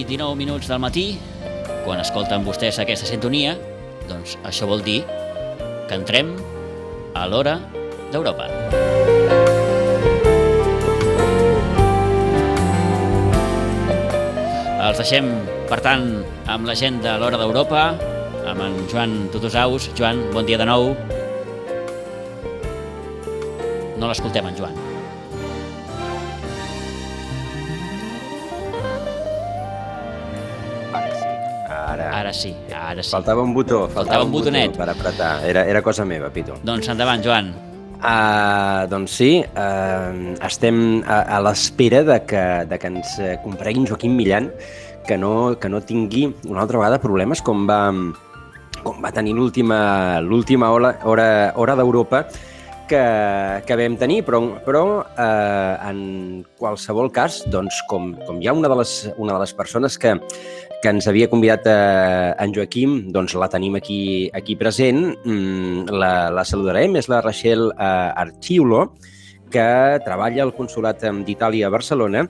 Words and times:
és 0.00 0.06
les 0.06 0.16
10 0.16 0.16
i 0.16 0.16
19 0.16 0.36
minuts 0.36 0.68
del 0.68 0.78
matí, 0.80 1.18
quan 1.84 2.00
escolten 2.00 2.44
vostès 2.44 2.78
aquesta 2.78 3.06
sintonia, 3.06 3.56
doncs 4.08 4.38
això 4.44 4.66
vol 4.66 4.82
dir 4.82 5.04
que 5.88 5.94
entrem 5.94 6.36
a 7.14 7.26
l'hora 7.26 7.58
d'Europa. 8.12 8.48
Els 14.80 14.98
deixem, 14.98 15.28
per 15.68 15.80
tant, 15.80 16.24
amb 16.48 16.66
la 16.66 16.74
gent 16.74 17.00
de 17.02 17.12
l'Hora 17.20 17.38
d'Europa, 17.38 17.94
amb 18.48 18.60
en 18.60 18.78
Joan 18.90 19.28
Tutusaus. 19.30 19.90
Joan, 19.94 20.30
bon 20.32 20.46
dia 20.46 20.58
de 20.58 20.66
nou. 20.66 20.96
No 24.00 24.08
l'escoltem, 24.08 24.46
en 24.48 24.56
Joan. 24.56 24.79
Ara 32.90 33.02
sí. 33.02 33.12
Faltava 33.14 33.42
un 33.46 33.54
botó. 33.56 33.86
Faltava 33.94 34.26
un 34.26 34.32
botonet. 34.34 34.76
Per 34.78 34.88
apretar. 34.92 35.32
Era, 35.48 35.64
era 35.70 35.82
cosa 35.82 36.06
meva, 36.08 36.30
Pitu. 36.34 36.58
Doncs 36.66 36.90
endavant, 36.92 37.22
Joan. 37.24 37.52
Uh, 38.00 38.86
doncs 38.88 39.18
sí, 39.18 39.42
uh, 39.44 40.36
estem 40.46 41.02
a, 41.04 41.18
a 41.36 41.40
l'espera 41.44 42.00
de, 42.08 42.16
que, 42.24 42.44
de 42.70 42.78
que 42.80 42.88
ens 42.88 43.18
eh, 43.20 43.34
comparegui 43.42 43.82
en 43.82 43.90
Joaquim 43.90 44.14
Millan, 44.16 44.48
que 45.04 45.18
no, 45.20 45.58
que 45.60 45.68
no 45.68 45.82
tingui 45.84 46.30
una 46.48 46.62
altra 46.64 46.80
vegada 46.80 47.00
problemes 47.02 47.42
com 47.44 47.66
va, 47.68 47.90
com 48.80 49.04
va 49.04 49.12
tenir 49.12 49.34
l'última 49.36 50.20
l'última 50.24 50.70
hora, 50.72 50.94
hora, 51.04 51.28
hora 51.60 51.76
d'Europa 51.76 52.24
que, 52.90 53.04
que 53.68 53.76
vam 53.78 53.96
tenir, 54.00 54.22
però, 54.26 54.40
però 54.64 54.84
eh, 55.12 55.90
en 55.92 56.00
qualsevol 56.58 57.12
cas, 57.14 57.44
doncs, 57.52 57.84
com, 57.90 58.14
com 58.26 58.40
hi 58.40 58.50
ha 58.50 58.56
una 58.56 58.70
de 58.72 58.80
les, 58.80 58.94
una 59.16 59.36
de 59.36 59.44
les 59.44 59.54
persones 59.54 59.96
que, 60.00 60.16
que 60.80 60.88
ens 60.88 61.06
havia 61.10 61.28
convidat 61.28 61.66
eh, 61.68 62.34
en 62.40 62.54
Joaquim, 62.56 63.12
doncs 63.12 63.34
la 63.36 63.50
tenim 63.52 63.76
aquí, 63.76 64.30
aquí 64.32 64.56
present, 64.56 65.10
mm, 65.24 65.90
la, 65.92 66.30
la 66.32 66.44
saludarem, 66.48 66.96
és 66.96 67.10
la 67.12 67.20
Rachel 67.20 67.68
eh, 67.74 68.22
Archiulo, 68.24 68.94
que 69.52 70.00
treballa 70.06 70.46
al 70.46 70.54
Consolat 70.56 71.04
d'Itàlia 71.26 71.68
a 71.68 71.74
Barcelona 71.74 72.24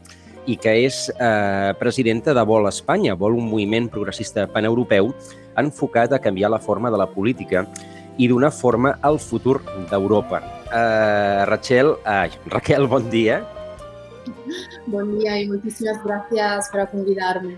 i 0.51 0.57
que 0.59 0.73
és 0.87 1.05
eh, 1.13 1.71
presidenta 1.79 2.35
de 2.35 2.45
Vol 2.49 2.67
Espanya, 2.67 3.15
Vol 3.15 3.39
un 3.39 3.47
moviment 3.53 3.87
progressista 3.93 4.49
paneuropeu 4.51 5.13
enfocat 5.61 6.13
a 6.13 6.21
canviar 6.23 6.51
la 6.51 6.59
forma 6.59 6.91
de 6.91 6.99
la 6.99 7.07
política 7.07 7.67
i 8.19 8.29
donar 8.29 8.51
forma 8.53 8.97
al 9.03 9.19
futur 9.19 9.61
d'Europa. 9.91 10.43
Uh, 10.71 11.47
Rachel, 11.49 11.97
uh, 12.05 12.27
Raquel, 12.55 12.87
bon 12.87 13.09
dia. 13.11 13.41
Bon 14.91 15.17
dia 15.17 15.39
i 15.41 15.49
moltíssimes 15.49 16.03
gràcies 16.05 16.69
per 16.73 16.89
convidar-me. 16.93 17.57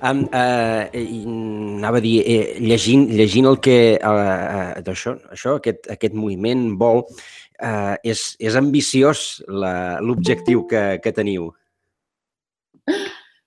Um, 0.00 0.22
uh, 0.32 0.88
anava 0.94 1.98
a 1.98 2.00
dir, 2.00 2.22
eh, 2.24 2.56
llegint, 2.64 3.10
llegint 3.12 3.48
el 3.50 3.58
que 3.60 3.76
uh, 4.00 4.12
uh, 4.12 4.80
d'això, 4.86 5.12
això, 5.34 5.58
aquest, 5.60 5.90
aquest 5.92 6.16
moviment 6.16 6.70
vol, 6.80 7.04
uh, 7.60 7.96
és, 8.00 8.22
és 8.40 8.56
ambiciós 8.56 9.42
l'objectiu 9.48 10.64
que, 10.70 10.84
que 11.04 11.12
teniu. 11.12 11.50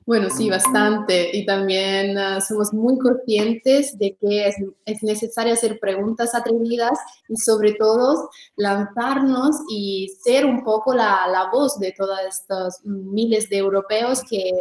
Bueno, 0.05 0.29
sí, 0.29 0.49
bastante. 0.49 1.29
Y 1.35 1.45
también 1.45 2.17
uh, 2.17 2.41
somos 2.41 2.73
muy 2.73 2.97
conscientes 2.99 3.97
de 3.97 4.17
que 4.19 4.47
es, 4.47 4.55
es, 4.85 5.01
necesario 5.01 5.53
hacer 5.53 5.79
preguntas 5.79 6.35
atrevidas 6.35 6.99
y 7.29 7.37
sobre 7.37 7.73
todo 7.73 8.29
lanzarnos 8.57 9.55
y 9.69 10.09
ser 10.21 10.45
un 10.45 10.63
poco 10.63 10.93
la, 10.93 11.27
la 11.27 11.49
voz 11.51 11.79
de 11.79 11.93
todos 11.93 12.19
estos 12.27 12.81
miles 12.83 13.49
de 13.49 13.57
europeos 13.57 14.23
que 14.29 14.51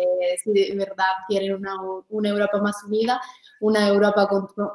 si 0.45 0.53
de 0.53 0.75
verdad 0.77 1.07
quieren 1.27 1.55
una, 1.55 1.75
una 2.09 2.29
Europa 2.29 2.61
más 2.61 2.77
unida, 2.85 3.21
una 3.61 3.89
Europa 3.89 4.29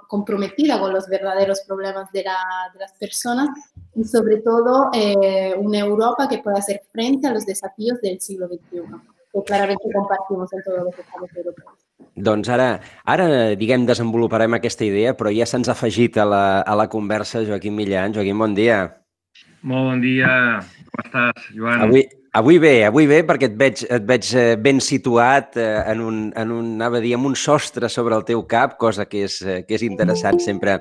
comprometida 0.07 0.79
con 0.79 0.93
los 0.93 1.07
verdaderos 1.07 1.61
problemas 1.61 2.11
de, 2.11 2.23
la, 2.23 2.37
de 2.73 2.79
las 2.79 2.93
personas 2.93 3.49
y 3.95 4.03
sobre 4.03 4.37
todo 4.37 4.89
eh, 4.93 5.55
una 5.57 5.79
Europa 5.79 6.27
que 6.27 6.39
pueda 6.39 6.57
hacer 6.57 6.81
frente 6.91 7.27
a 7.27 7.33
los 7.33 7.45
desafíos 7.45 7.99
del 8.01 8.19
siglo 8.19 8.47
XXI. 8.47 9.16
Que 9.37 9.45
clarament 9.51 9.79
compartimos 9.93 10.53
en 10.53 10.63
tots 10.65 10.79
els 10.83 11.01
estats 11.05 11.41
europeus. 11.43 11.77
Doncs 12.27 12.49
ara, 12.49 12.67
ara, 13.05 13.25
diguem, 13.57 13.85
desenvoluparem 13.85 14.57
aquesta 14.57 14.85
idea, 14.85 15.13
però 15.17 15.29
ja 15.33 15.45
se'ns 15.49 15.69
ha 15.69 15.75
afegit 15.77 16.17
a 16.17 16.25
la, 16.25 16.45
a 16.61 16.77
la 16.77 16.87
conversa 16.89 17.43
Joaquim 17.45 17.77
Millan. 17.77 18.15
Joaquim, 18.15 18.37
bon 18.41 18.55
dia. 18.57 18.85
Molt 19.67 19.91
bon 19.91 20.01
dia. 20.01 20.29
Com 20.89 21.03
estàs, 21.03 21.49
Joan? 21.53 21.83
Avui, 21.87 22.03
avui 22.41 22.57
bé, 22.61 22.73
avui 22.87 23.09
bé, 23.09 23.21
perquè 23.27 23.49
et 23.51 23.57
veig, 23.59 23.83
et 23.85 24.07
veig 24.09 24.31
eh, 24.37 24.55
ben 24.61 24.81
situat 24.81 25.57
eh, 25.61 25.67
en 25.93 26.01
un, 26.05 26.19
en 26.37 26.53
un, 26.53 26.73
anava 26.77 27.01
a 27.01 27.05
dir, 27.05 27.15
en 27.17 27.25
un 27.29 27.37
sostre 27.37 27.89
sobre 27.89 28.17
el 28.17 28.25
teu 28.25 28.43
cap, 28.49 28.77
cosa 28.81 29.05
que 29.09 29.25
és, 29.27 29.39
eh, 29.45 29.61
que 29.67 29.77
és 29.77 29.85
interessant 29.85 30.41
sempre. 30.43 30.79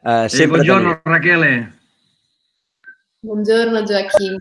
Uh, 0.00 0.26
sempre 0.32 0.44
eh, 0.44 0.52
buongiorno, 0.54 0.94
tenir... 1.02 1.14
Raquel. 1.16 1.48
Buongiorno, 3.26 3.84
Joaquim. 3.86 4.38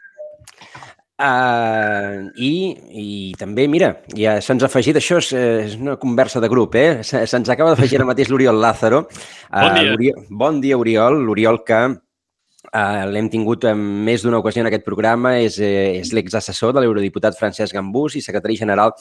Uh, 1.19 2.30
i, 2.40 2.52
I 2.96 3.07
també, 3.35 3.66
mira, 3.68 3.90
ja 4.16 4.38
se'ns 4.40 4.63
ha 4.63 4.69
afegit, 4.69 4.96
això 4.96 5.18
és, 5.19 5.34
és 5.35 5.74
una 5.75 5.97
conversa 6.00 6.40
de 6.40 6.47
grup, 6.47 6.78
eh? 6.80 7.02
Se'ns 7.03 7.52
acaba 7.52 7.74
d'afegir 7.74 8.00
ara 8.00 8.07
mateix 8.07 8.31
l'Oriol 8.31 8.62
Lázaro. 8.63 9.02
Uh, 9.50 9.66
bon 9.66 9.75
dia. 9.75 9.96
Oriol, 9.97 10.22
bon 10.44 10.62
dia, 10.63 10.78
Oriol. 10.80 11.19
L'Oriol 11.28 11.59
que 11.68 11.81
uh, 11.91 13.03
l'hem 13.12 13.28
tingut 13.34 13.68
en 13.68 13.81
més 14.07 14.24
d'una 14.24 14.40
ocasió 14.40 14.63
en 14.63 14.72
aquest 14.72 14.88
programa, 14.88 15.35
és, 15.44 15.59
eh, 15.59 16.00
és 16.00 16.13
l'exassessor 16.16 16.72
de 16.72 16.85
l'eurodiputat 16.85 17.36
Francesc 17.36 17.75
Gambús 17.75 18.16
i 18.16 18.24
secretari 18.24 18.56
general 18.56 18.96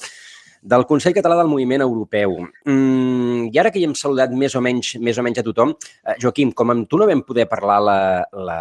del 0.63 0.85
Consell 0.87 1.15
Català 1.17 1.37
del 1.39 1.51
Moviment 1.51 1.85
Europeu. 1.85 2.39
Mm, 2.65 3.49
I 3.53 3.61
ara 3.61 3.71
que 3.75 3.81
hi 3.81 3.87
hem 3.89 3.95
saludat 3.99 4.33
més 4.33 4.57
o 4.59 4.63
menys, 4.65 4.95
més 5.03 5.19
o 5.19 5.25
menys 5.27 5.41
a 5.43 5.47
tothom, 5.47 5.75
eh, 6.05 6.17
Joaquim, 6.23 6.53
com 6.53 6.75
amb 6.75 6.89
tu 6.89 6.99
no 6.99 7.07
vam 7.09 7.23
poder 7.27 7.47
parlar 7.51 7.79
la, 7.85 8.01
la, 8.33 8.59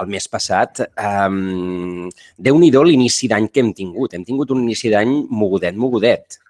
el 0.00 0.10
mes 0.10 0.28
passat, 0.28 0.82
um, 0.96 2.08
déu-n'hi-do 2.38 2.84
l'inici 2.84 3.30
d'any 3.30 3.48
que 3.52 3.64
hem 3.64 3.72
tingut. 3.72 4.14
Hem 4.14 4.26
tingut 4.28 4.52
un 4.54 4.64
inici 4.66 4.92
d'any 4.92 5.14
mogudet, 5.30 5.76
mogudet. 5.76 6.40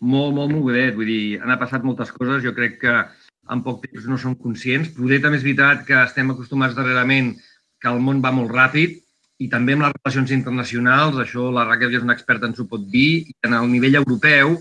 Molt, 0.00 0.32
molt 0.34 0.52
mogudet. 0.52 0.94
Vull 0.96 1.10
dir, 1.10 1.40
han 1.42 1.58
passat 1.60 1.84
moltes 1.84 2.12
coses. 2.14 2.42
Jo 2.44 2.54
crec 2.56 2.78
que 2.80 2.96
en 3.50 3.62
poc 3.66 3.84
temps 3.84 4.06
no 4.08 4.18
som 4.18 4.36
conscients. 4.38 4.90
Poder 4.96 5.20
també 5.20 5.40
és 5.40 5.46
veritat 5.46 5.84
que 5.88 5.98
estem 6.00 6.32
acostumats 6.32 6.76
darrerament 6.78 7.34
que 7.80 7.88
el 7.90 8.00
món 8.04 8.20
va 8.24 8.32
molt 8.32 8.52
ràpid, 8.52 9.00
i 9.40 9.48
també 9.48 9.72
amb 9.74 9.86
les 9.86 9.94
relacions 9.96 10.34
internacionals, 10.36 11.16
això 11.22 11.48
la 11.54 11.64
Raquel 11.64 11.94
ja 11.94 12.00
és 12.00 12.04
una 12.04 12.16
experta 12.16 12.48
en 12.48 12.54
s'ho 12.56 12.66
pot 12.68 12.84
dir, 12.92 13.24
i 13.30 13.34
en 13.48 13.56
el 13.56 13.70
nivell 13.72 13.96
europeu 14.02 14.58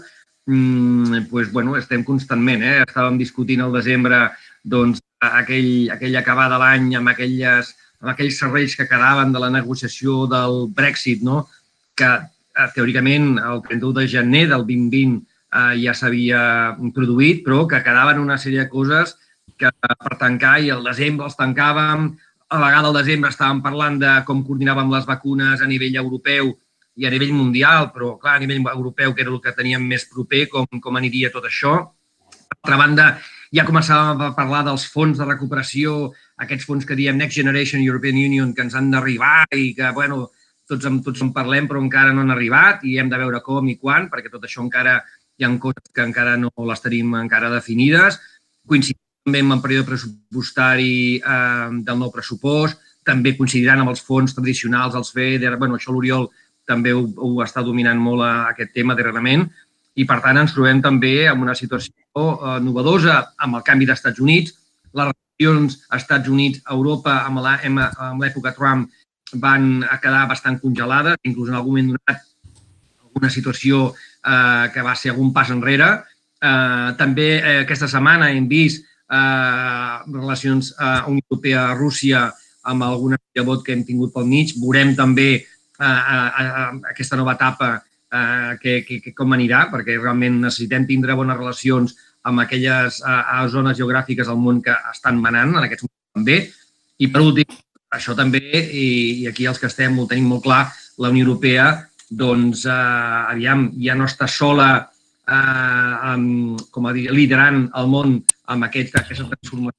mmm, 0.49 1.27
pues, 1.29 1.51
bueno, 1.51 1.75
estem 1.77 2.03
constantment. 2.07 2.63
Eh? 2.63 2.77
Estàvem 2.87 3.19
discutint 3.19 3.61
al 3.61 3.75
desembre 3.75 4.23
doncs, 4.63 5.03
aquell, 5.19 5.89
aquell 5.93 6.15
acabar 6.17 6.49
de 6.51 6.59
l'any 6.61 6.93
amb, 6.97 7.11
aquelles, 7.11 7.73
amb 8.01 8.13
aquells 8.13 8.39
serveis 8.39 8.75
que 8.79 8.87
quedaven 8.87 9.33
de 9.35 9.43
la 9.43 9.51
negociació 9.53 10.25
del 10.31 10.67
Brexit, 10.75 11.23
no? 11.27 11.43
que 11.99 12.09
eh, 12.09 12.69
teòricament 12.75 13.35
el 13.37 13.63
31 13.67 13.99
de 13.99 14.07
gener 14.07 14.45
del 14.47 14.63
2020 14.63 15.19
eh, 15.19 15.75
ja 15.83 15.93
s'havia 15.93 16.41
produït, 16.95 17.43
però 17.45 17.65
que 17.67 17.83
quedaven 17.83 18.23
una 18.23 18.39
sèrie 18.39 18.63
de 18.63 18.71
coses 18.71 19.17
que 19.59 19.71
per 19.75 20.15
tancar 20.17 20.57
i 20.63 20.71
el 20.71 20.85
desembre 20.87 21.27
els 21.27 21.35
tancàvem, 21.35 22.13
a 22.49 22.57
la 22.57 22.65
vegada 22.65 22.89
al 22.89 22.97
desembre 22.97 23.29
estàvem 23.29 23.61
parlant 23.61 23.99
de 24.01 24.11
com 24.25 24.41
coordinàvem 24.45 24.89
les 24.89 25.05
vacunes 25.05 25.61
a 25.61 25.67
nivell 25.69 25.99
europeu 26.01 26.49
i 26.99 27.05
a 27.05 27.11
nivell 27.13 27.35
mundial, 27.37 27.91
però 27.93 28.15
clar, 28.19 28.35
a 28.37 28.41
nivell 28.41 28.65
europeu, 28.73 29.13
que 29.13 29.21
era 29.21 29.31
el 29.31 29.41
que 29.43 29.53
teníem 29.55 29.85
més 29.87 30.07
proper, 30.09 30.47
com, 30.51 30.65
com 30.81 30.97
aniria 30.97 31.29
tot 31.31 31.45
això. 31.45 31.75
D'altra 32.49 32.79
banda, 32.81 33.05
ja 33.55 33.65
començàvem 33.67 34.25
a 34.25 34.33
parlar 34.35 34.63
dels 34.67 34.87
fons 34.91 35.21
de 35.21 35.27
recuperació, 35.29 36.09
aquests 36.41 36.65
fons 36.67 36.89
que 36.89 36.97
diem 36.97 37.17
Next 37.21 37.37
Generation 37.37 37.85
European 37.85 38.17
Union, 38.17 38.51
que 38.57 38.65
ens 38.65 38.75
han 38.75 38.89
d'arribar 38.91 39.45
i 39.55 39.71
que, 39.77 39.93
bueno, 39.95 40.27
tots 40.69 40.89
en, 40.89 40.99
tots 41.05 41.21
en 41.25 41.31
parlem, 41.33 41.69
però 41.69 41.81
encara 41.81 42.11
no 42.13 42.25
han 42.25 42.33
arribat 42.33 42.83
i 42.85 42.97
hem 42.99 43.13
de 43.13 43.21
veure 43.21 43.43
com 43.45 43.69
i 43.69 43.77
quan, 43.77 44.09
perquè 44.09 44.33
tot 44.33 44.43
això 44.49 44.65
encara 44.65 44.99
hi 45.39 45.45
ha 45.45 45.53
coses 45.61 45.93
que 45.95 46.03
encara 46.03 46.35
no 46.37 46.51
les 46.67 46.81
tenim 46.83 47.13
encara 47.15 47.53
definides. 47.53 48.19
Coincidim 48.67 49.08
també 49.25 49.41
amb 49.43 49.57
el 49.57 49.63
període 49.63 49.87
pressupostari 49.87 51.17
eh, 51.17 51.69
del 51.85 51.99
nou 51.99 52.11
pressupost, 52.13 52.79
també 53.05 53.35
coincidiran 53.37 53.81
amb 53.81 53.93
els 53.93 54.03
fons 54.05 54.35
tradicionals, 54.35 54.95
els 54.95 55.11
FEDER, 55.15 55.55
bueno, 55.57 55.77
això 55.77 55.93
l'Oriol 55.93 56.29
també 56.69 56.93
ho, 56.93 57.03
ho 57.17 57.41
està 57.43 57.63
dominant 57.65 57.99
molt 57.99 58.23
a, 58.25 58.31
a 58.43 58.53
aquest 58.53 58.75
tema 58.75 58.95
darrerament, 58.97 59.47
i 59.99 60.05
per 60.07 60.19
tant 60.23 60.37
ens 60.39 60.53
trobem 60.55 60.81
també 60.83 61.27
en 61.27 61.41
una 61.43 61.55
situació 61.57 61.93
eh, 62.15 62.57
novedosa 62.63 63.19
amb 63.41 63.59
el 63.59 63.65
canvi 63.67 63.89
d'Estats 63.89 64.21
Units, 64.23 64.55
les 64.95 65.11
relacions 65.11 65.77
Estats 65.97 66.29
Units-Europa 66.29 67.19
amb 67.27 68.21
l'època 68.21 68.53
Trump 68.57 68.89
van 69.41 69.83
quedar 70.01 70.25
bastant 70.29 70.57
congelades, 70.61 71.19
inclús 71.23 71.49
en 71.49 71.57
algun 71.59 71.75
moment 71.75 71.91
donat 71.93 72.23
alguna 73.03 73.29
situació 73.33 73.89
eh, 73.93 74.69
que 74.73 74.85
va 74.85 74.95
ser 74.95 75.13
algun 75.13 75.33
pas 75.33 75.51
enrere. 75.53 75.89
Eh, 76.39 76.89
també 76.97 77.29
eh, 77.37 77.57
aquesta 77.65 77.89
setmana 77.91 78.31
hem 78.33 78.47
vist 78.49 78.85
eh, 79.09 79.95
relacions 80.13 80.73
eh, 80.77 81.01
Unió 81.09 81.25
Europea-Rússia 81.29 82.27
amb 82.69 82.83
alguna 82.83 83.17
vot 83.45 83.63
que 83.65 83.73
hem 83.73 83.85
tingut 83.87 84.13
pel 84.13 84.27
mig. 84.27 84.53
Veurem 84.59 84.95
també 84.95 85.29
eh, 85.35 85.85
eh, 85.85 86.69
aquesta 86.91 87.17
nova 87.17 87.35
etapa 87.37 87.71
eh, 87.77 88.57
que, 88.61 88.83
que, 88.85 88.99
que 89.01 89.15
com 89.15 89.33
anirà, 89.33 89.67
perquè 89.71 89.97
realment 89.97 90.41
necessitem 90.43 90.85
tindre 90.89 91.15
bones 91.17 91.37
relacions 91.37 91.95
amb 92.29 92.43
aquelles 92.43 93.01
eh, 93.01 93.47
zones 93.49 93.77
geogràfiques 93.79 94.27
del 94.27 94.39
món 94.39 94.61
que 94.61 94.75
estan 94.91 95.19
manant 95.21 95.55
en 95.55 95.65
aquests 95.65 95.87
moments 95.87 96.19
també. 96.19 96.39
I 96.99 97.07
per 97.07 97.23
últim, 97.23 97.59
això 97.95 98.15
també, 98.17 98.41
i, 98.43 99.23
i 99.23 99.27
aquí 99.29 99.47
els 99.49 99.59
que 99.59 99.69
estem 99.69 99.97
ho 99.97 100.07
tenim 100.09 100.27
molt 100.33 100.43
clar, 100.45 100.65
la 100.99 101.11
Unió 101.13 101.29
Europea, 101.29 101.71
doncs, 102.09 102.65
eh, 102.65 103.31
aviam, 103.33 103.69
ja 103.79 103.95
no 103.95 104.07
està 104.09 104.27
sola 104.27 104.69
eh, 104.79 105.93
amb, 106.11 106.59
com 106.73 106.89
a 106.89 106.93
dir, 106.95 107.07
liderant 107.13 107.67
el 107.79 107.89
món 107.89 108.19
amb 108.53 108.65
aquest, 108.67 108.95
aquesta 108.97 109.27
transformació 109.29 109.75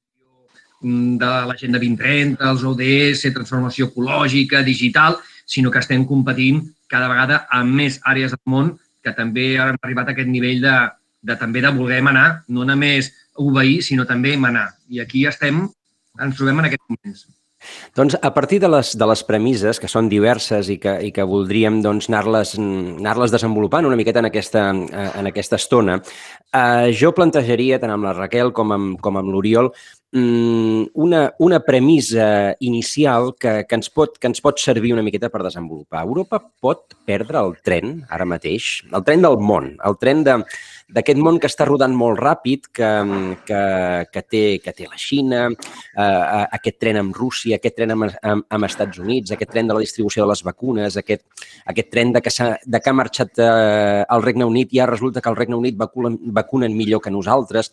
de 1.21 1.31
l'Agenda 1.49 1.79
2030, 1.81 2.39
els 2.49 2.63
ODS, 2.65 3.27
transformació 3.35 3.91
ecològica, 3.91 4.63
digital, 4.65 5.19
sinó 5.45 5.69
que 5.71 5.81
estem 5.83 6.05
competint 6.09 6.63
cada 6.89 7.09
vegada 7.11 7.43
amb 7.53 7.77
més 7.81 7.99
àrees 8.07 8.33
del 8.33 8.41
món 8.53 8.73
que 9.03 9.13
també 9.17 9.53
han 9.59 9.77
arribat 9.81 10.09
a 10.09 10.15
aquest 10.15 10.29
nivell 10.29 10.61
de, 10.63 10.77
de 11.21 11.37
també 11.37 11.61
de 11.61 11.73
voler 11.75 12.01
manar, 12.05 12.43
no 12.47 12.65
només 12.65 13.11
obeir, 13.41 13.81
sinó 13.85 14.05
també 14.09 14.35
manar. 14.37 14.69
I 14.89 15.01
aquí 15.03 15.25
estem, 15.29 15.63
ens 16.21 16.37
trobem 16.37 16.61
en 16.61 16.69
aquests 16.69 16.89
moments. 16.89 17.25
Doncs 17.97 18.17
a 18.21 18.33
partir 18.33 18.59
de 18.63 18.69
les, 18.71 18.93
de 18.97 19.07
les 19.09 19.23
premisses, 19.27 19.79
que 19.79 19.89
són 19.91 20.09
diverses 20.11 20.69
i 20.73 20.77
que, 20.81 20.95
i 21.07 21.11
que 21.15 21.25
voldríem 21.27 21.81
doncs, 21.83 22.09
anar-les 22.09 22.55
anar, 22.59 23.15
desenvolupant 23.31 23.87
una 23.87 23.99
miqueta 23.99 24.23
en 24.23 24.29
aquesta, 24.31 24.67
en 24.71 25.31
aquesta 25.31 25.59
estona, 25.61 25.99
eh, 26.53 26.91
jo 26.97 27.13
plantejaria, 27.17 27.79
tant 27.81 27.93
amb 27.93 28.07
la 28.09 28.15
Raquel 28.17 28.53
com 28.55 28.73
amb, 28.75 28.99
com 29.01 29.19
amb 29.21 29.33
l'Oriol, 29.33 29.71
una, 30.13 31.33
una 31.39 31.59
premissa 31.63 32.55
inicial 32.59 33.33
que, 33.39 33.63
que, 33.67 33.77
ens 33.77 33.87
pot, 33.89 34.17
que 34.19 34.27
ens 34.27 34.41
pot 34.43 34.59
servir 34.59 34.91
una 34.91 35.03
miqueta 35.05 35.29
per 35.31 35.39
desenvolupar. 35.45 36.03
Europa 36.03 36.41
pot 36.59 36.97
perdre 37.07 37.39
el 37.39 37.55
tren 37.63 38.01
ara 38.11 38.27
mateix, 38.27 38.81
el 38.91 39.05
tren 39.07 39.23
del 39.23 39.39
món, 39.39 39.71
el 39.87 39.95
tren 40.01 40.25
d'aquest 40.27 41.21
món 41.21 41.39
que 41.39 41.47
està 41.47 41.67
rodant 41.69 41.95
molt 41.95 42.19
ràpid, 42.19 42.67
que, 42.75 42.91
que, 43.47 43.61
que, 44.11 44.25
té, 44.27 44.43
que 44.59 44.75
té 44.75 44.89
la 44.89 44.99
Xina, 44.99 45.45
eh, 45.47 46.43
aquest 46.59 46.81
tren 46.83 46.99
amb 46.99 47.15
Rússia, 47.15 47.61
aquest 47.61 47.79
tren 47.79 47.95
amb, 47.95 48.09
amb, 48.11 48.47
amb 48.51 48.67
Estats 48.67 48.99
Units, 48.99 49.31
aquest 49.31 49.55
tren 49.55 49.71
de 49.71 49.79
la 49.79 49.85
distribució 49.85 50.25
de 50.25 50.33
les 50.33 50.43
vacunes, 50.43 50.99
aquest, 50.99 51.23
aquest 51.71 51.91
tren 51.93 52.11
de 52.11 52.23
que, 52.25 52.35
ha, 52.35 52.51
de 52.59 52.83
que 52.83 52.91
ha 52.91 52.99
marxat 52.99 53.39
eh, 53.39 54.03
al 54.03 54.27
Regne 54.27 54.43
Unit 54.43 54.75
i 54.75 54.83
ja 54.83 54.91
resulta 54.91 55.23
que 55.23 55.31
el 55.31 55.39
Regne 55.39 55.55
Unit 55.55 55.79
vacunen, 55.79 56.19
vacunen 56.35 56.75
millor 56.75 56.99
que 56.99 57.15
nosaltres. 57.15 57.71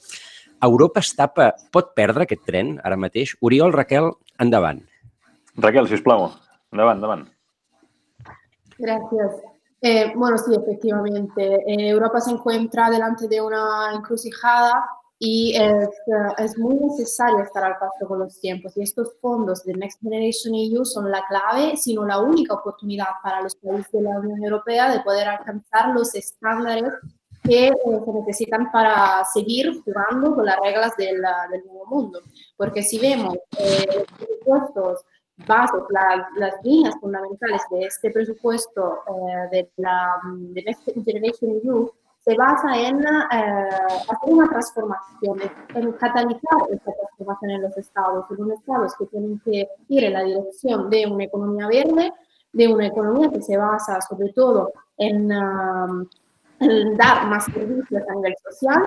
Europa 0.66 1.00
es 1.00 1.14
tapa, 1.14 1.52
pot 1.72 1.92
perdre 1.94 2.26
aquest 2.26 2.44
tren 2.46 2.76
ara 2.84 2.96
mateix? 2.96 3.36
Oriol, 3.40 3.72
Raquel, 3.72 4.10
endavant. 4.42 4.82
Raquel, 5.56 5.88
si 5.88 5.98
us 5.98 6.02
plau, 6.02 6.30
endavant, 6.72 6.98
endavant. 6.98 7.26
Gracias. 8.78 9.32
Eh, 9.80 10.12
bueno, 10.16 10.38
sí, 10.38 10.54
efectivamente. 10.54 11.54
Eh, 11.66 11.90
Europa 11.90 12.20
se 12.20 12.32
encuentra 12.32 12.90
delante 12.90 13.28
de 13.28 13.40
una 13.40 13.92
encrucijada 13.94 14.84
y 15.20 15.56
es, 15.56 15.88
es, 16.38 16.58
muy 16.58 16.76
necesario 16.76 17.40
estar 17.40 17.64
al 17.64 17.76
paso 17.78 18.06
con 18.06 18.20
los 18.20 18.40
tiempos. 18.40 18.76
Y 18.76 18.82
estos 18.82 19.14
fondos 19.20 19.64
de 19.64 19.74
Next 19.74 20.00
Generation 20.00 20.54
EU 20.54 20.84
son 20.84 21.10
la 21.10 21.24
clave, 21.28 21.76
sino 21.76 22.04
la 22.04 22.20
única 22.20 22.54
oportunidad 22.54 23.08
para 23.22 23.42
los 23.42 23.54
países 23.56 23.90
de 23.90 24.02
la 24.02 24.18
Unión 24.18 24.42
Europea 24.44 24.92
de 24.92 25.00
poder 25.00 25.28
alcanzar 25.28 25.88
los 25.92 26.14
estándares 26.14 26.92
que 27.48 27.68
eh, 27.68 27.72
se 28.04 28.12
necesitan 28.12 28.70
para 28.70 29.24
seguir 29.32 29.82
jugando 29.82 30.34
con 30.34 30.44
las 30.44 30.58
reglas 30.60 30.96
del, 30.96 31.22
del 31.50 31.64
nuevo 31.64 31.86
mundo. 31.86 32.20
Porque 32.56 32.82
si 32.82 32.98
vemos 32.98 33.36
eh, 33.58 33.86
los 33.94 34.04
presupuestos 34.18 35.04
bases, 35.46 35.82
la, 35.90 36.28
las 36.36 36.54
líneas 36.62 36.94
fundamentales 37.00 37.62
de 37.70 37.86
este 37.86 38.10
presupuesto 38.10 38.98
eh, 39.06 39.48
de 39.50 39.70
la 39.76 40.16
de 40.24 40.62
Next 40.62 40.88
Generation 41.04 41.60
EU, 41.64 41.90
se 42.20 42.34
basa 42.34 42.76
en 42.76 43.02
eh, 43.04 43.08
hacer 43.30 44.16
una 44.26 44.48
transformación, 44.48 45.38
en 45.74 45.92
catalizar 45.92 46.58
esta 46.70 46.92
transformación 46.92 47.50
en 47.52 47.62
los 47.62 47.76
estados, 47.76 48.26
en 48.30 48.48
los 48.48 48.58
estados 48.58 48.94
que 48.98 49.06
tienen 49.06 49.40
que 49.44 49.68
ir 49.88 50.04
en 50.04 50.12
la 50.12 50.24
dirección 50.24 50.90
de 50.90 51.06
una 51.06 51.24
economía 51.24 51.68
verde, 51.68 52.12
de 52.52 52.68
una 52.68 52.86
economía 52.86 53.30
que 53.30 53.40
se 53.40 53.56
basa 53.56 54.00
sobre 54.00 54.32
todo 54.32 54.72
en, 54.96 55.32
um, 55.32 56.06
dar 56.96 57.26
más 57.26 57.44
servicios 57.46 58.02
a 58.08 58.14
nivel 58.14 58.34
social, 58.50 58.82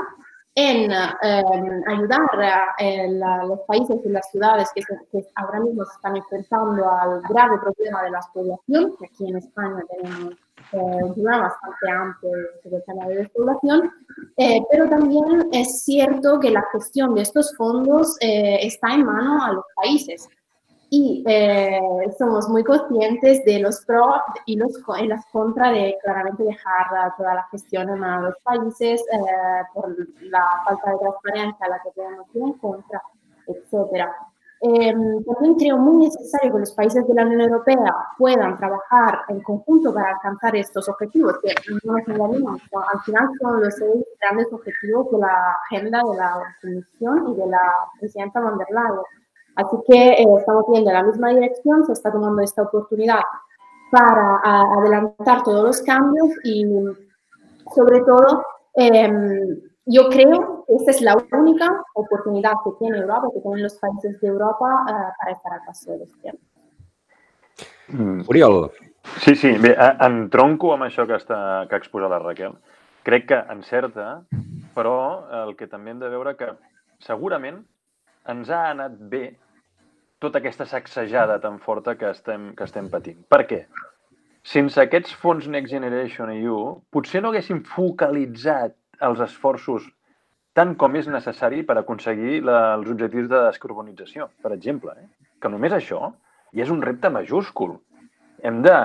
en 0.55 0.91
eh, 0.91 1.43
ayudar 1.87 2.19
a, 2.79 3.45
los 3.45 3.59
países 3.61 3.97
y 4.03 4.09
las 4.09 4.29
ciudades 4.31 4.69
que, 4.75 4.81
que, 5.11 5.25
ahora 5.35 5.61
mismo 5.61 5.85
se 5.85 5.93
están 5.93 6.17
enfrentando 6.17 6.91
al 6.91 7.21
grave 7.29 7.57
problema 7.59 8.03
de 8.03 8.11
la 8.11 8.19
población, 8.33 8.95
que 8.99 9.05
aquí 9.05 9.29
en 9.29 9.37
España 9.37 9.81
tenemos 9.89 10.33
eh, 10.73 10.77
un 10.77 11.13
problema 11.13 11.39
bastante 11.39 11.91
amplio 11.91 12.31
sobre 12.63 12.77
el 12.77 12.83
tema 12.83 13.07
de 13.07 13.15
despoblación, 13.15 13.91
eh, 14.37 14.61
pero 14.71 14.89
también 14.89 15.49
es 15.51 15.83
cierto 15.83 16.39
que 16.39 16.51
la 16.51 16.63
gestión 16.71 17.15
de 17.15 17.21
estos 17.21 17.55
fondos 17.57 18.15
eh, 18.21 18.59
está 18.61 18.93
en 18.93 19.05
mano 19.05 19.43
a 19.43 19.53
los 19.53 19.65
países 19.75 20.27
y 20.93 21.23
eh, 21.25 21.79
somos 22.17 22.49
muy 22.49 22.65
conscientes 22.65 23.45
de 23.45 23.59
los 23.59 23.85
pros 23.85 24.21
y, 24.45 24.57
los, 24.57 24.73
y 25.01 25.07
las 25.07 25.25
contras 25.27 25.71
de 25.71 25.97
claramente 26.03 26.43
dejar 26.43 27.15
toda 27.15 27.33
la 27.33 27.47
gestión 27.49 27.87
en 27.89 28.01
los 28.01 28.35
países 28.43 29.01
eh, 29.09 29.17
por 29.73 29.95
la 30.23 30.45
falta 30.65 30.91
de 30.91 30.97
transparencia 30.97 31.65
a 31.65 31.69
la 31.69 31.79
que 31.81 31.91
tenemos 31.91 32.27
en 32.35 32.53
contra, 32.59 33.01
etc. 33.47 34.05
Eh, 34.63 34.93
también 35.25 35.55
creo 35.57 35.77
muy 35.77 36.07
necesario 36.07 36.51
que 36.51 36.59
los 36.59 36.73
países 36.73 37.07
de 37.07 37.13
la 37.13 37.25
Unión 37.25 37.39
Europea 37.39 37.95
puedan 38.17 38.57
trabajar 38.57 39.21
en 39.29 39.41
conjunto 39.43 39.93
para 39.93 40.09
alcanzar 40.09 40.57
estos 40.57 40.89
objetivos, 40.89 41.39
que 41.41 41.55
no 41.85 41.93
nos 41.93 42.05
engañemos, 42.05 42.61
al 42.93 42.99
final 43.05 43.29
son 43.39 43.63
los 43.63 43.73
seis 43.75 44.05
grandes 44.19 44.51
objetivos 44.51 45.09
de 45.09 45.19
la 45.19 45.55
agenda 45.63 45.99
de 45.99 46.17
la 46.17 46.55
Comisión 46.61 47.29
y 47.29 47.35
de 47.37 47.47
la 47.47 47.61
presidenta 47.97 48.41
von 48.41 48.57
der 48.57 48.67
Leyen 48.71 49.20
Así 49.55 49.75
que 49.87 50.09
eh, 50.11 50.25
estamos 50.37 50.65
viendo 50.69 50.91
la 50.91 51.03
misma 51.03 51.29
dirección, 51.29 51.85
se 51.85 51.93
está 51.93 52.11
tomando 52.11 52.41
esta 52.41 52.63
oportunidad 52.63 53.21
para 53.91 54.39
a, 54.43 54.73
adelantar 54.79 55.43
todos 55.43 55.63
los 55.63 55.81
cambios 55.81 56.29
y 56.45 56.65
sobre 57.75 57.99
todo 58.01 58.43
eh, 58.75 59.11
yo 59.85 60.09
creo 60.09 60.63
que 60.67 60.75
esta 60.75 60.91
es 60.91 61.01
la 61.01 61.17
única 61.33 61.83
oportunidad 61.95 62.53
que 62.63 62.71
tiene 62.79 62.99
Europa, 62.99 63.27
que 63.33 63.41
tienen 63.41 63.63
los 63.63 63.75
países 63.75 64.21
de 64.21 64.27
Europa 64.27 64.85
eh, 64.87 65.13
para 65.19 65.31
estar 65.31 65.53
al 65.53 65.65
paso 65.65 65.91
de 65.91 65.99
los 65.99 66.21
tiempos. 66.21 66.47
Mm. 67.87 68.21
Oriol. 68.27 68.71
Sí, 69.17 69.35
sí, 69.35 69.51
bé, 69.57 69.75
en 69.75 70.29
tronco 70.29 70.71
amb 70.75 70.85
això 70.85 71.07
que, 71.09 71.17
està, 71.17 71.65
que 71.67 71.75
ha 71.75 71.81
exposat 71.81 72.11
la 72.13 72.19
Raquel. 72.21 72.53
Crec 73.03 73.25
que 73.31 73.39
encerta, 73.51 74.21
però 74.75 75.25
el 75.41 75.55
que 75.57 75.67
també 75.67 75.91
hem 75.91 75.99
de 75.99 76.11
veure 76.13 76.35
que 76.37 76.51
segurament 77.01 77.63
ens 78.29 78.49
ha 78.49 78.65
anat 78.71 78.97
bé 79.11 79.23
tota 80.21 80.37
aquesta 80.37 80.67
sacsejada 80.69 81.39
tan 81.41 81.57
forta 81.59 81.95
que 81.97 82.11
estem, 82.11 82.51
que 82.55 82.67
estem 82.67 82.89
patint. 82.93 83.23
Per 83.29 83.41
què? 83.49 83.63
Sense 84.45 84.81
aquests 84.81 85.13
fons 85.21 85.47
Next 85.49 85.73
Generation 85.73 86.29
EU, 86.33 86.59
potser 86.93 87.21
no 87.21 87.31
haguéssim 87.31 87.63
focalitzat 87.65 88.75
els 89.01 89.21
esforços 89.25 89.87
tant 90.57 90.73
com 90.75 90.95
és 90.99 91.07
necessari 91.07 91.61
per 91.63 91.77
aconseguir 91.79 92.41
la, 92.45 92.73
els 92.75 92.89
objectius 92.91 93.29
de 93.31 93.45
descarbonització, 93.47 94.27
per 94.43 94.51
exemple. 94.55 94.95
Eh? 94.97 95.29
Que 95.41 95.49
només 95.49 95.73
això 95.73 96.11
ja 96.51 96.65
és 96.65 96.73
un 96.73 96.81
repte 96.83 97.09
majúscul. 97.09 97.77
Hem 98.43 98.61
de 98.65 98.75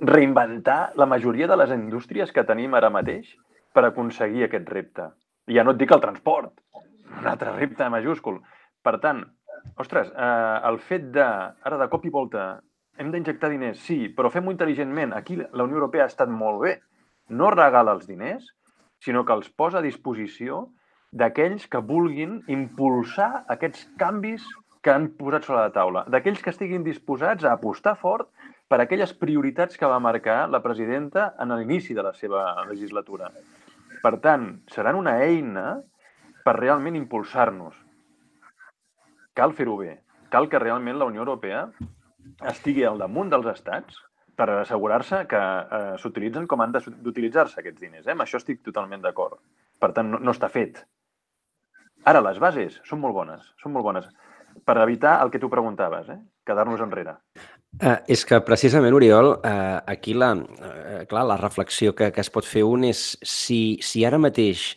reinventar 0.00 0.94
la 0.98 1.06
majoria 1.06 1.46
de 1.50 1.58
les 1.60 1.74
indústries 1.74 2.32
que 2.32 2.46
tenim 2.46 2.74
ara 2.74 2.90
mateix 2.90 3.28
per 3.74 3.84
aconseguir 3.86 4.46
aquest 4.46 4.70
repte. 4.72 5.10
I 5.50 5.58
ja 5.58 5.64
no 5.66 5.74
et 5.74 5.80
dic 5.82 5.92
el 5.92 6.02
transport, 6.02 6.54
un 7.20 7.28
altre 7.30 7.52
repte 7.58 7.88
majúscul. 7.92 8.40
Per 8.84 8.98
tant, 9.00 9.22
ostres, 9.80 10.10
eh, 10.12 10.56
el 10.68 10.78
fet 10.78 11.08
de, 11.14 11.24
ara 11.68 11.80
de 11.80 11.88
cop 11.92 12.04
i 12.04 12.12
volta, 12.12 12.48
hem 13.00 13.10
d'injectar 13.10 13.48
diners, 13.50 13.80
sí, 13.82 14.10
però 14.16 14.30
fem-ho 14.30 14.52
intel·ligentment. 14.52 15.14
Aquí 15.16 15.38
la 15.40 15.64
Unió 15.64 15.80
Europea 15.80 16.04
ha 16.04 16.12
estat 16.12 16.30
molt 16.30 16.60
bé. 16.62 16.74
No 17.32 17.48
regala 17.54 17.94
els 17.96 18.06
diners, 18.06 18.50
sinó 19.02 19.24
que 19.24 19.32
els 19.34 19.48
posa 19.48 19.80
a 19.80 19.84
disposició 19.84 20.66
d'aquells 21.14 21.66
que 21.70 21.80
vulguin 21.80 22.42
impulsar 22.50 23.46
aquests 23.54 23.86
canvis 23.98 24.44
que 24.84 24.92
han 24.92 25.08
posat 25.16 25.46
sobre 25.46 25.62
la 25.62 25.72
taula, 25.72 26.04
d'aquells 26.12 26.42
que 26.44 26.52
estiguin 26.52 26.84
disposats 26.84 27.46
a 27.46 27.54
apostar 27.56 27.94
fort 27.96 28.28
per 28.68 28.82
aquelles 28.82 29.14
prioritats 29.16 29.80
que 29.80 29.88
va 29.88 30.02
marcar 30.02 30.42
la 30.52 30.60
presidenta 30.64 31.30
en 31.40 31.54
l'inici 31.56 31.96
de 31.96 32.04
la 32.04 32.12
seva 32.18 32.44
legislatura. 32.68 33.30
Per 34.04 34.14
tant, 34.20 34.50
seran 34.68 35.00
una 35.00 35.16
eina 35.24 35.78
per 36.44 36.58
realment 36.58 36.98
impulsar-nos 37.00 37.83
cal 39.34 39.54
fer-ho 39.58 39.76
bé. 39.80 39.98
Cal 40.32 40.48
que 40.50 40.62
realment 40.62 40.98
la 40.98 41.08
Unió 41.10 41.22
Europea 41.22 41.66
estigui 42.50 42.84
al 42.88 42.98
damunt 42.98 43.30
dels 43.32 43.46
estats 43.52 44.00
per 44.34 44.48
assegurar-se 44.50 45.24
que 45.30 45.38
eh, 45.38 45.94
s'utilitzen 46.02 46.48
com 46.50 46.62
han 46.64 46.74
d'utilitzar-se 46.74 47.60
aquests 47.60 47.80
diners. 47.82 48.06
Eh? 48.06 48.14
Amb 48.16 48.24
això 48.24 48.40
estic 48.40 48.64
totalment 48.66 49.04
d'acord. 49.04 49.38
Per 49.78 49.92
tant, 49.94 50.10
no, 50.10 50.18
no 50.18 50.34
està 50.34 50.50
fet. 50.50 50.80
Ara, 52.04 52.22
les 52.24 52.40
bases 52.42 52.80
són 52.88 53.00
molt 53.04 53.14
bones, 53.16 53.52
són 53.62 53.76
molt 53.76 53.86
bones 53.86 54.08
per 54.64 54.76
evitar 54.82 55.16
el 55.22 55.30
que 55.30 55.40
tu 55.42 55.48
preguntaves, 55.50 56.08
eh? 56.08 56.18
quedar-nos 56.46 56.82
enrere. 56.84 57.16
Uh, 57.82 57.98
és 58.06 58.22
que 58.28 58.38
precisament, 58.46 58.94
Oriol, 58.94 59.32
uh, 59.34 59.80
aquí 59.90 60.14
la, 60.14 60.30
uh, 60.36 61.00
clar, 61.10 61.24
la 61.26 61.38
reflexió 61.40 61.94
que, 61.96 62.12
que 62.14 62.22
es 62.22 62.30
pot 62.30 62.46
fer 62.46 62.62
un 62.68 62.84
és 62.86 63.02
si, 63.26 63.80
si 63.82 64.04
ara 64.06 64.20
mateix 64.22 64.74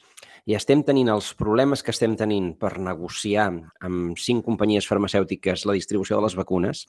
i 0.47 0.55
estem 0.55 0.81
tenint 0.87 1.09
els 1.11 1.33
problemes 1.35 1.83
que 1.83 1.91
estem 1.91 2.15
tenint 2.19 2.53
per 2.59 2.77
negociar 2.79 3.49
amb 3.83 4.19
cinc 4.21 4.45
companyies 4.47 4.87
farmacèutiques 4.87 5.65
la 5.67 5.75
distribució 5.75 6.17
de 6.17 6.23
les 6.23 6.37
vacunes, 6.39 6.85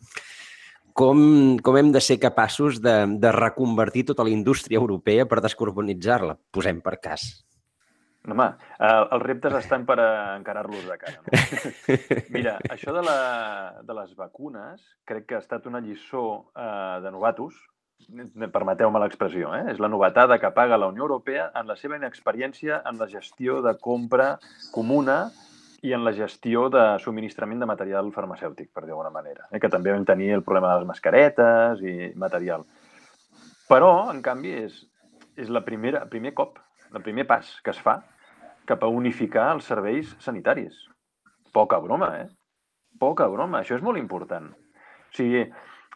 com, 0.99 1.19
com 1.63 1.79
hem 1.79 1.91
de 1.95 2.03
ser 2.03 2.21
capaços 2.23 2.79
de, 2.83 2.95
de 3.19 3.33
reconvertir 3.35 4.07
tota 4.09 4.27
la 4.27 4.35
indústria 4.35 4.79
europea 4.79 5.27
per 5.31 5.43
descarbonitzar-la? 5.43 6.39
Posem 6.55 6.81
per 6.83 6.97
cas. 7.03 7.27
Home, 8.29 8.47
eh, 8.77 9.03
els 9.17 9.25
reptes 9.25 9.55
estan 9.61 9.87
per 9.89 9.97
encarar-los 10.03 10.85
de 10.87 10.99
cara. 11.01 11.23
No? 11.23 11.99
Mira, 12.35 12.59
això 12.71 12.95
de, 12.95 13.03
la, 13.07 13.19
de 13.87 13.97
les 13.97 14.15
vacunes 14.19 14.85
crec 15.09 15.29
que 15.31 15.39
ha 15.39 15.43
estat 15.43 15.67
una 15.71 15.81
lliçó 15.83 16.25
eh, 16.53 16.99
de 17.05 17.15
novatos, 17.15 17.59
permeteu-me 18.53 19.01
l'expressió, 19.03 19.51
eh? 19.57 19.65
és 19.73 19.81
la 19.83 19.91
novetada 19.91 20.39
que 20.41 20.51
paga 20.55 20.79
la 20.79 20.89
Unió 20.89 21.05
Europea 21.05 21.51
en 21.59 21.67
la 21.69 21.77
seva 21.77 21.99
inexperiència 21.99 22.83
en 22.89 22.99
la 22.99 23.09
gestió 23.11 23.61
de 23.63 23.75
compra 23.81 24.39
comuna 24.73 25.29
i 25.83 25.93
en 25.95 26.05
la 26.05 26.13
gestió 26.13 26.69
de 26.73 26.85
subministrament 27.03 27.61
de 27.63 27.69
material 27.71 28.11
farmacèutic, 28.15 28.71
per 28.73 28.83
dir 28.83 28.93
d'alguna 28.93 29.15
manera, 29.15 29.47
eh? 29.53 29.61
que 29.61 29.71
també 29.71 29.93
vam 29.95 30.07
tenir 30.07 30.33
el 30.35 30.45
problema 30.47 30.73
de 30.73 30.81
les 30.81 30.89
mascaretes 30.89 31.83
i 31.83 32.13
material. 32.19 32.65
Però, 33.69 34.09
en 34.11 34.23
canvi, 34.25 34.55
és, 34.65 34.81
és 35.37 35.51
la 35.53 35.63
primera, 35.67 36.07
primer 36.11 36.33
cop, 36.35 36.59
el 36.95 37.05
primer 37.05 37.27
pas 37.29 37.51
que 37.63 37.75
es 37.75 37.83
fa 37.85 38.01
cap 38.69 38.83
a 38.85 38.91
unificar 38.93 39.51
els 39.55 39.69
serveis 39.69 40.15
sanitaris. 40.25 40.77
Poca 41.53 41.79
broma, 41.81 42.11
eh? 42.23 42.27
Poca 43.01 43.29
broma. 43.31 43.63
Això 43.63 43.77
és 43.79 43.85
molt 43.85 44.01
important. 44.01 44.51
O 44.51 45.17
sigui, 45.17 45.47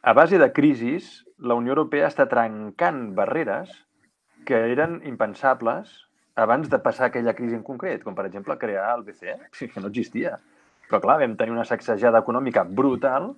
a 0.02 0.12
base 0.12 0.38
de 0.38 0.52
crisis, 0.52 1.24
la 1.38 1.54
Unió 1.54 1.76
Europea 1.76 2.08
està 2.10 2.26
trencant 2.30 3.12
barreres 3.14 3.70
que 4.46 4.58
eren 4.72 4.98
impensables 5.06 5.92
abans 6.34 6.70
de 6.72 6.80
passar 6.82 7.06
aquella 7.06 7.34
crisi 7.38 7.54
en 7.54 7.62
concret, 7.62 8.02
com 8.02 8.16
per 8.18 8.26
exemple 8.26 8.58
crear 8.58 8.88
el 8.96 9.04
BCE, 9.06 9.38
que 9.52 9.80
no 9.80 9.92
existia. 9.92 10.38
Però 10.88 11.00
clar, 11.00 11.20
vam 11.22 11.36
tenir 11.38 11.54
una 11.54 11.66
sacsejada 11.68 12.22
econòmica 12.24 12.64
brutal 12.66 13.30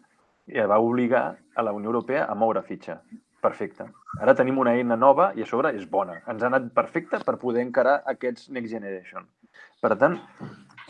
i 0.49 0.64
va 0.64 0.80
obligar 0.80 1.26
a 1.54 1.62
la 1.62 1.73
Unió 1.76 1.92
Europea 1.92 2.25
a 2.25 2.35
moure 2.35 2.64
fitxa. 2.64 3.00
Perfecte. 3.44 3.85
Ara 4.25 4.33
tenim 4.35 4.56
una 4.59 4.73
eina 4.73 4.97
nova 4.97 5.33
i 5.37 5.44
a 5.44 5.47
sobre 5.47 5.75
és 5.76 5.85
bona. 5.90 6.23
Ens 6.33 6.42
ha 6.42 6.49
anat 6.49 6.71
perfecte 6.73 7.21
per 7.26 7.37
poder 7.40 7.61
encarar 7.61 7.99
aquests 8.09 8.49
Next 8.49 8.73
Generation. 8.73 9.28
Per 9.85 9.92
tant, 10.00 10.16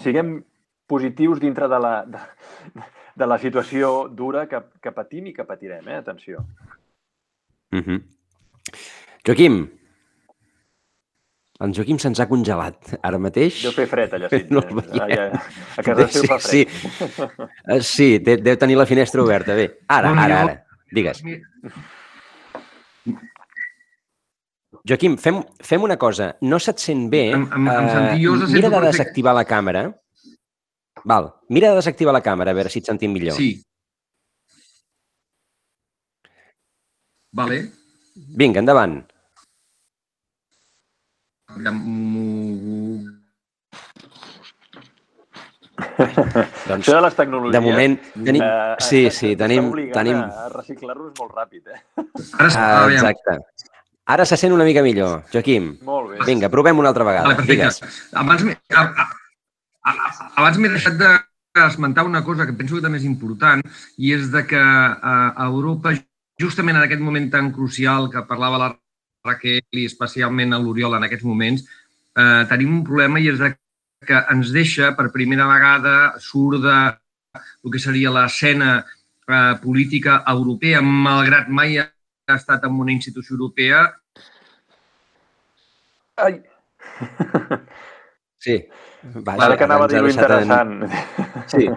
siguem 0.04 0.36
positius 0.86 1.40
dintre 1.42 1.66
de 1.66 1.80
la, 1.82 1.94
de, 2.06 2.20
de 3.16 3.26
la 3.26 3.38
situació 3.38 4.08
dura 4.10 4.46
que, 4.50 4.60
que 4.82 4.92
patim 4.92 5.30
i 5.30 5.34
que 5.36 5.46
patirem, 5.46 5.86
eh? 5.88 5.96
Atenció. 6.02 6.44
Mm 7.70 7.82
-hmm. 7.82 8.02
Joaquim, 9.26 9.70
en 11.60 11.72
Joaquim 11.72 11.98
se'ns 12.02 12.20
ha 12.20 12.26
congelat 12.26 12.96
ara 13.02 13.18
mateix. 13.18 13.62
Deu 13.62 13.72
fer 13.72 13.86
fred 13.86 14.14
allà, 14.16 14.28
sí. 14.28 14.42
No 14.50 14.60
a, 14.60 15.40
a 15.78 15.82
casa 15.86 16.08
seu 16.08 16.24
fa 16.26 16.38
fred. 16.38 16.50
Sí, 16.50 16.66
sí. 17.80 17.86
sí 17.90 18.08
deu 18.18 18.56
tenir 18.56 18.76
la 18.76 18.86
finestra 18.86 19.22
oberta. 19.22 19.54
Bé, 19.54 19.68
ara, 19.88 20.10
ara, 20.10 20.40
ara. 20.40 20.56
Digues. 20.90 21.22
Joaquim, 24.84 25.16
fem, 25.16 25.40
fem 25.64 25.82
una 25.82 25.96
cosa. 25.96 26.34
No 26.42 26.58
se't 26.60 26.82
sent 26.82 27.06
bé. 27.10 27.30
Em, 27.32 27.46
em, 27.56 27.68
em 27.70 28.26
uh, 28.28 28.48
mira 28.50 28.68
de 28.68 28.80
desactivar 28.90 29.32
la 29.34 29.46
càmera. 29.48 29.86
Val. 31.04 31.34
Mira 31.48 31.70
de 31.70 31.76
desactivar 31.80 32.14
la 32.16 32.22
càmera, 32.24 32.50
a 32.52 32.56
veure 32.56 32.70
si 32.72 32.80
et 32.80 32.88
sentim 32.88 33.12
millor. 33.12 33.36
Sí. 33.36 33.62
Vale. 37.34 37.58
Vinga, 38.14 38.62
endavant. 38.62 39.02
doncs, 46.68 46.86
Això 46.86 46.94
de 46.94 47.02
les 47.04 47.16
tecnologies... 47.18 47.54
De 47.54 47.60
moment, 47.62 47.96
tenim... 48.14 48.42
Uh, 48.42 48.74
sí, 48.82 49.10
sí, 49.14 49.34
tenim... 49.38 49.72
tenim... 49.94 50.22
a 50.22 50.48
reciclar-los 50.54 51.12
molt 51.18 51.34
ràpid, 51.34 51.68
eh? 51.74 51.80
Ara, 52.38 52.48
uh, 52.48 52.94
exacte. 52.94 53.38
Ara 54.14 54.24
se 54.28 54.36
sent 54.40 54.52
una 54.54 54.64
mica 54.68 54.82
millor, 54.84 55.24
Joaquim. 55.32 55.74
Molt 55.84 56.14
bé. 56.14 56.22
Vinga, 56.28 56.50
provem 56.52 56.80
una 56.80 56.90
altra 56.92 57.06
vegada. 57.08 57.34
Vale, 57.34 57.46
Digues. 57.50 57.82
Abans 58.12 58.46
abans 59.84 60.58
m'he 60.58 60.70
deixat 60.72 60.96
d'esmentar 60.98 62.04
una 62.08 62.24
cosa 62.24 62.46
que 62.46 62.56
penso 62.56 62.76
que 62.76 62.84
també 62.84 62.98
és 62.98 63.08
important 63.08 63.62
i 63.98 64.14
és 64.16 64.30
de 64.32 64.44
que 64.48 64.60
a 64.60 65.44
Europa, 65.46 65.92
justament 66.40 66.76
en 66.76 66.86
aquest 66.86 67.02
moment 67.04 67.30
tan 67.30 67.52
crucial 67.52 68.10
que 68.10 68.24
parlava 68.28 68.60
la 68.62 68.70
Raquel 69.24 69.62
i 69.72 69.86
especialment 69.88 70.52
a 70.52 70.60
l'Oriol 70.60 70.96
en 70.96 71.06
aquests 71.06 71.24
moments, 71.24 71.64
eh, 72.16 72.42
tenim 72.50 72.74
un 72.78 72.84
problema 72.84 73.20
i 73.20 73.30
és 73.32 73.38
de 73.40 73.54
que 74.04 74.20
ens 74.34 74.50
deixa 74.52 74.92
per 74.96 75.12
primera 75.12 75.46
vegada 75.48 75.94
surt 76.20 76.60
de 76.64 76.76
el 77.64 77.72
que 77.72 77.80
seria 77.80 78.12
l'escena 78.12 78.84
eh, 78.84 79.54
política 79.62 80.22
europea, 80.28 80.82
malgrat 80.82 81.48
mai 81.48 81.78
ha 81.80 81.88
estat 82.36 82.64
en 82.68 82.80
una 82.80 82.92
institució 82.92 83.36
europea. 83.36 83.86
Ai! 86.16 86.42
Sí. 88.44 88.58
Vaja, 89.12 89.44
Ara 89.44 89.56
que 89.56 89.64
anava 89.64 89.84
a 89.84 89.88
dir 89.88 90.00
interessant. 90.00 90.82
En... 90.82 91.46
Sí. 91.50 91.68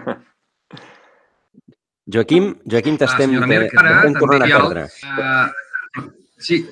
Joaquim, 2.08 2.54
Joaquim 2.64 2.96
ah, 2.96 3.00
t'estem 3.04 3.34
ah, 3.36 3.42
tornant 4.16 4.44
a 4.46 4.48
perdre. 4.48 4.84
Uh, 5.04 6.06
sí. 6.40 6.62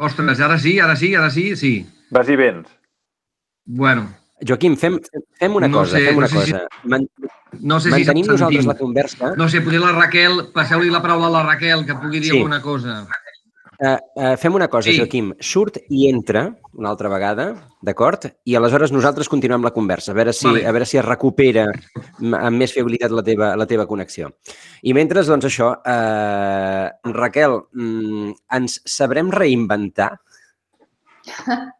Ostres, 0.00 0.40
ara 0.40 0.56
sí, 0.58 0.78
ara 0.80 0.96
sí, 0.96 1.14
ara 1.14 1.28
sí, 1.30 1.50
sí. 1.60 1.74
Vas 2.10 2.30
i 2.32 2.38
vens. 2.40 2.70
Bueno. 3.66 4.08
Joaquim, 4.40 4.78
fem, 4.80 4.96
fem 5.36 5.56
una 5.60 5.68
no 5.68 5.82
cosa, 5.82 5.98
sé, 5.98 6.06
fem 6.08 6.16
una 6.16 6.26
no 6.26 6.32
sé 6.32 6.40
cosa. 6.40 6.64
Si... 6.64 6.88
Man... 6.88 7.06
No 7.60 7.80
sé 7.80 7.90
si 7.90 7.96
Mantenim 7.96 8.26
nosaltres 8.30 8.66
la 8.66 8.76
conversa. 8.78 9.34
No 9.36 9.48
sé, 9.50 9.60
potser 9.60 9.80
la 9.82 9.90
Raquel, 9.92 10.44
passeu-li 10.54 10.88
la 10.88 11.02
paraula 11.02 11.26
a 11.28 11.34
la 11.34 11.42
Raquel, 11.48 11.82
que 11.84 11.96
pugui 11.98 12.22
dir 12.22 12.30
sí. 12.30 12.38
alguna 12.38 12.60
cosa. 12.62 13.02
Uh, 13.80 13.96
uh, 14.14 14.36
fem 14.36 14.52
una 14.52 14.68
cosa, 14.68 14.90
sí. 14.90 14.98
Joaquim. 14.98 15.30
Surt 15.40 15.78
i 15.88 16.04
entra 16.10 16.42
una 16.76 16.90
altra 16.92 17.08
vegada, 17.08 17.46
d'acord? 17.80 18.26
I 18.44 18.58
aleshores 18.58 18.92
nosaltres 18.92 19.30
continuem 19.32 19.64
la 19.64 19.72
conversa, 19.72 20.12
a 20.12 20.18
veure 20.18 20.34
si, 20.36 20.44
vale. 20.50 20.66
a 20.68 20.74
veure 20.76 20.88
si 20.88 21.00
es 21.00 21.06
recupera 21.06 21.64
amb 22.20 22.60
més 22.60 22.76
fiabilitat 22.76 23.14
la 23.16 23.24
teva, 23.24 23.54
la 23.56 23.66
teva 23.70 23.88
connexió. 23.88 24.28
I 24.84 24.92
mentre, 24.96 25.24
doncs 25.24 25.48
això, 25.48 25.72
uh, 25.80 27.12
Raquel, 27.16 27.56
mm, 27.72 28.36
ens 28.60 28.80
sabrem 28.84 29.32
reinventar? 29.32 30.12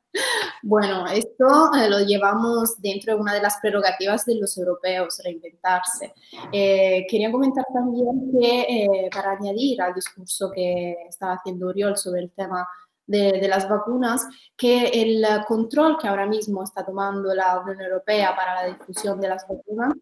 Bueno, 0.63 1.07
esto 1.07 1.71
eh, 1.75 1.89
lo 1.89 2.01
llevamos 2.01 2.81
dentro 2.81 3.15
de 3.15 3.21
una 3.21 3.35
de 3.35 3.41
las 3.41 3.59
prerrogativas 3.63 4.27
de 4.27 4.37
los 4.37 4.57
europeos, 4.59 5.21
reinventarse. 5.25 6.13
Eh, 6.53 7.07
quería 7.09 7.33
comentar 7.33 7.65
también 7.73 8.31
que, 8.31 8.61
eh, 8.61 9.11
para 9.13 9.33
añadir 9.33 9.81
al 9.81 9.95
discurso 9.95 10.51
que 10.55 10.97
estaba 11.09 11.35
haciendo 11.35 11.69
Oriol 11.69 11.97
sobre 11.97 12.23
el 12.23 12.31
tema 12.33 12.69
de, 13.07 13.33
de, 13.41 13.49
las 13.49 13.69
vacunas, 13.69 14.27
que 14.57 14.89
el 14.89 15.25
control 15.47 15.97
que 15.99 16.09
ahora 16.09 16.27
mismo 16.27 16.63
está 16.63 16.85
tomando 16.85 17.35
la 17.35 17.59
Unión 17.59 17.81
Europea 17.81 18.37
para 18.37 18.55
la 18.55 18.69
difusión 18.69 19.21
de 19.21 19.29
las 19.29 19.49
vacunas 19.49 19.95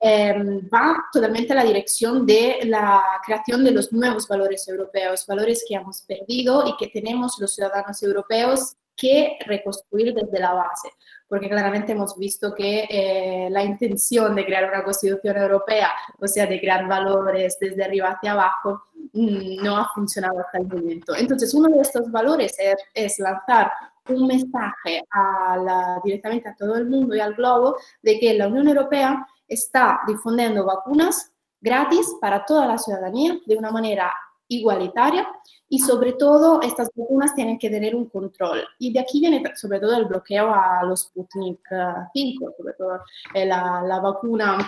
em, 0.00 0.68
va 0.72 0.96
totalmente 1.12 1.52
a 1.52 1.56
la 1.56 1.64
dirección 1.64 2.26
de 2.26 2.58
la 2.64 3.02
creación 3.24 3.62
de 3.62 3.70
los 3.70 3.92
nuevos 3.92 4.26
valores 4.26 4.66
europeos, 4.66 5.26
valores 5.26 5.64
que 5.68 5.76
hemos 5.76 6.02
perdido 6.02 6.66
y 6.66 6.76
que 6.76 6.88
tenemos 6.88 7.38
los 7.38 7.54
ciudadanos 7.54 8.02
europeos 8.02 8.74
que 8.96 9.36
reconstruir 9.46 10.14
desde 10.14 10.40
la 10.40 10.54
base, 10.54 10.88
porque 11.28 11.48
claramente 11.48 11.92
hemos 11.92 12.16
visto 12.16 12.54
que 12.54 12.86
eh, 12.88 13.48
la 13.50 13.62
intención 13.62 14.34
de 14.34 14.44
crear 14.44 14.68
una 14.68 14.82
constitución 14.82 15.36
europea, 15.36 15.90
o 16.18 16.26
sea, 16.26 16.46
de 16.46 16.58
crear 16.60 16.86
valores 16.88 17.58
desde 17.60 17.84
arriba 17.84 18.10
hacia 18.10 18.32
abajo, 18.32 18.84
mm, 19.12 19.62
no 19.62 19.76
ha 19.76 19.90
funcionado 19.94 20.40
hasta 20.40 20.58
el 20.58 20.66
momento. 20.66 21.14
Entonces, 21.14 21.52
uno 21.54 21.68
de 21.68 21.82
estos 21.82 22.10
valores 22.10 22.56
es, 22.58 22.76
es 22.94 23.18
lanzar 23.18 23.70
un 24.08 24.26
mensaje 24.26 25.02
a 25.10 25.56
la, 25.56 26.00
directamente 26.02 26.48
a 26.48 26.56
todo 26.56 26.76
el 26.76 26.86
mundo 26.86 27.14
y 27.14 27.20
al 27.20 27.34
globo 27.34 27.76
de 28.02 28.18
que 28.18 28.34
la 28.34 28.48
Unión 28.48 28.68
Europea 28.68 29.26
está 29.48 30.00
difundiendo 30.06 30.64
vacunas 30.64 31.32
gratis 31.60 32.14
para 32.20 32.44
toda 32.44 32.66
la 32.66 32.78
ciudadanía 32.78 33.38
de 33.46 33.56
una 33.56 33.70
manera 33.70 34.12
igualitaria 34.48 35.26
y 35.68 35.78
sobre 35.80 36.12
todo 36.12 36.60
estas 36.62 36.90
vacunas 36.94 37.34
tienen 37.34 37.58
que 37.58 37.70
tener 37.70 37.94
un 37.94 38.08
control. 38.08 38.62
Y 38.78 38.92
de 38.92 39.00
aquí 39.00 39.20
viene 39.20 39.42
sobre 39.56 39.80
todo 39.80 39.96
el 39.96 40.04
bloqueo 40.04 40.52
a 40.54 40.82
los 40.84 41.02
Sputnik 41.02 41.60
5, 42.12 42.54
sobre 42.56 42.74
todo 42.74 43.00
eh, 43.34 43.46
la, 43.46 43.82
la, 43.82 44.00
vacuna 44.00 44.58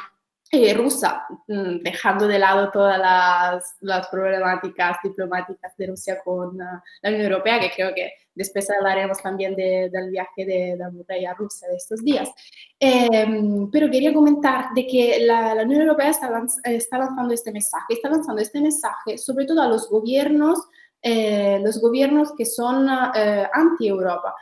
eh, 0.51 0.75
rusa, 0.75 1.27
mm, 1.47 1.79
dejando 1.81 2.27
de 2.27 2.39
lado 2.39 2.71
todas 2.71 2.99
las, 2.99 3.77
las, 3.81 4.09
problemáticas 4.09 4.97
diplomáticas 5.05 5.77
de 5.77 5.87
Rusia 5.87 6.19
con 6.25 6.57
uh, 6.57 6.81
la 7.03 7.11
Unión 7.11 7.23
Europea, 7.23 7.61
que 7.61 7.71
creo 7.71 7.95
que 7.95 8.13
después 8.39 8.71
hablaremos 8.71 9.21
también 9.21 9.55
de, 9.57 9.91
del 9.93 10.11
viaje 10.11 10.47
de, 10.47 10.77
de 10.79 10.91
Murray 10.93 11.27
a 11.27 11.35
Rusia 11.35 11.69
de 11.69 11.77
estos 11.77 12.03
días. 12.05 12.31
Eh, 12.79 13.27
pero 13.73 13.91
quería 13.91 14.15
comentar 14.15 14.67
de 14.75 14.87
que 14.87 15.19
la, 15.21 15.55
la 15.55 15.65
Unión 15.65 15.83
Europea 15.83 16.11
está, 16.11 16.31
lanz, 16.31 16.57
está, 16.63 16.99
lanzando 16.99 17.35
este 17.35 17.51
mensaje, 17.51 17.95
está 17.95 18.09
lanzando 18.09 18.41
este 18.41 18.61
mensaje 18.61 19.19
sobre 19.19 19.45
todo 19.45 19.61
a 19.61 19.69
los 19.69 19.91
gobiernos, 19.91 20.61
eh, 21.03 21.59
los 21.63 21.81
gobiernos 21.81 22.33
que 22.37 22.47
son 22.47 22.89
eh, 23.15 23.49
anti-Europa 23.53 24.35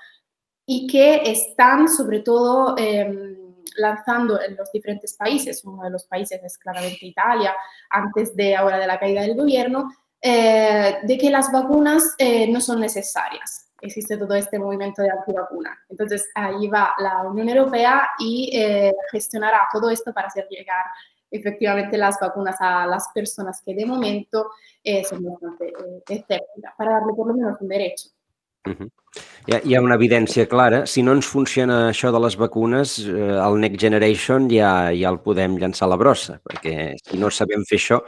y 0.66 0.86
que 0.86 1.22
están 1.24 1.88
sobre 1.88 2.20
todo 2.20 2.76
em, 2.76 3.36
lanzando 3.76 4.40
en 4.40 4.56
los 4.56 4.70
diferentes 4.72 5.14
países, 5.14 5.64
uno 5.64 5.82
de 5.84 5.90
los 5.90 6.04
países 6.04 6.40
es 6.44 6.58
claramente 6.58 7.06
Italia, 7.06 7.54
antes 7.88 8.36
de 8.36 8.56
ahora 8.56 8.78
de 8.78 8.86
la 8.86 8.98
caída 8.98 9.22
del 9.22 9.36
gobierno, 9.36 9.88
eh, 10.20 10.98
de 11.02 11.18
que 11.18 11.30
las 11.30 11.52
vacunas 11.52 12.02
eh, 12.18 12.50
no 12.50 12.60
son 12.60 12.80
necesarias. 12.80 13.65
Existe 13.86 14.16
todo 14.16 14.34
este 14.34 14.58
movimiento 14.58 15.02
de 15.02 15.10
antivacuna. 15.10 15.78
Entonces 15.88 16.28
ahí 16.34 16.68
va 16.68 16.92
la 16.98 17.22
Unión 17.22 17.48
Europea 17.48 18.10
y 18.18 18.50
eh, 18.52 18.92
gestionará 19.10 19.68
todo 19.72 19.90
esto 19.90 20.12
para 20.12 20.28
hacer 20.28 20.46
llegar 20.50 20.84
efectivamente 21.30 21.98
las 21.98 22.18
vacunas 22.20 22.56
a 22.60 22.86
las 22.86 23.08
personas 23.14 23.60
que 23.64 23.74
de 23.74 23.84
momento 23.84 24.50
son 25.08 25.24
bastante 25.24 25.72
escépticas, 26.08 26.72
para 26.78 26.92
darle 26.92 27.12
por 27.14 27.26
lo 27.26 27.34
menos 27.34 27.60
un 27.60 27.68
derecho. 27.68 28.08
Uh 28.66 28.70
-huh. 28.70 28.90
Hi 29.46 29.54
ha, 29.54 29.60
hi 29.62 29.76
ha 29.76 29.82
una 29.82 29.94
evidència 29.94 30.46
clara. 30.50 30.80
Si 30.90 31.02
no 31.06 31.14
ens 31.16 31.28
funciona 31.30 31.76
això 31.90 32.10
de 32.12 32.20
les 32.24 32.36
vacunes, 32.36 32.96
eh, 33.06 33.36
el 33.38 33.60
Next 33.62 33.80
Generation 33.80 34.48
ja, 34.50 34.90
ja 34.92 35.12
el 35.12 35.20
podem 35.22 35.56
llançar 35.60 35.86
a 35.86 35.92
la 35.92 35.98
brossa, 36.00 36.40
perquè 36.42 36.96
si 36.98 37.20
no 37.20 37.30
sabem 37.30 37.62
fer 37.68 37.78
això, 37.78 38.00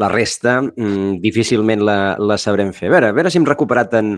la 0.00 0.08
resta 0.08 0.60
mm, 0.62 1.20
difícilment 1.20 1.84
la, 1.84 1.98
la 2.18 2.38
sabrem 2.38 2.72
fer. 2.72 2.88
A 2.88 2.94
veure, 2.96 3.10
a 3.12 3.18
veure 3.18 3.30
si 3.30 3.38
hem 3.38 3.48
recuperat 3.48 3.94
en, 4.00 4.14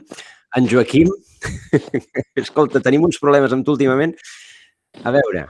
en 0.56 0.68
Joaquim. 0.68 1.11
Escolta, 2.42 2.80
tenim 2.80 3.04
uns 3.06 3.21
problemes 3.23 3.52
amb 3.52 3.66
tu 3.66 3.75
últimament. 3.76 4.14
A 5.02 5.12
veure, 5.14 5.47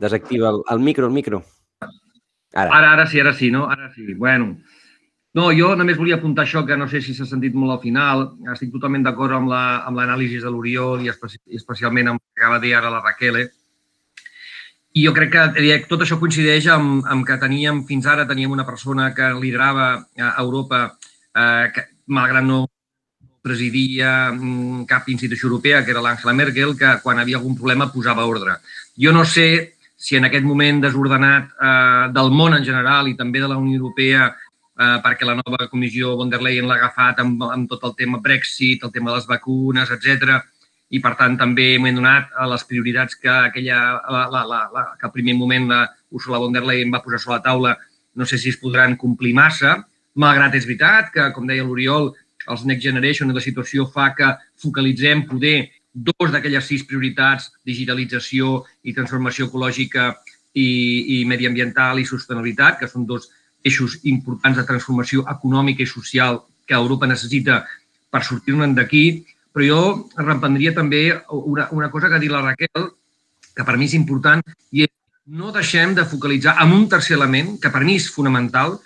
desactiva 0.00 0.50
el, 0.50 0.62
el 0.70 0.80
micro, 0.80 1.06
el 1.06 1.12
micro. 1.12 1.44
Ara. 2.54 2.70
ara, 2.70 2.92
ara 2.92 3.06
sí, 3.10 3.18
ara 3.20 3.32
sí, 3.34 3.50
no? 3.50 3.66
Ara 3.70 3.90
sí. 3.94 4.14
Bueno, 4.14 4.54
no, 5.34 5.48
jo 5.50 5.72
només 5.74 5.98
volia 5.98 6.20
apuntar 6.20 6.44
això, 6.44 6.62
que 6.66 6.76
no 6.78 6.86
sé 6.86 7.00
si 7.02 7.14
s'ha 7.16 7.26
sentit 7.26 7.54
molt 7.58 7.74
al 7.74 7.82
final. 7.82 8.28
Estic 8.52 8.70
totalment 8.72 9.02
d'acord 9.02 9.34
amb 9.34 9.50
l'anàlisi 9.50 10.38
la, 10.38 10.46
de 10.46 10.54
l'Oriol 10.54 11.02
i 11.02 11.10
especi 11.10 11.40
especialment 11.58 12.12
amb 12.12 12.22
el 12.22 12.24
que 12.30 12.42
acaba 12.42 12.60
de 12.60 12.68
dir 12.68 12.76
ara 12.78 12.92
la 12.94 13.02
Raquel. 13.02 13.40
Eh? 13.42 13.48
I 14.94 15.08
jo 15.08 15.14
crec 15.16 15.32
que 15.34 15.48
eh, 15.58 15.80
tot 15.90 16.04
això 16.04 16.20
coincideix 16.20 16.68
amb, 16.70 17.02
amb 17.10 17.26
que 17.26 17.40
teníem, 17.42 17.82
fins 17.88 18.06
ara 18.06 18.28
teníem 18.30 18.54
una 18.54 18.66
persona 18.66 19.10
que 19.14 19.32
liderava 19.40 19.88
a 20.22 20.30
Europa, 20.38 20.84
eh, 21.34 21.66
que, 21.74 21.88
malgrat 22.06 22.46
no 22.46 22.60
presidia 23.44 24.32
mm, 24.32 24.86
cap 24.88 25.08
institució 25.12 25.50
europea, 25.50 25.82
que 25.84 25.92
era 25.92 26.02
l'Àngela 26.04 26.32
Merkel, 26.32 26.72
que 26.80 26.96
quan 27.04 27.20
havia 27.20 27.36
algun 27.36 27.58
problema 27.58 27.90
posava 27.92 28.24
ordre. 28.24 28.56
Jo 28.96 29.12
no 29.12 29.24
sé 29.28 29.76
si 29.96 30.16
en 30.16 30.24
aquest 30.28 30.44
moment 30.48 30.80
desordenat 30.82 31.52
eh, 31.52 32.06
del 32.16 32.32
món 32.32 32.56
en 32.56 32.64
general 32.64 33.08
i 33.08 33.16
també 33.18 33.42
de 33.42 33.50
la 33.52 33.60
Unió 33.60 33.78
Europea 33.82 34.30
eh, 34.32 34.98
perquè 35.04 35.28
la 35.28 35.36
nova 35.38 35.68
comissió 35.70 36.16
von 36.16 36.32
der 36.32 36.42
Leyen 36.42 36.68
l'ha 36.68 36.80
agafat 36.80 37.20
amb, 37.22 37.44
amb 37.52 37.70
tot 37.70 37.84
el 37.88 37.94
tema 38.00 38.20
Brexit, 38.24 38.84
el 38.84 38.92
tema 38.92 39.12
de 39.12 39.20
les 39.20 39.28
vacunes, 39.28 39.92
etc. 39.92 40.40
I, 40.90 41.00
per 41.04 41.14
tant, 41.18 41.36
també 41.40 41.74
m'he 41.80 41.94
donat 41.94 42.32
a 42.36 42.48
les 42.50 42.64
prioritats 42.68 43.16
que, 43.20 43.30
aquella, 43.30 43.80
la, 44.08 44.26
la, 44.32 44.44
la, 44.48 44.60
la, 44.72 44.84
que 45.00 45.08
al 45.08 45.14
primer 45.14 45.36
moment 45.38 45.68
la 45.70 45.82
Ursula 46.14 46.40
von 46.40 46.54
der 46.54 46.64
Leyen 46.64 46.92
va 46.92 47.02
posar 47.04 47.20
sobre 47.20 47.38
la 47.38 47.46
taula 47.48 47.76
no 48.14 48.26
sé 48.26 48.38
si 48.38 48.52
es 48.52 48.60
podran 48.60 48.94
complir 48.96 49.34
massa, 49.34 49.80
malgrat 50.14 50.54
és 50.54 50.68
veritat 50.68 51.10
que, 51.14 51.24
com 51.34 51.48
deia 51.50 51.64
l'Oriol, 51.66 52.12
els 52.50 52.64
Next 52.68 52.84
Generation 52.84 53.32
la 53.34 53.42
situació 53.44 53.86
fa 53.90 54.10
que 54.16 54.30
focalitzem 54.60 55.24
poder 55.28 55.70
dos 55.94 56.32
d'aquelles 56.32 56.66
sis 56.66 56.82
prioritats, 56.86 57.52
digitalització 57.64 58.64
i 58.82 58.94
transformació 58.94 59.46
ecològica 59.46 60.10
i, 60.54 61.20
i 61.20 61.24
mediambiental 61.30 62.00
i 62.00 62.06
sostenibilitat, 62.08 62.80
que 62.80 62.90
són 62.90 63.06
dos 63.06 63.30
eixos 63.64 64.00
importants 64.10 64.58
de 64.58 64.66
transformació 64.68 65.24
econòmica 65.30 65.84
i 65.84 65.90
social 65.90 66.42
que 66.66 66.76
Europa 66.76 67.06
necessita 67.06 67.62
per 68.10 68.22
sortir-ne 68.26 68.72
d'aquí, 68.74 69.24
però 69.54 69.66
jo 69.66 69.80
reprendria 70.18 70.74
també 70.74 71.06
una, 71.30 71.68
una 71.70 71.90
cosa 71.90 72.08
que 72.08 72.18
ha 72.18 72.22
dit 72.22 72.32
la 72.32 72.42
Raquel, 72.42 72.90
que 73.54 73.64
per 73.66 73.76
mi 73.78 73.86
és 73.86 73.94
important, 73.94 74.42
i 74.74 74.84
és 74.86 74.92
no 75.26 75.52
deixem 75.54 75.94
de 75.96 76.04
focalitzar 76.04 76.56
en 76.62 76.74
un 76.74 76.88
tercer 76.90 77.16
element, 77.16 77.54
que 77.62 77.70
per 77.72 77.84
mi 77.86 77.96
és 78.00 78.10
fonamental, 78.12 78.76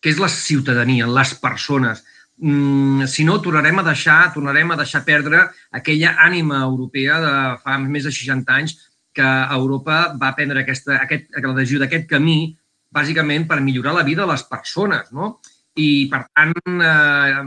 que 0.00 0.12
és 0.12 0.20
la 0.22 0.28
ciutadania, 0.30 1.08
les 1.10 1.32
persones. 1.42 2.04
Mm, 2.38 3.06
si 3.10 3.24
no, 3.26 3.40
tornarem 3.42 3.80
a 3.80 3.82
deixar 3.82 4.32
tornarem 4.34 4.70
a 4.70 4.76
deixar 4.78 5.02
perdre 5.02 5.40
aquella 5.74 6.12
ànima 6.22 6.60
europea 6.62 7.16
de 7.24 7.32
fa 7.64 7.78
més 7.82 8.06
de 8.06 8.12
60 8.14 8.54
anys 8.54 8.76
que 9.18 9.26
Europa 9.56 10.14
va 10.20 10.34
prendre 10.36 10.62
aquesta, 10.62 11.00
aquest, 11.02 11.32
la 11.34 11.54
decisió 11.56 11.80
d'aquest 11.82 12.06
camí 12.06 12.54
bàsicament 12.94 13.48
per 13.48 13.58
millorar 13.60 13.96
la 13.96 14.06
vida 14.06 14.22
de 14.22 14.30
les 14.30 14.44
persones, 14.46 15.10
no? 15.10 15.38
I, 15.78 16.06
per 16.10 16.24
tant, 16.30 16.54
eh, 16.64 17.42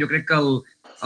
jo 0.00 0.08
crec 0.08 0.26
que 0.28 0.38
el, 0.40 0.50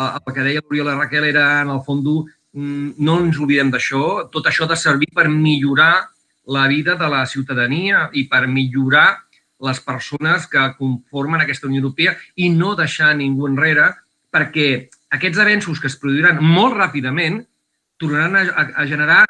el 0.07 0.33
que 0.33 0.47
deia 0.47 0.62
l'Oriol 0.62 0.95
Raquel 0.97 1.27
era, 1.29 1.47
en 1.62 1.75
el 1.75 1.83
fons, 1.87 2.07
mm, 2.55 2.97
no 3.07 3.19
ens 3.25 3.39
oblidem 3.43 3.71
d'això. 3.75 4.29
Tot 4.33 4.47
això 4.47 4.65
ha 4.65 4.73
de 4.73 4.79
servir 4.81 5.11
per 5.15 5.29
millorar 5.31 6.07
la 6.47 6.67
vida 6.71 6.95
de 6.95 7.11
la 7.11 7.25
ciutadania 7.27 8.09
i 8.15 8.27
per 8.31 8.47
millorar 8.47 9.26
les 9.64 9.81
persones 9.81 10.47
que 10.47 10.62
conformen 10.79 11.40
aquesta 11.40 11.69
Unió 11.69 11.81
Europea 11.81 12.16
i 12.37 12.51
no 12.53 12.75
deixar 12.77 13.14
ningú 13.16 13.49
enrere 13.49 13.92
perquè 14.33 14.69
aquests 15.16 15.40
avenços 15.40 15.81
que 15.81 15.88
es 15.88 15.97
produiran 16.01 16.42
molt 16.45 16.77
ràpidament 16.77 17.40
tornaran 17.97 18.37
a, 18.37 18.45
a, 18.53 18.64
a 18.83 18.87
generar 18.88 19.23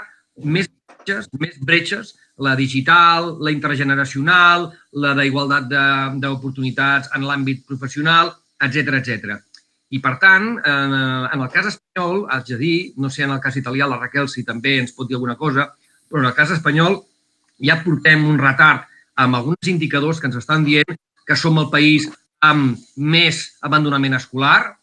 més 0.43 0.69
bretxes, 0.69 1.29
més 1.39 1.59
bretxes 1.63 2.15
la 2.39 2.55
digital, 2.57 3.37
la 3.41 3.53
intergeneracional, 3.55 4.67
la 5.01 5.15
d'igualtat 5.17 5.71
d'oportunitats 6.21 7.13
en 7.17 7.25
l'àmbit 7.25 7.63
professional, 7.69 8.35
etc 8.61 8.99
etc. 8.99 9.37
I, 9.95 10.01
per 10.03 10.17
tant, 10.21 10.57
en 10.67 11.41
el 11.41 11.49
cas 11.55 11.71
espanyol, 11.71 12.27
haig 12.35 12.51
de 12.51 12.59
dir, 12.61 12.77
no 13.01 13.09
sé 13.09 13.25
en 13.25 13.33
el 13.37 13.41
cas 13.41 13.57
italià, 13.57 13.87
la 13.89 14.01
Raquel 14.01 14.29
si 14.29 14.45
també 14.45 14.77
ens 14.83 14.93
pot 14.93 15.09
dir 15.09 15.17
alguna 15.17 15.39
cosa, 15.39 15.71
però 16.11 16.21
en 16.21 16.29
el 16.29 16.37
cas 16.37 16.53
espanyol 16.59 16.99
ja 17.63 17.79
portem 17.85 18.27
un 18.29 18.41
retard 18.43 18.85
amb 19.17 19.39
alguns 19.39 19.69
indicadors 19.73 20.21
que 20.21 20.29
ens 20.31 20.39
estan 20.41 20.65
dient 20.65 20.97
que 21.27 21.37
som 21.37 21.59
el 21.59 21.71
país 21.73 22.07
amb 22.45 22.77
més 22.97 23.43
abandonament 23.65 24.15
escolar, 24.15 24.77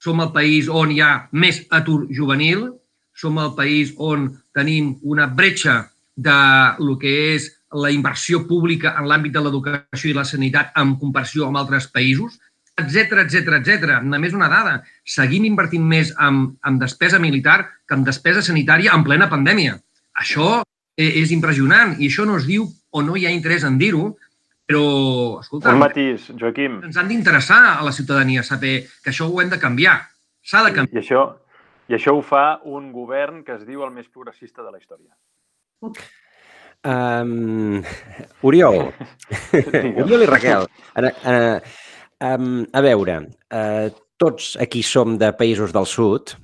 som 0.00 0.20
el 0.24 0.32
país 0.32 0.68
on 0.72 0.92
hi 0.94 1.00
ha 1.04 1.28
més 1.32 1.60
atur 1.68 2.06
juvenil, 2.08 2.70
som 3.12 3.36
el 3.42 3.52
país 3.56 3.92
on 3.98 4.30
tenim 4.56 4.94
una 5.02 5.26
bretxa 5.26 5.90
de 6.16 6.38
lo 6.80 6.96
que 6.98 7.12
és 7.34 7.50
la 7.76 7.90
inversió 7.92 8.46
pública 8.48 8.94
en 8.98 9.06
l'àmbit 9.10 9.34
de 9.34 9.42
l'educació 9.44 10.10
i 10.10 10.16
la 10.16 10.24
sanitat 10.26 10.72
en 10.80 10.96
comparació 10.98 11.46
amb 11.46 11.60
altres 11.60 11.86
països, 11.92 12.38
etc 12.80 13.20
etc 13.26 13.60
etc. 13.60 14.00
Només 14.02 14.34
una 14.34 14.48
dada, 14.48 14.80
seguim 15.04 15.44
invertint 15.44 15.84
més 15.86 16.14
en, 16.18 16.42
en 16.66 16.80
despesa 16.80 17.20
militar 17.22 17.60
que 17.86 17.98
en 17.98 18.06
despesa 18.06 18.42
sanitària 18.42 18.94
en 18.96 19.04
plena 19.04 19.28
pandèmia. 19.30 19.76
Això 20.16 20.62
e, 20.96 21.06
és 21.22 21.30
impressionant 21.36 21.96
i 21.98 22.08
això 22.08 22.26
no 22.26 22.40
es 22.40 22.48
diu 22.48 22.66
o 22.90 23.02
no 23.06 23.16
hi 23.16 23.26
ha 23.26 23.34
interès 23.34 23.64
en 23.66 23.78
dir-ho, 23.80 24.14
però, 24.70 25.40
escolta... 25.40 25.72
Un 25.74 25.82
matís, 25.82 26.28
Joaquim. 26.38 26.78
Ens 26.86 26.98
han 27.00 27.08
d'interessar 27.10 27.60
a 27.72 27.84
la 27.86 27.92
ciutadania 27.94 28.44
saber 28.46 28.84
que 29.02 29.10
això 29.10 29.26
ho 29.26 29.40
hem 29.42 29.50
de 29.50 29.58
canviar. 29.58 29.96
S'ha 30.46 30.62
de 30.66 30.74
canviar. 30.76 31.00
I 31.00 31.02
això, 31.02 31.24
I 31.90 31.96
això 31.98 32.14
ho 32.14 32.22
fa 32.22 32.60
un 32.70 32.92
govern 32.94 33.42
que 33.46 33.56
es 33.58 33.64
diu 33.66 33.82
el 33.82 33.90
més 33.94 34.06
progressista 34.06 34.62
de 34.62 34.70
la 34.70 34.78
història. 34.78 35.10
Um, 36.86 37.82
Oriol. 38.46 38.78
Oriol 40.04 40.22
i 40.22 40.30
Raquel. 40.30 40.68
A, 40.94 41.10
a, 41.10 41.34
um, 42.36 42.62
a 42.70 42.84
veure, 42.86 43.18
uh, 43.50 43.90
tots 44.22 44.54
aquí 44.62 44.84
som 44.86 45.18
de 45.18 45.32
països 45.34 45.74
del 45.74 45.88
sud, 45.88 46.36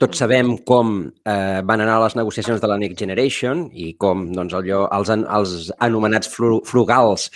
tots 0.00 0.18
sabem 0.22 0.56
com 0.66 0.94
eh, 1.06 1.60
van 1.66 1.82
anar 1.84 2.00
les 2.02 2.16
negociacions 2.18 2.62
de 2.62 2.70
la 2.70 2.78
Next 2.80 3.00
Generation 3.00 3.66
i 3.72 3.92
com 4.00 4.26
doncs, 4.34 4.56
allò, 4.56 4.84
els, 4.96 5.12
els 5.12 5.70
anomenats 5.84 6.30
frugals 6.30 7.28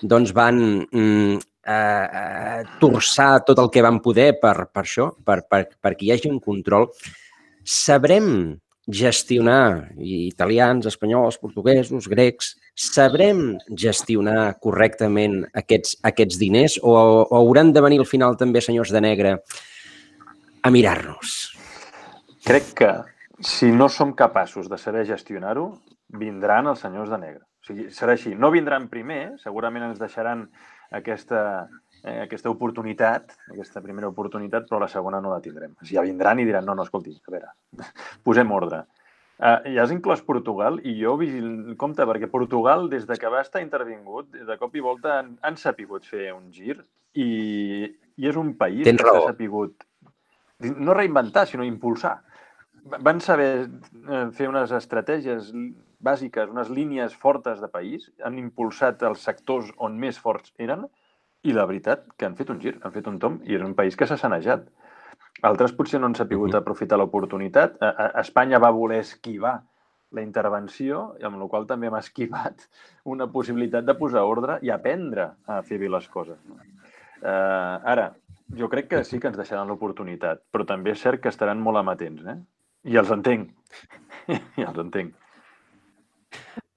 doncs, 0.00 0.32
van 0.36 0.60
mm, 0.86 1.36
eh, 1.66 2.06
eh, 2.22 2.64
torçar 2.80 3.44
tot 3.46 3.60
el 3.60 3.70
que 3.72 3.84
van 3.84 4.00
poder 4.02 4.32
per, 4.40 4.56
per 4.72 4.84
això, 4.84 5.10
per, 5.24 5.42
per, 5.48 5.66
perquè 5.82 6.06
hi 6.06 6.12
hagi 6.14 6.32
un 6.32 6.40
control. 6.42 6.88
Sabrem 7.64 8.56
gestionar, 8.90 9.92
italians, 10.02 10.88
espanyols, 10.88 11.38
portuguesos, 11.38 12.08
grecs, 12.10 12.54
sabrem 12.74 13.58
gestionar 13.76 14.56
correctament 14.58 15.44
aquests, 15.54 15.98
aquests 16.10 16.40
diners 16.40 16.78
o, 16.82 16.96
o 17.22 17.38
hauran 17.38 17.74
de 17.76 17.84
venir 17.84 18.00
al 18.02 18.08
final 18.08 18.38
també 18.40 18.64
senyors 18.64 18.90
de 18.90 19.04
negre 19.04 19.36
a 20.62 20.72
mirar-nos? 20.74 21.59
Crec 22.44 22.72
que 22.74 22.90
si 23.40 23.70
no 23.72 23.88
som 23.88 24.12
capaços 24.16 24.68
de 24.68 24.78
saber 24.78 25.04
gestionar-ho, 25.08 25.80
vindran 26.20 26.68
els 26.70 26.82
senyors 26.84 27.10
de 27.12 27.18
negre. 27.20 27.44
O 27.60 27.68
sigui, 27.68 27.88
serà 27.92 28.16
així. 28.16 28.32
No 28.34 28.50
vindran 28.52 28.88
primer, 28.92 29.36
segurament 29.42 29.84
ens 29.90 30.00
deixaran 30.00 30.46
aquesta, 30.96 31.42
eh, 32.02 32.22
aquesta 32.24 32.50
oportunitat, 32.50 33.36
aquesta 33.52 33.82
primera 33.84 34.08
oportunitat, 34.08 34.66
però 34.68 34.80
la 34.80 34.88
segona 34.88 35.20
no 35.20 35.34
la 35.34 35.42
tindrem. 35.44 35.76
O 35.76 35.84
sigui, 35.84 35.98
ja 35.98 36.06
vindran 36.06 36.40
i 36.40 36.48
diran, 36.48 36.64
no, 36.64 36.74
no, 36.74 36.88
escolti, 36.88 37.14
a 37.16 37.36
veure, 37.36 37.52
posem 38.26 38.56
ordre. 38.56 38.86
Uh, 39.40 39.56
ja 39.72 39.86
has 39.86 39.92
inclòs 39.94 40.20
Portugal 40.20 40.82
i 40.84 40.98
jo 40.98 41.14
vigil... 41.16 41.76
compte, 41.80 42.04
perquè 42.04 42.28
Portugal, 42.28 42.90
des 42.92 43.06
de 43.08 43.16
que 43.16 43.28
va 43.32 43.40
estar 43.40 43.62
intervingut, 43.64 44.34
de 44.36 44.56
cop 44.60 44.74
i 44.76 44.82
volta 44.84 45.14
han, 45.16 45.30
han 45.40 45.56
sapigut 45.56 46.04
fer 46.04 46.26
un 46.34 46.50
gir 46.52 46.76
i, 47.16 47.88
i 48.20 48.28
és 48.28 48.36
un 48.36 48.52
país 48.60 48.84
Tens 48.84 49.00
que 49.00 49.08
raó. 49.08 49.22
s'ha 49.22 49.32
sapigut 49.32 49.86
no 50.60 50.94
reinventar, 50.94 51.46
sinó 51.46 51.64
impulsar. 51.64 52.20
Van 52.84 53.20
saber 53.20 53.68
eh, 54.08 54.26
fer 54.36 54.48
unes 54.48 54.72
estratègies 54.72 55.50
bàsiques, 56.00 56.48
unes 56.48 56.70
línies 56.72 57.14
fortes 57.14 57.60
de 57.60 57.68
país, 57.68 58.08
han 58.24 58.38
impulsat 58.40 59.02
els 59.06 59.24
sectors 59.26 59.70
on 59.76 59.98
més 60.00 60.18
forts 60.18 60.54
eren 60.58 60.86
i 61.44 61.52
la 61.56 61.66
veritat 61.68 62.06
que 62.16 62.28
han 62.28 62.36
fet 62.38 62.52
un 62.52 62.60
gir, 62.60 62.76
han 62.82 62.94
fet 62.94 63.08
un 63.08 63.18
tom 63.20 63.40
i 63.44 63.56
és 63.56 63.64
un 63.64 63.74
país 63.76 63.96
que 63.96 64.08
s'ha 64.08 64.18
sanejat. 64.20 64.64
Altres 65.46 65.72
potser 65.76 66.00
no 66.00 66.08
han 66.08 66.16
sapigut 66.16 66.54
aprofitar 66.56 66.98
l'oportunitat. 67.00 67.76
Espanya 68.20 68.60
va 68.60 68.72
voler 68.76 69.00
esquivar 69.04 69.60
la 70.12 70.24
intervenció, 70.24 71.14
amb 71.24 71.38
la 71.40 71.46
qual 71.48 71.68
també 71.70 71.88
hem 71.88 71.96
esquivat 71.96 72.66
una 73.04 73.28
possibilitat 73.30 73.86
de 73.86 73.94
posar 73.96 74.24
ordre 74.26 74.58
i 74.66 74.72
aprendre 74.74 75.30
a 75.46 75.60
fer 75.62 75.78
bé 75.80 75.88
les 75.88 76.08
coses. 76.08 76.40
No? 76.48 76.58
Uh, 77.20 77.76
ara, 77.92 78.10
jo 78.56 78.68
crec 78.72 78.88
que 78.90 79.04
sí 79.04 79.20
que 79.20 79.28
ens 79.30 79.38
deixaran 79.38 79.68
l'oportunitat, 79.68 80.42
però 80.50 80.66
també 80.66 80.94
és 80.96 81.02
cert 81.04 81.22
que 81.22 81.30
estaran 81.30 81.60
molt 81.62 81.78
amatents, 81.80 82.24
eh? 82.26 82.38
I 82.88 82.96
els 83.00 83.10
entenc. 83.12 83.50
I 84.60 84.64
els 84.66 84.78
entenc. 84.80 85.16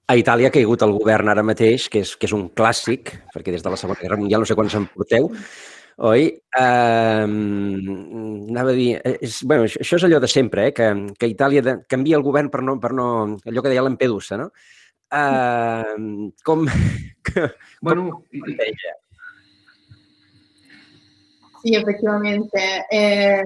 A 0.04 0.16
Itàlia 0.20 0.50
ha 0.50 0.52
caigut 0.52 0.82
el 0.84 0.92
govern 0.98 1.30
ara 1.32 1.42
mateix, 1.46 1.86
que 1.88 2.02
és, 2.04 2.10
que 2.20 2.28
és 2.28 2.34
un 2.36 2.50
clàssic, 2.52 3.14
perquè 3.32 3.54
des 3.54 3.62
de 3.64 3.70
la 3.72 3.78
Segona 3.80 4.02
Guerra 4.02 4.18
Mundial 4.20 4.42
no 4.44 4.48
sé 4.48 4.56
quants 4.58 4.74
en 4.76 4.84
porteu, 4.92 5.30
oi? 6.04 6.26
Uh, 6.60 7.24
anava 8.52 8.74
a 8.74 8.76
dir, 8.76 8.90
és, 9.14 9.38
bueno, 9.48 9.64
això, 9.64 9.80
això 9.80 9.96
és 9.96 10.04
allò 10.04 10.20
de 10.20 10.28
sempre, 10.28 10.66
eh? 10.68 10.74
que, 10.76 10.90
que 11.16 11.30
Itàlia 11.32 11.64
de, 11.64 11.76
canvia 11.88 12.18
el 12.20 12.26
govern 12.26 12.52
per 12.52 12.60
no, 12.66 12.76
per 12.82 12.92
no... 12.92 13.06
allò 13.48 13.64
que 13.64 13.72
deia 13.72 13.86
Lampedusa, 13.86 14.36
no? 14.42 14.50
Uh, 15.08 16.28
com... 16.44 16.68
que, 17.24 17.48
Bueno, 17.80 18.10
i- 18.28 18.44
planteja? 18.44 18.98
Sí, 21.64 21.74
efectivamente. 21.74 22.84
Eh, 22.90 23.42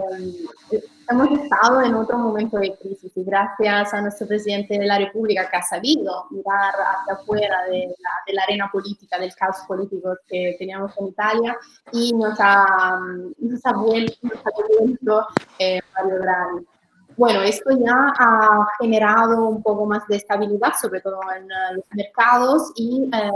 hemos 1.09 1.41
estado 1.41 1.83
en 1.83 1.95
otro 1.95 2.19
momento 2.19 2.59
de 2.59 2.75
crisis 2.75 3.13
y 3.15 3.23
gracias 3.23 3.95
a 3.95 4.03
nuestro 4.03 4.27
presidente 4.27 4.77
de 4.77 4.87
la 4.87 4.99
República 4.99 5.49
que 5.49 5.57
ha 5.57 5.63
sabido 5.63 6.27
mirar 6.31 6.75
hacia 6.75 7.15
afuera 7.15 7.65
de 7.67 7.87
la, 7.87 8.11
de 8.27 8.33
la 8.33 8.43
arena 8.43 8.69
política, 8.73 9.21
del 9.21 9.33
caos 9.37 9.59
político 9.69 10.17
que 10.27 10.57
teníamos 10.59 10.99
en 10.99 11.07
Italia 11.07 11.57
y 11.93 12.13
nos 12.13 12.37
ha, 12.41 12.99
nos 13.39 13.65
ha 13.65 13.73
vuelto, 13.75 14.17
nos 14.23 14.39
ha 14.45 14.51
devuelto 14.69 15.27
eh, 15.61 15.81
Mario 15.95 16.19
Draghi. 16.19 16.67
Bueno, 17.17 17.43
esto 17.43 17.71
ya 17.79 18.15
ha 18.19 18.67
generado 18.81 19.49
un 19.49 19.63
poco 19.63 19.87
más 19.87 20.09
de 20.09 20.17
estabilidad, 20.17 20.73
sobre 20.81 21.01
todo 21.03 21.21
en 21.37 21.45
eh, 21.45 21.75
los 21.77 21.85
mercados 21.93 22.73
y, 22.75 23.09
eh, 23.13 23.31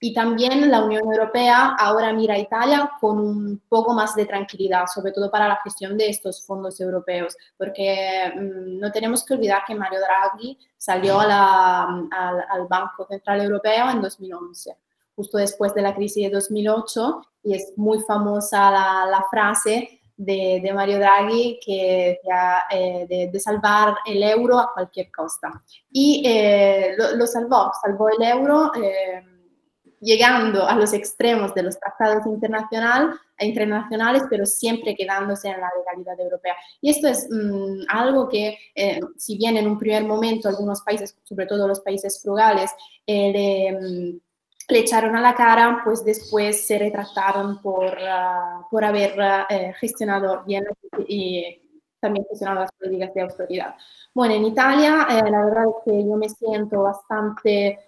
y 0.00 0.14
también 0.14 0.70
la 0.70 0.84
Unión 0.84 1.02
Europea 1.04 1.74
ahora 1.78 2.12
mira 2.12 2.34
a 2.34 2.38
Italia 2.38 2.90
con 3.00 3.18
un 3.18 3.62
poco 3.68 3.92
más 3.94 4.14
de 4.14 4.26
tranquilidad, 4.26 4.84
sobre 4.86 5.12
todo 5.12 5.30
para 5.30 5.48
la 5.48 5.60
gestión 5.64 5.96
de 5.98 6.08
estos 6.08 6.44
fondos 6.44 6.80
europeos, 6.80 7.36
porque 7.56 8.32
mm, 8.34 8.78
no 8.78 8.92
tenemos 8.92 9.24
que 9.24 9.34
olvidar 9.34 9.62
que 9.66 9.74
Mario 9.74 10.00
Draghi 10.00 10.56
salió 10.76 11.20
a 11.20 11.26
la- 11.26 11.82
al, 12.10 12.44
al 12.48 12.66
Banco 12.68 13.06
Central 13.06 13.40
Europeo 13.42 13.90
en 13.90 14.00
2011 14.00 14.76
justo 15.16 15.36
después 15.38 15.74
de 15.74 15.82
la 15.82 15.96
crisis 15.96 16.22
de 16.24 16.30
2008 16.30 17.20
y 17.42 17.54
es 17.56 17.72
muy 17.76 17.98
famosa 18.06 18.70
la, 18.70 19.04
la 19.10 19.24
frase 19.28 20.00
de, 20.16 20.60
de 20.62 20.72
Mario 20.72 20.98
Draghi 20.98 21.58
que 21.64 22.18
decía 22.22 22.62
eh, 22.70 23.04
de, 23.08 23.28
de 23.32 23.40
salvar 23.40 23.96
el 24.06 24.22
euro 24.22 24.60
a 24.60 24.72
cualquier 24.72 25.10
costa. 25.10 25.60
Y 25.90 26.22
eh, 26.24 26.94
lo, 26.96 27.16
lo 27.16 27.26
salvó, 27.26 27.72
salvó 27.82 28.08
el 28.10 28.22
euro 28.28 28.70
eh, 28.80 29.24
llegando 30.00 30.68
a 30.68 30.74
los 30.74 30.92
extremos 30.92 31.54
de 31.54 31.62
los 31.64 31.78
tratados 31.78 32.26
internacional, 32.26 33.18
internacionales, 33.40 34.22
pero 34.28 34.46
siempre 34.46 34.94
quedándose 34.94 35.48
en 35.48 35.60
la 35.60 35.70
legalidad 35.76 36.20
europea. 36.20 36.54
Y 36.80 36.90
esto 36.90 37.08
es 37.08 37.28
mm, 37.30 37.82
algo 37.88 38.28
que, 38.28 38.58
eh, 38.74 39.00
si 39.16 39.36
bien 39.36 39.56
en 39.56 39.66
un 39.66 39.78
primer 39.78 40.04
momento 40.04 40.48
algunos 40.48 40.82
países, 40.82 41.16
sobre 41.24 41.46
todo 41.46 41.68
los 41.68 41.80
países 41.80 42.20
frugales, 42.22 42.70
eh, 43.06 43.32
le, 43.32 43.72
mm, 43.72 44.20
le 44.68 44.78
echaron 44.80 45.16
a 45.16 45.20
la 45.20 45.34
cara, 45.34 45.80
pues 45.82 46.04
después 46.04 46.66
se 46.66 46.78
retrataron 46.78 47.60
por, 47.62 47.96
ah, 48.00 48.66
por 48.70 48.84
haber 48.84 49.14
eh, 49.48 49.72
gestionado 49.80 50.44
bien 50.44 50.64
y 51.06 51.62
también 52.00 52.26
gestionado 52.28 52.60
las 52.60 52.72
políticas 52.72 53.14
de 53.14 53.22
autoridad. 53.22 53.74
Bueno, 54.14 54.34
en 54.34 54.44
Italia 54.44 55.06
eh, 55.10 55.30
la 55.30 55.44
verdad 55.44 55.64
es 55.64 55.74
que 55.84 56.06
yo 56.06 56.16
me 56.16 56.28
siento 56.28 56.82
bastante 56.82 57.78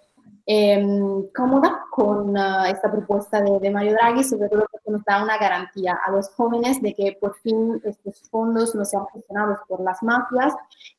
em, 0.45 1.27
cómoda 1.35 1.85
con 1.91 2.37
ah, 2.37 2.69
esta 2.69 2.91
propuesta 2.91 3.41
de, 3.41 3.59
de 3.59 3.69
Mario 3.69 3.93
Draghi, 3.93 4.23
sobre 4.23 4.49
todo 4.49 4.65
porque 4.71 4.91
nos 4.91 5.03
da 5.03 5.23
una 5.23 5.37
garantía 5.37 5.99
a 6.05 6.11
los 6.11 6.29
jóvenes 6.29 6.81
de 6.81 6.93
que 6.93 7.17
por 7.19 7.35
fin 7.39 7.81
estos 7.83 8.29
fondos 8.29 8.73
no 8.75 8.85
sean 8.85 9.05
gestionados 9.13 9.59
por 9.67 9.81
las 9.81 10.01
mafias 10.03 10.53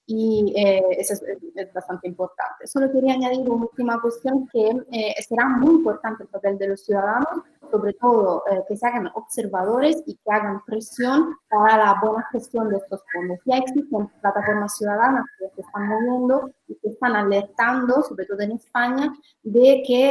y 0.07 0.53
eh, 0.57 0.83
eso 0.99 1.15
es, 1.15 1.23
es 1.55 1.73
bastante 1.73 2.09
importante. 2.09 2.67
Solo 2.67 2.91
quería 2.93 3.15
añadir 3.15 3.49
una 3.49 3.65
última 3.65 4.01
cuestión 4.01 4.49
que 4.53 4.71
eh, 4.93 5.15
será 5.27 5.49
muy 5.49 5.77
importante 5.77 6.25
el 6.25 6.29
papel 6.29 6.59
de 6.59 6.69
los 6.69 6.85
ciudadanos, 6.85 7.43
sobre 7.71 7.95
todo 7.95 8.45
eh, 8.51 8.63
que 8.69 8.77
se 8.77 8.87
hagan 8.87 9.09
observadores 9.15 10.03
y 10.07 10.17
que 10.17 10.31
hagan 10.31 10.63
presión 10.67 11.35
para 11.49 11.79
la 11.79 12.01
buena 12.03 12.27
gestión 12.31 12.69
de 12.69 12.77
estos 12.77 13.01
fondos. 13.13 13.39
Ya 13.47 13.57
existen 13.57 14.09
plataformas 14.21 14.77
ciudadanas 14.77 15.25
que 15.39 15.49
se 15.55 15.61
están 15.63 15.89
moviendo 15.89 16.51
y 16.69 16.75
que 16.75 16.91
están 16.91 17.17
alertando, 17.17 18.03
sobre 18.03 18.27
todo 18.27 18.41
en 18.41 18.53
España, 18.53 19.13
de 19.43 19.83
que 19.87 20.11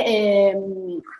eh, 0.52 0.62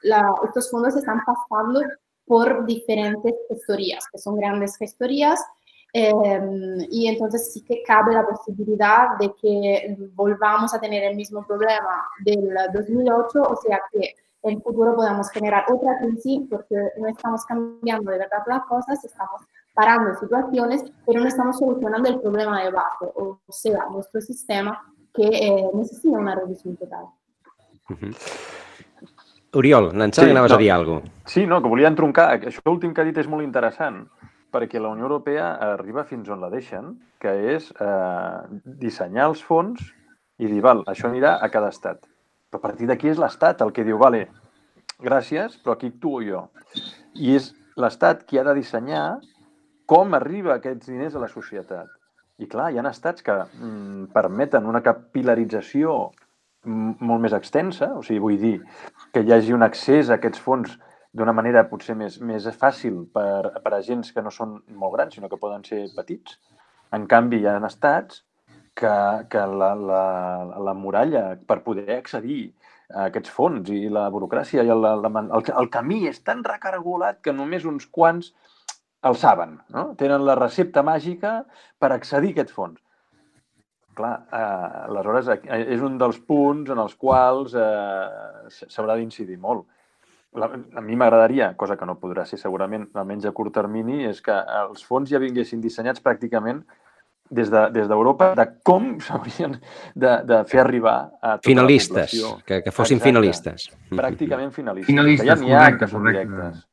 la- 0.04 0.36
estos 0.46 0.70
fondos 0.70 0.96
están 0.96 1.22
pasando 1.26 1.82
por 2.26 2.66
diferentes 2.66 3.34
gestorías, 3.50 4.06
que 4.12 4.18
son 4.18 4.38
grandes 4.38 4.78
gestorías, 4.78 5.44
eh, 5.94 6.14
y 6.90 7.08
entonces 7.08 7.52
sí 7.52 7.62
que 7.64 7.84
cabe 7.84 8.14
la 8.14 8.26
posibilidad 8.26 9.18
de 9.20 9.34
que 9.42 9.98
volvamos 10.14 10.74
a 10.74 10.80
tener 10.80 11.04
el 11.04 11.16
mismo 11.18 11.46
problema 11.46 12.06
del 12.24 12.50
2008, 12.74 13.42
o 13.42 13.56
sea 13.58 13.82
que 13.92 14.16
en 14.44 14.62
futuro 14.62 14.96
podamos 14.96 15.30
generar 15.30 15.66
otra 15.72 16.00
crisis 16.00 16.42
porque 16.50 16.76
no 16.98 17.08
estamos 17.08 17.46
cambiando 17.46 18.10
de 18.12 18.20
verdad 18.20 18.44
las 18.48 18.64
cosas, 18.66 19.04
estamos 19.04 19.42
parando 19.74 20.18
situaciones, 20.20 20.84
pero 21.06 21.20
no 21.20 21.28
estamos 21.28 21.58
solucionando 21.60 22.10
el 22.10 22.20
problema 22.22 22.64
de 22.64 22.72
base, 22.72 23.06
o 23.16 23.40
sea, 23.50 23.86
nuestro 23.92 24.20
sistema 24.22 24.82
que 25.14 25.24
eh, 25.28 25.70
necesita 25.74 26.18
una 26.18 26.36
revisión 26.36 26.76
total. 26.78 27.06
Oriol, 29.54 29.90
em 29.92 30.12
Sí, 30.12 30.22
que 30.22 30.32
anaves 30.32 30.52
no. 30.52 30.56
a 30.56 30.60
dir 30.60 30.72
alguna 30.72 31.02
cosa. 31.02 31.12
Sí, 31.26 31.46
no, 31.46 31.62
que 31.62 31.68
volia 31.68 31.90
entroncar. 31.92 32.30
Això 32.40 32.64
últim 32.72 32.94
que 32.94 33.02
ha 33.02 33.08
dit 33.08 33.18
és 33.18 33.28
molt 33.28 33.44
interessant, 33.44 34.06
perquè 34.52 34.80
la 34.80 34.92
Unió 34.96 35.10
Europea 35.10 35.56
arriba 35.74 36.06
fins 36.08 36.30
on 36.30 36.40
la 36.44 36.50
deixen, 36.50 36.94
que 37.20 37.34
és 37.56 37.72
eh, 37.80 38.40
dissenyar 38.64 39.28
els 39.32 39.44
fons 39.44 39.82
i 40.40 40.48
dir, 40.48 40.62
val, 40.64 40.86
això 40.88 41.10
anirà 41.10 41.38
a 41.42 41.50
cada 41.52 41.70
estat. 41.70 42.08
Però 42.50 42.60
a 42.60 42.68
partir 42.68 42.88
d'aquí 42.88 43.12
és 43.12 43.20
l'Estat 43.20 43.62
el 43.62 43.72
que 43.76 43.84
diu, 43.88 44.00
vale, 44.00 44.26
gràcies, 45.04 45.60
però 45.64 45.76
aquí 45.76 45.92
actuo 45.92 46.22
jo. 46.24 46.48
I 47.16 47.36
és 47.36 47.52
l'Estat 47.80 48.24
qui 48.28 48.40
ha 48.40 48.44
de 48.48 48.56
dissenyar 48.56 49.20
com 49.92 50.14
arriba 50.16 50.56
aquests 50.56 50.88
diners 50.88 51.16
a 51.16 51.24
la 51.24 51.28
societat. 51.28 51.90
I 52.42 52.48
clar, 52.50 52.72
hi 52.72 52.80
ha 52.80 52.84
estats 52.90 53.22
que 53.22 53.34
mm, 53.36 54.06
permeten 54.16 54.66
una 54.66 54.82
capilarització 54.82 56.12
molt 56.66 57.22
més 57.24 57.34
extensa, 57.34 57.92
o 57.98 58.04
sigui, 58.06 58.22
vull 58.22 58.40
dir, 58.42 58.56
que 59.14 59.24
hi 59.26 59.34
hagi 59.34 59.54
un 59.54 59.66
accés 59.66 60.10
a 60.10 60.18
aquests 60.20 60.42
fons 60.42 60.78
d'una 61.12 61.34
manera 61.36 61.66
potser 61.68 61.96
més, 61.98 62.20
més 62.24 62.46
fàcil 62.58 63.02
per, 63.14 63.62
per 63.64 63.74
a 63.76 63.82
gens 63.84 64.12
que 64.14 64.24
no 64.24 64.32
són 64.32 64.60
molt 64.70 64.96
grans, 64.96 65.16
sinó 65.16 65.30
que 65.30 65.40
poden 65.42 65.66
ser 65.68 65.88
petits. 65.96 66.38
En 66.96 67.08
canvi, 67.12 67.42
hi 67.42 67.48
ha 67.50 67.58
estats 67.68 68.24
que, 68.76 68.94
que 69.32 69.46
la, 69.62 69.74
la, 69.76 70.04
la 70.68 70.74
muralla 70.78 71.24
per 71.48 71.62
poder 71.66 71.98
accedir 71.98 72.54
a 72.92 73.08
aquests 73.08 73.32
fons 73.32 73.70
i 73.72 73.88
la 73.92 74.08
burocràcia 74.12 74.64
i 74.64 74.72
el, 74.72 74.86
el, 74.86 75.10
el, 75.32 75.70
camí 75.72 76.06
és 76.10 76.22
tan 76.28 76.44
recargolat 76.48 77.22
que 77.24 77.36
només 77.36 77.68
uns 77.68 77.88
quants 77.88 78.34
el 79.08 79.18
saben, 79.18 79.58
no? 79.74 79.92
Tenen 79.98 80.26
la 80.28 80.38
recepta 80.38 80.84
màgica 80.86 81.42
per 81.82 81.92
accedir 81.96 82.32
a 82.32 82.38
aquests 82.38 82.56
fons. 82.56 82.80
Clar, 84.02 84.16
eh, 84.34 84.88
aleshores 84.90 85.30
eh, 85.30 85.62
és 85.76 85.82
un 85.86 86.00
dels 86.02 86.18
punts 86.26 86.72
en 86.74 86.82
els 86.82 86.98
quals 86.98 87.54
eh, 87.54 88.66
s'haurà 88.66 88.98
d'incidir 88.98 89.38
molt. 89.38 89.68
La, 90.42 90.48
a 90.48 90.82
mi 90.82 90.96
m'agradaria, 90.96 91.52
cosa 91.60 91.76
que 91.78 91.86
no 91.86 92.00
podrà 92.02 92.24
ser 92.26 92.40
segurament, 92.40 92.88
almenys 92.98 93.28
a 93.28 93.34
curt 93.36 93.54
termini, 93.54 94.06
és 94.10 94.24
que 94.26 94.38
els 94.62 94.86
fons 94.88 95.12
ja 95.12 95.20
vinguessin 95.22 95.62
dissenyats 95.62 96.02
pràcticament 96.02 96.64
des 97.32 97.52
d'Europa 97.52 98.32
de, 98.32 98.42
des 98.42 98.48
de 98.48 98.64
com 98.68 98.90
s'haurien 99.06 99.54
de, 99.94 100.16
de 100.28 100.42
fer 100.50 100.64
arribar 100.66 100.98
a 101.22 101.38
tota 101.38 101.52
finalistes, 101.52 101.94
la 101.94 102.08
població. 102.08 102.34
que, 102.48 102.62
que 102.66 102.74
fossin 102.74 102.98
Exacte. 102.98 103.10
finalistes. 103.12 103.70
Pràcticament 103.92 104.52
finalistes. 104.56 104.90
Finalistes, 104.90 105.30
que 105.30 105.48
ja 105.54 105.62
ha 105.62 105.70
correcte, 105.70 105.92
correcte. 105.94 106.28
directes. 106.28 106.68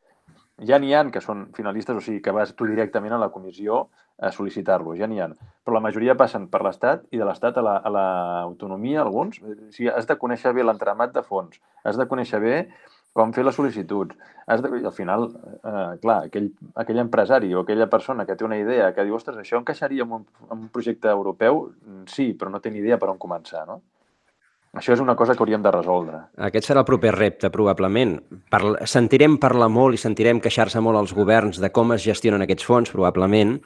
Ja 0.66 0.79
n'hi 0.79 0.94
ha 0.94 1.05
que 1.14 1.21
són 1.23 1.47
finalistes, 1.55 1.97
o 1.97 2.01
sigui, 2.03 2.21
que 2.23 2.33
vas 2.35 2.55
tu 2.55 2.66
directament 2.66 3.12
a 3.14 3.18
la 3.23 3.29
comissió 3.31 3.88
a 4.18 4.33
sol·licitar-lo, 4.35 4.97
ja 4.99 5.07
n'hi 5.07 5.21
ha. 5.23 5.29
Però 5.64 5.77
la 5.77 5.81
majoria 5.85 6.16
passen 6.18 6.49
per 6.51 6.62
l'Estat 6.66 7.05
i 7.14 7.18
de 7.21 7.25
l'Estat 7.25 7.59
a 7.59 7.62
la- 7.62 7.81
l'autonomia, 7.94 9.03
alguns. 9.03 9.38
O 9.42 9.55
sigui, 9.71 9.88
has 9.88 10.07
de 10.07 10.16
conèixer 10.18 10.53
bé 10.55 10.64
l'entramat 10.64 11.12
de 11.14 11.23
fons, 11.23 11.61
has 11.85 11.97
de 11.97 12.07
conèixer 12.07 12.40
bé 12.40 12.68
com 13.14 13.33
fer 13.33 13.44
les 13.44 13.55
sol·licituds. 13.57 14.16
Has 14.47 14.62
de... 14.62 14.68
Al 14.87 14.92
final, 14.92 15.29
eh, 15.62 15.99
clar, 16.03 16.25
aquell, 16.27 16.51
aquell 16.75 16.99
empresari 16.99 17.55
o 17.55 17.61
aquella 17.61 17.87
persona 17.90 18.27
que 18.27 18.37
té 18.37 18.44
una 18.44 18.59
idea 18.59 18.92
que 18.94 19.05
diu, 19.05 19.14
ostres, 19.14 19.37
això 19.38 19.59
encaixaria 19.59 20.03
en 20.03 20.12
un, 20.12 20.27
en 20.51 20.59
un 20.59 20.68
projecte 20.68 21.09
europeu? 21.09 21.68
Mm, 21.87 22.05
Sí, 22.07 22.33
però 22.35 22.51
no 22.51 22.61
té 22.61 22.71
ni 22.71 22.79
idea 22.79 22.99
per 22.99 23.11
on 23.11 23.18
començar, 23.18 23.66
no? 23.66 23.81
Això 24.76 24.92
és 24.92 25.00
una 25.00 25.16
cosa 25.16 25.35
que 25.35 25.40
hauríem 25.42 25.62
de 25.64 25.70
resoldre. 25.72 26.18
Aquest 26.48 26.68
serà 26.68 26.83
el 26.83 26.88
proper 26.88 27.14
repte, 27.16 27.50
probablement. 27.50 28.18
Parla... 28.52 28.85
Sentirem 28.87 29.38
parlar 29.40 29.70
molt 29.72 29.96
i 29.96 30.00
sentirem 30.00 30.42
queixar-se 30.44 30.83
molt 30.85 31.00
als 31.00 31.14
governs 31.16 31.61
de 31.62 31.70
com 31.72 31.94
es 31.96 32.04
gestionen 32.04 32.44
aquests 32.44 32.66
fons, 32.68 32.92
probablement, 32.92 33.57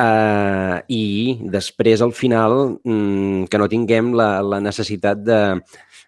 uh, 0.00 0.78
i 0.88 1.04
després, 1.52 2.02
al 2.02 2.14
final, 2.16 2.78
mm, 2.80 3.50
que 3.52 3.60
no 3.60 3.68
tinguem 3.70 4.14
la, 4.16 4.38
la 4.42 4.62
necessitat 4.64 5.20
de, 5.26 5.40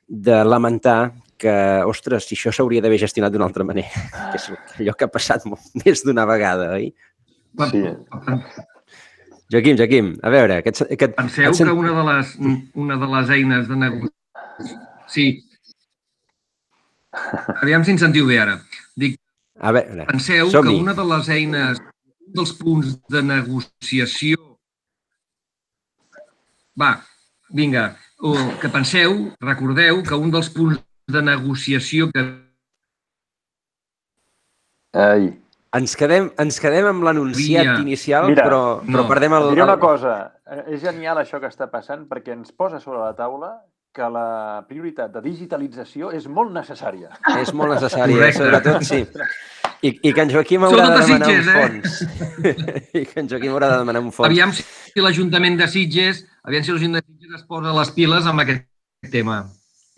de 0.08 0.40
lamentar 0.44 1.12
que, 1.36 1.56
ostres, 1.84 2.24
si 2.24 2.38
això 2.38 2.54
s'hauria 2.54 2.80
d'haver 2.80 3.02
gestionat 3.02 3.34
d'una 3.34 3.50
altra 3.50 3.66
manera, 3.68 4.06
que 4.32 4.40
és 4.40 4.48
allò 4.80 4.96
que 4.96 5.08
ha 5.08 5.12
passat 5.12 5.44
molt, 5.50 5.68
més 5.84 6.04
d'una 6.06 6.24
vegada, 6.28 6.72
oi? 6.78 6.90
Sí. 7.70 7.84
Joaquim, 9.52 9.76
Joaquim, 9.78 10.08
a 10.26 10.30
veure, 10.34 10.62
que 10.64 10.70
et, 10.74 10.80
que 10.98 11.04
et, 11.06 11.12
Penseu 11.16 11.50
et 11.50 11.54
sent- 11.54 11.68
que 11.68 11.74
una 11.78 11.92
de 11.94 12.04
les, 12.08 12.32
una 12.74 12.96
de 12.98 13.06
les 13.14 13.30
eines 13.36 13.68
de 13.68 13.76
negociació... 13.76 14.80
Sí. 15.06 15.26
Aviam 17.62 17.84
si 17.86 17.92
ens 17.94 18.02
sentiu 18.02 18.26
bé 18.28 18.40
ara. 18.42 18.56
Dic, 18.98 19.14
A 19.62 19.70
veure, 19.72 20.04
penseu 20.10 20.50
que 20.52 20.72
una 20.74 20.92
de 20.98 21.04
les 21.12 21.28
eines, 21.32 21.78
un 22.26 22.34
dels 22.40 22.52
punts 22.58 22.96
de 23.14 23.22
negociació... 23.22 24.36
Va, 26.76 26.90
vinga, 27.56 27.86
o 28.20 28.34
que 28.60 28.68
penseu, 28.68 29.14
recordeu 29.40 30.02
que 30.04 30.18
un 30.18 30.34
dels 30.34 30.50
punts 30.52 30.82
de 31.08 31.22
negociació 31.22 32.10
que 32.12 32.24
Ai. 34.96 35.30
Ens 35.76 35.96
quedem, 35.98 36.30
ens 36.40 36.58
quedem 36.62 36.88
amb 36.88 37.04
l'anunciat 37.06 37.80
inicial, 37.82 38.30
Mira, 38.30 38.44
però, 38.46 38.60
però 38.86 39.02
no. 39.02 39.08
perdem 39.10 39.34
el... 39.36 39.48
Diré 39.54 39.64
una 39.66 39.80
cosa, 39.82 40.18
eh, 40.48 40.62
és 40.76 40.82
genial 40.84 41.20
això 41.20 41.40
que 41.42 41.50
està 41.50 41.68
passant 41.72 42.06
perquè 42.10 42.36
ens 42.36 42.54
posa 42.56 42.80
sobre 42.82 43.02
la 43.02 43.12
taula 43.18 43.56
que 43.96 44.08
la 44.12 44.62
prioritat 44.68 45.12
de 45.14 45.22
digitalització 45.24 46.10
és 46.12 46.26
molt 46.28 46.52
necessària. 46.52 47.14
És 47.40 47.52
molt 47.56 47.72
necessari, 47.72 48.18
eh? 48.18 48.32
Correcte. 48.36 48.42
sobretot, 48.42 48.84
sí. 48.84 49.00
I, 49.82 49.92
I 50.08 50.12
que 50.12 50.24
en 50.24 50.32
Joaquim 50.32 50.64
haurà 50.68 50.86
de 50.92 51.02
demanar 51.04 51.28
Sitges, 51.30 51.46
un 51.46 51.52
eh? 51.52 51.60
fons. 51.60 51.98
I 53.00 53.04
que 53.08 53.20
en 53.22 53.30
Joaquim 53.32 53.54
haurà 53.54 53.72
de 53.72 53.82
demanar 53.82 54.02
un 54.04 54.12
fons. 54.12 54.28
Aviam 54.28 54.52
si 54.56 55.04
l'Ajuntament 55.04 55.56
de 55.60 55.68
Sitges, 55.72 56.24
aviam 56.44 56.64
si 56.64 56.74
l'Ajuntament 56.74 57.06
de 57.08 57.14
Sitges 57.16 57.40
es 57.40 57.46
posa 57.48 57.76
les 57.76 57.92
piles 57.96 58.28
amb 58.28 58.44
aquest 58.44 58.66
tema. 59.12 59.42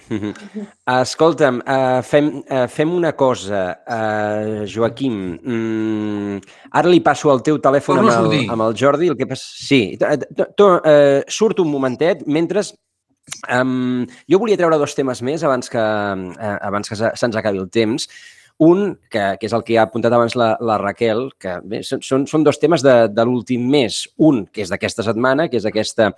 Escolta'm, 0.99 1.61
uh, 1.65 2.01
fem, 2.07 2.31
uh, 2.49 2.65
fem 2.73 2.93
una 2.95 3.13
cosa, 3.19 3.63
uh, 3.85 4.65
Joaquim. 4.69 5.19
Mm, 5.43 6.39
ara 6.81 6.89
li 6.93 7.01
passo 7.05 7.33
el 7.35 7.43
teu 7.47 7.59
telèfon 7.63 8.01
amb 8.01 8.09
el, 8.09 8.15
amb 8.57 8.67
el 8.69 8.77
Jordi. 8.79 9.11
El 9.13 9.19
que 9.21 9.29
passa... 9.31 9.45
Sí, 9.69 9.83
t- 10.01 10.17
t- 10.25 10.49
tu, 10.57 10.71
uh, 10.79 11.21
surt 11.29 11.61
un 11.65 11.71
momentet, 11.73 12.25
mentre 12.27 12.65
um, 13.53 14.03
jo 14.31 14.41
volia 14.41 14.57
treure 14.61 14.79
dos 14.81 14.97
temes 14.97 15.23
més 15.27 15.45
abans 15.45 15.69
que, 15.73 15.85
uh, 15.85 16.59
abans 16.71 16.89
que 16.89 16.97
se- 16.99 17.15
se'ns 17.21 17.37
acabi 17.37 17.61
el 17.63 17.71
temps. 17.71 18.09
Un, 18.59 18.97
que, 19.07 19.37
que 19.39 19.47
és 19.47 19.53
el 19.55 19.63
que 19.63 19.77
ha 19.79 19.85
apuntat 19.87 20.11
abans 20.17 20.35
la, 20.35 20.49
la 20.67 20.81
Raquel, 20.83 21.29
que 21.39 21.61
bé, 21.63 21.79
són, 21.87 22.25
són 22.27 22.43
dos 22.43 22.59
temes 22.59 22.83
de, 22.83 22.95
de 23.15 23.25
l'últim 23.29 23.69
mes. 23.71 24.01
Un, 24.19 24.41
que 24.51 24.65
és 24.65 24.73
d'aquesta 24.73 25.05
setmana, 25.07 25.47
que 25.47 25.61
és 25.61 25.69
aquesta 25.69 26.09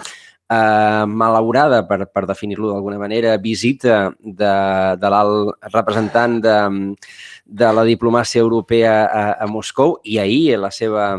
eh, 0.50 1.04
malaurada, 1.06 1.84
per, 1.86 2.04
per 2.10 2.26
definir-lo 2.28 2.72
d'alguna 2.72 2.98
manera, 2.98 3.36
visita 3.38 4.10
de, 4.18 4.52
de 4.98 5.12
l'alt 5.12 5.54
representant 5.72 6.38
de, 6.42 6.58
de 7.46 7.72
la 7.76 7.86
diplomàcia 7.86 8.42
europea 8.42 8.94
a, 9.06 9.24
a 9.44 9.48
Moscou 9.50 9.98
i 10.04 10.18
ahir 10.18 10.58
la 10.58 10.72
seva 10.74 11.12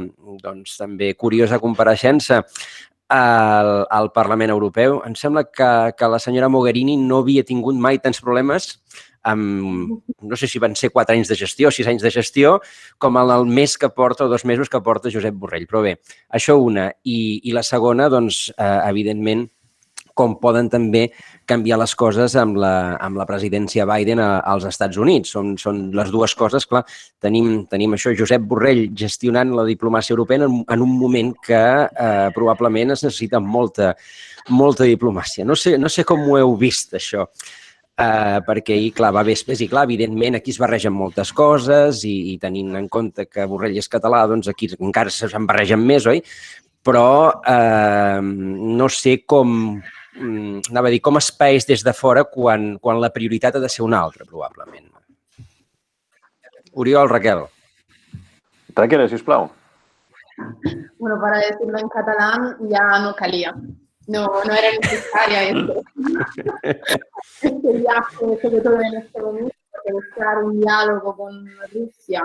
doncs, 0.43 0.77
també 0.79 1.13
curiosa 1.15 1.61
compareixença 1.63 2.41
al, 3.11 3.71
al 3.91 4.11
Parlament 4.15 4.51
Europeu. 4.51 5.01
Em 5.07 5.15
sembla 5.19 5.45
que, 5.47 5.71
que 5.97 6.11
la 6.11 6.19
senyora 6.19 6.51
Mogherini 6.51 6.97
no 6.99 7.23
havia 7.23 7.47
tingut 7.47 7.75
mai 7.75 7.99
tants 7.99 8.21
problemes 8.23 8.77
amb, 9.23 10.01
no 10.21 10.39
sé 10.39 10.49
si 10.49 10.59
van 10.61 10.75
ser 10.75 10.91
quatre 10.91 11.15
anys 11.15 11.31
de 11.31 11.37
gestió, 11.37 11.71
sis 11.71 11.87
anys 11.87 12.03
de 12.05 12.11
gestió, 12.13 12.57
com 12.97 13.17
en 13.21 13.31
el 13.33 13.45
mes 13.45 13.77
que 13.77 13.89
porta 13.89 14.25
o 14.25 14.29
dos 14.31 14.45
mesos 14.45 14.69
que 14.69 14.81
porta 14.81 15.11
Josep 15.13 15.35
Borrell. 15.37 15.67
Però 15.69 15.83
bé, 15.85 15.97
això 16.29 16.57
una. 16.61 16.89
I, 17.03 17.41
i 17.43 17.55
la 17.55 17.63
segona, 17.63 18.09
doncs, 18.09 18.49
eh, 18.57 18.77
evidentment, 18.89 19.47
com 20.17 20.33
poden 20.41 20.67
també 20.69 21.05
canviar 21.47 21.77
les 21.79 21.93
coses 21.95 22.35
amb 22.39 22.57
la, 22.59 22.97
amb 23.01 23.17
la 23.19 23.25
presidència 23.29 23.85
Biden 23.87 24.19
a, 24.19 24.41
als 24.53 24.65
Estats 24.67 24.99
Units. 24.99 25.31
Són, 25.35 25.55
són 25.61 25.85
les 25.97 26.11
dues 26.13 26.35
coses, 26.37 26.67
clar. 26.67 26.83
Tenim, 27.23 27.65
tenim 27.71 27.95
això, 27.95 28.13
Josep 28.17 28.43
Borrell 28.49 28.89
gestionant 28.97 29.53
la 29.55 29.65
diplomàcia 29.69 30.15
europea 30.15 30.43
en, 30.47 30.61
en 30.67 30.83
un 30.83 30.93
moment 30.99 31.33
que 31.45 31.61
eh, 31.61 32.27
probablement 32.35 32.95
es 32.97 33.05
necessita 33.07 33.39
molta, 33.39 33.93
molta 34.49 34.87
diplomàcia. 34.89 35.47
No 35.47 35.55
sé, 35.55 35.77
no 35.79 35.91
sé 35.91 36.05
com 36.07 36.27
ho 36.27 36.39
heu 36.39 36.55
vist, 36.59 36.95
això 36.99 37.29
eh, 37.99 38.39
perquè 38.47 38.75
ahir, 38.77 38.91
clar, 38.97 39.11
va 39.15 39.25
vespres 39.27 39.61
i, 39.61 39.67
clar, 39.71 39.85
evidentment 39.89 40.37
aquí 40.37 40.53
es 40.53 40.59
barregen 40.61 40.93
moltes 40.95 41.33
coses 41.35 42.03
i, 42.07 42.33
i 42.33 42.37
tenint 42.41 42.75
en 42.79 42.87
compte 42.91 43.27
que 43.27 43.47
Borrell 43.49 43.79
és 43.81 43.89
català, 43.91 44.23
doncs 44.29 44.51
aquí 44.51 44.71
encara 44.79 45.13
se'n 45.13 45.47
barregen 45.49 45.83
més, 45.85 46.07
oi? 46.07 46.23
Però 46.81 47.05
eh, 47.45 48.21
no 48.21 48.89
sé 48.89 49.19
com, 49.29 49.77
mm, 50.17 50.71
anava 50.71 50.89
a 50.89 50.93
dir, 50.93 51.01
com 51.03 51.19
es 51.21 51.29
paeix 51.37 51.67
des 51.69 51.85
de 51.85 51.93
fora 51.93 52.25
quan, 52.25 52.75
quan 52.81 53.01
la 53.01 53.11
prioritat 53.13 53.57
ha 53.57 53.63
de 53.63 53.69
ser 53.69 53.85
una 53.85 54.01
altra, 54.01 54.25
probablement. 54.25 54.89
Oriol, 56.73 57.09
Raquel. 57.11 57.45
Raquel, 58.75 59.09
sisplau. 59.11 59.49
Bueno, 60.97 61.19
para 61.19 61.37
decirlo 61.37 61.77
en 61.77 61.89
catalán 61.89 62.57
ya 62.69 62.99
no 62.99 63.13
calía. 63.15 63.53
No, 64.11 64.27
no 64.45 64.53
era 64.53 64.71
necesaria 64.81 65.43
esto. 65.43 65.81
este 67.41 67.71
viaje, 67.73 68.39
sobre 68.41 68.61
todo 68.61 68.81
en 68.81 68.95
este 68.95 69.21
momento, 69.21 69.55
porque 69.71 69.93
buscar 69.93 70.43
un 70.43 70.59
diálogo 70.59 71.15
con 71.15 71.47
Rusia 71.73 72.23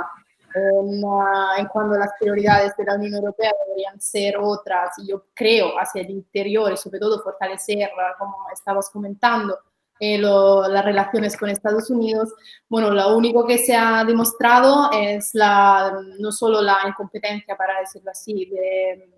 en, 0.55 1.03
ah, 1.07 1.55
en 1.59 1.67
cuando 1.67 1.97
las 1.99 2.11
prioridades 2.19 2.77
de 2.77 2.85
la 2.85 2.95
Unión 2.95 3.15
Europea 3.15 3.53
deberían 3.67 4.01
ser 4.01 4.37
otras, 4.41 4.99
y 4.99 5.09
yo 5.09 5.27
creo 5.35 5.79
hacia 5.79 6.03
el 6.03 6.11
interior 6.11 6.73
y 6.73 6.77
sobre 6.77 6.99
todo 6.99 7.23
fortalecer, 7.23 7.91
ah, 7.99 8.15
como 8.19 8.37
estabas 8.53 8.89
comentando, 8.91 9.59
eh, 10.01 10.19
lo- 10.19 10.67
las 10.69 10.85
relaciones 10.85 11.37
con 11.37 11.49
Estados 11.51 11.89
Unidos, 11.91 12.35
bueno, 12.69 12.91
lo 12.91 13.17
único 13.17 13.47
que 13.47 13.59
se 13.59 13.75
ha 13.75 14.05
demostrado 14.05 14.91
es 14.93 15.31
la, 15.35 15.99
no 16.19 16.33
solo 16.33 16.61
la 16.63 16.79
incompetencia, 16.89 17.57
para 17.57 17.81
decirlo 17.81 18.11
así, 18.11 18.47
de, 18.47 19.11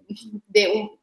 de 0.49 0.73
un, 0.75 0.98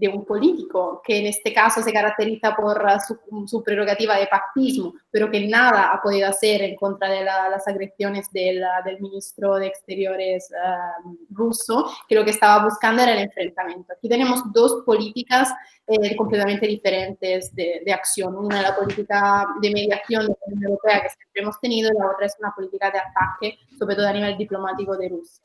de 0.00 0.08
un 0.08 0.24
político 0.24 1.02
que 1.04 1.18
en 1.18 1.26
este 1.26 1.52
caso 1.52 1.82
se 1.82 1.92
caracteriza 1.92 2.56
por 2.56 2.82
su, 3.06 3.46
su 3.46 3.62
prerrogativa 3.62 4.16
de 4.16 4.26
pactismo, 4.26 4.94
pero 5.10 5.30
que 5.30 5.46
nada 5.46 5.92
ha 5.92 6.00
podido 6.00 6.26
hacer 6.28 6.62
en 6.62 6.74
contra 6.74 7.08
de 7.10 7.22
la- 7.22 7.50
las 7.50 7.68
agresiones 7.68 8.26
del, 8.32 8.64
del 8.84 8.98
ministro 9.00 9.56
de 9.56 9.66
Exteriores 9.66 10.50
uh, 10.50 11.16
ruso, 11.30 11.90
que 12.08 12.14
lo 12.14 12.24
que 12.24 12.30
estaba 12.30 12.64
buscando 12.64 13.02
era 13.02 13.12
el 13.12 13.18
enfrentamiento. 13.18 13.92
Aquí 13.92 14.08
tenemos 14.08 14.40
dos 14.52 14.82
políticas 14.86 15.52
eh, 15.86 16.16
completamente 16.16 16.66
diferentes 16.66 17.54
de, 17.54 17.82
de 17.84 17.92
acción. 17.92 18.34
Una 18.36 18.60
es 18.62 18.68
la 18.70 18.76
política 18.76 19.46
de 19.60 19.70
mediación 19.70 20.22
de 20.22 20.28
la 20.28 20.46
Unión 20.46 20.64
Europea 20.70 21.02
que 21.02 21.08
siempre 21.10 21.42
hemos 21.42 21.60
tenido 21.60 21.90
y 21.92 21.98
la 21.98 22.06
otra 22.10 22.26
es 22.26 22.36
una 22.38 22.54
política 22.54 22.90
de 22.90 22.98
ataque, 23.00 23.58
sobre 23.78 23.96
todo 23.96 24.08
a 24.08 24.12
nivel 24.12 24.36
diplomático 24.38 24.96
de 24.96 25.08
Rusia. 25.10 25.44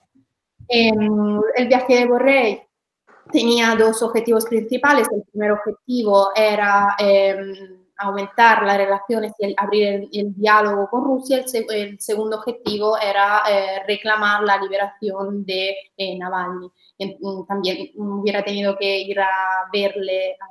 Em, 0.67 1.41
el 1.55 1.67
viaje 1.67 1.95
de 1.99 2.05
Borrell 2.05 2.61
tenía 3.31 3.75
dos 3.75 4.01
objetivos 4.03 4.45
principales. 4.45 5.07
El 5.11 5.23
primer 5.23 5.51
objetivo 5.53 6.29
era 6.35 6.95
em, 6.99 7.53
aumentar 7.97 8.63
las 8.63 8.77
relaciones 8.77 9.31
y 9.39 9.45
el- 9.45 9.55
abrir 9.57 9.87
el, 9.87 10.09
el 10.13 10.35
diálogo 10.35 10.89
con 10.89 11.03
Rusia. 11.05 11.43
El, 11.53 11.65
el 11.75 11.99
segundo 11.99 12.37
objetivo 12.37 12.97
era 12.97 13.43
eh, 13.49 13.83
reclamar 13.87 14.43
la 14.43 14.57
liberación 14.57 15.45
de 15.45 15.75
eh, 15.97 16.17
Navalny. 16.17 16.69
Y, 16.97 17.17
también 17.47 17.91
hubiera 17.97 18.43
tenido 18.43 18.77
que 18.77 18.99
ir 19.01 19.19
a 19.19 19.27
verle 19.71 20.33
a, 20.39 20.45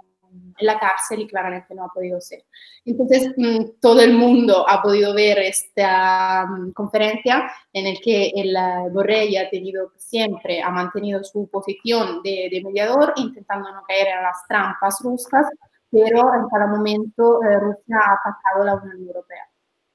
en 0.59 0.67
la 0.67 0.79
cárcel 0.79 1.21
y 1.21 1.27
claramente 1.27 1.75
no 1.75 1.85
ha 1.85 1.89
podido 1.89 2.21
ser. 2.21 2.45
Entonces, 2.85 3.33
mm, 3.37 3.81
todo 3.81 4.01
el 4.01 4.13
mundo 4.15 4.65
ha 4.69 4.83
podido 4.83 5.15
ver 5.15 5.39
esta 5.39 6.47
mm, 6.47 6.73
conferencia 6.73 7.51
en 7.73 7.87
el 7.87 8.01
que 8.01 8.33
el 8.35 8.55
uh, 8.57 8.91
Borrell 8.91 9.37
ha 9.39 9.51
tenido 9.51 9.93
siempre, 9.97 10.63
ha 10.63 10.71
mantenido 10.71 11.23
su 11.25 11.49
posición 11.49 12.23
de, 12.23 12.49
de, 12.51 12.63
mediador, 12.63 13.13
intentando 13.17 13.73
no 13.73 13.83
caer 13.87 14.09
en 14.09 14.23
las 14.23 14.47
trampas 14.49 15.01
rusas, 15.03 15.47
pero 15.91 16.35
en 16.35 16.49
cada 16.49 16.67
momento 16.67 17.43
eh, 17.43 17.59
Rusia 17.59 17.97
ha 18.01 18.15
atacado 18.15 18.65
la 18.65 18.75
Unión 18.75 19.07
Europea. 19.07 19.49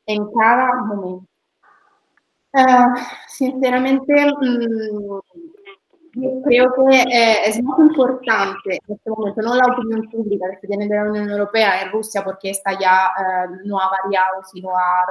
En 0.06 0.26
cada 0.32 0.74
momento. 0.84 1.28
Uh, 2.52 2.98
sinceramente, 3.28 4.12
mmm, 4.42 5.20
yo 6.14 6.42
creo 6.44 6.74
que 6.74 7.02
eh, 7.02 7.38
es 7.46 7.62
muy 7.64 7.88
importante 7.88 8.80
en 8.88 8.96
este 8.96 9.10
momento, 9.10 9.42
no 9.42 9.56
la 9.56 9.74
opinión 9.74 10.10
pública 10.10 10.46
que 10.60 10.68
tiene 10.68 10.88
de 10.88 10.96
la 10.96 11.32
Europea 11.34 11.82
en 11.82 11.92
Rusia, 11.92 12.24
porque 12.24 12.52
esta 12.52 12.78
ya 12.80 13.12
eh, 13.18 13.60
no 13.66 13.80
ha 13.80 13.90
variado, 13.90 14.44
sino 14.52 14.70
ha 14.76 15.06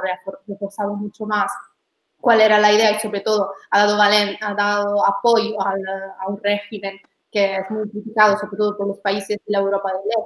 reforzado 0.47 0.95
mucho 0.95 1.25
más 1.25 1.51
cuál 2.19 2.41
era 2.41 2.59
la 2.59 2.71
idea 2.73 2.99
sobre 2.99 3.21
todo 3.21 3.51
ha 3.71 3.79
dado, 3.79 3.97
valen, 3.97 4.35
ha 4.41 4.53
dado 4.53 5.05
apoyo 5.05 5.61
al, 5.61 5.81
a 6.19 6.27
un 6.27 6.39
régimen 6.43 6.99
que 7.31 7.57
es 7.57 7.71
muy 7.71 7.89
criticado, 7.89 8.37
sobre 8.37 8.57
todo 8.57 8.77
por 8.77 8.87
los 8.87 8.99
países 8.99 9.37
de 9.45 9.51
la 9.51 9.61
del 9.61 9.71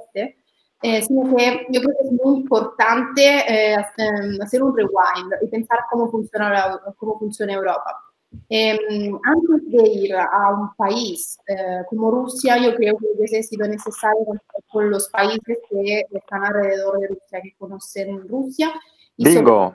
Este, 0.01 0.37
eh, 0.81 1.01
sino 1.01 1.35
que 1.35 1.65
yo 1.69 1.81
creo 1.81 1.95
que 1.97 2.07
es 2.07 2.11
muy 2.11 2.37
importante 2.39 3.21
eh, 3.21 3.75
hacer 3.75 4.63
un 4.63 4.75
rewind 4.75 5.33
y 5.41 5.47
pensar 5.47 5.79
cómo 5.89 6.09
funciona, 6.09 6.79
cómo 6.97 7.19
funciona 7.19 7.53
Europa. 7.53 8.01
Eh, 8.49 8.77
antes 9.23 9.71
de 9.71 9.89
ir 9.89 10.15
a 10.15 10.49
un 10.53 10.75
país 10.75 11.37
eh, 11.47 11.83
como 11.89 12.11
Rusia, 12.11 12.57
yo 12.57 12.75
creo 12.75 12.97
que 12.97 13.05
hubiese 13.15 13.43
sido 13.43 13.67
necesario 13.67 14.25
con 14.71 14.89
los 14.89 15.09
países 15.09 15.57
que 15.69 16.05
están 16.11 16.45
alrededor 16.45 16.99
de 16.99 17.07
Rusia, 17.07 17.41
que 17.41 17.55
conocen 17.57 18.27
Rusia. 18.27 18.73
Y 19.17 19.25
Bingo. 19.25 19.73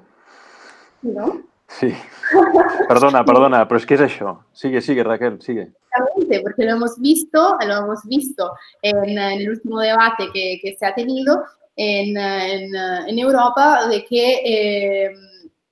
Sobre... 1.03 1.15
¿No? 1.15 1.43
Sí. 1.69 1.95
Perdona, 2.89 3.25
perdona, 3.25 3.69
pero 3.69 3.79
es 3.79 3.87
que 3.87 3.95
es 3.95 4.01
eso. 4.01 4.45
Sigue, 4.53 4.81
sigue, 4.81 5.05
Raquel, 5.05 5.41
sigue. 5.43 5.73
Exactamente, 5.91 6.41
porque 6.41 6.65
lo 6.65 6.73
hemos 6.73 6.99
visto, 6.99 7.57
lo 7.67 7.77
hemos 7.77 8.05
visto 8.05 8.53
en, 8.83 9.19
en 9.19 9.41
el 9.41 9.51
último 9.51 9.81
debate 9.81 10.29
que, 10.33 10.59
que 10.63 10.77
se 10.77 10.87
ha 10.87 10.95
tenido 10.95 11.43
en, 11.77 12.17
en, 12.17 12.75
en 12.75 13.19
Europa, 13.19 13.87
de 13.89 14.05
que 14.05 14.41
eh, 14.45 15.15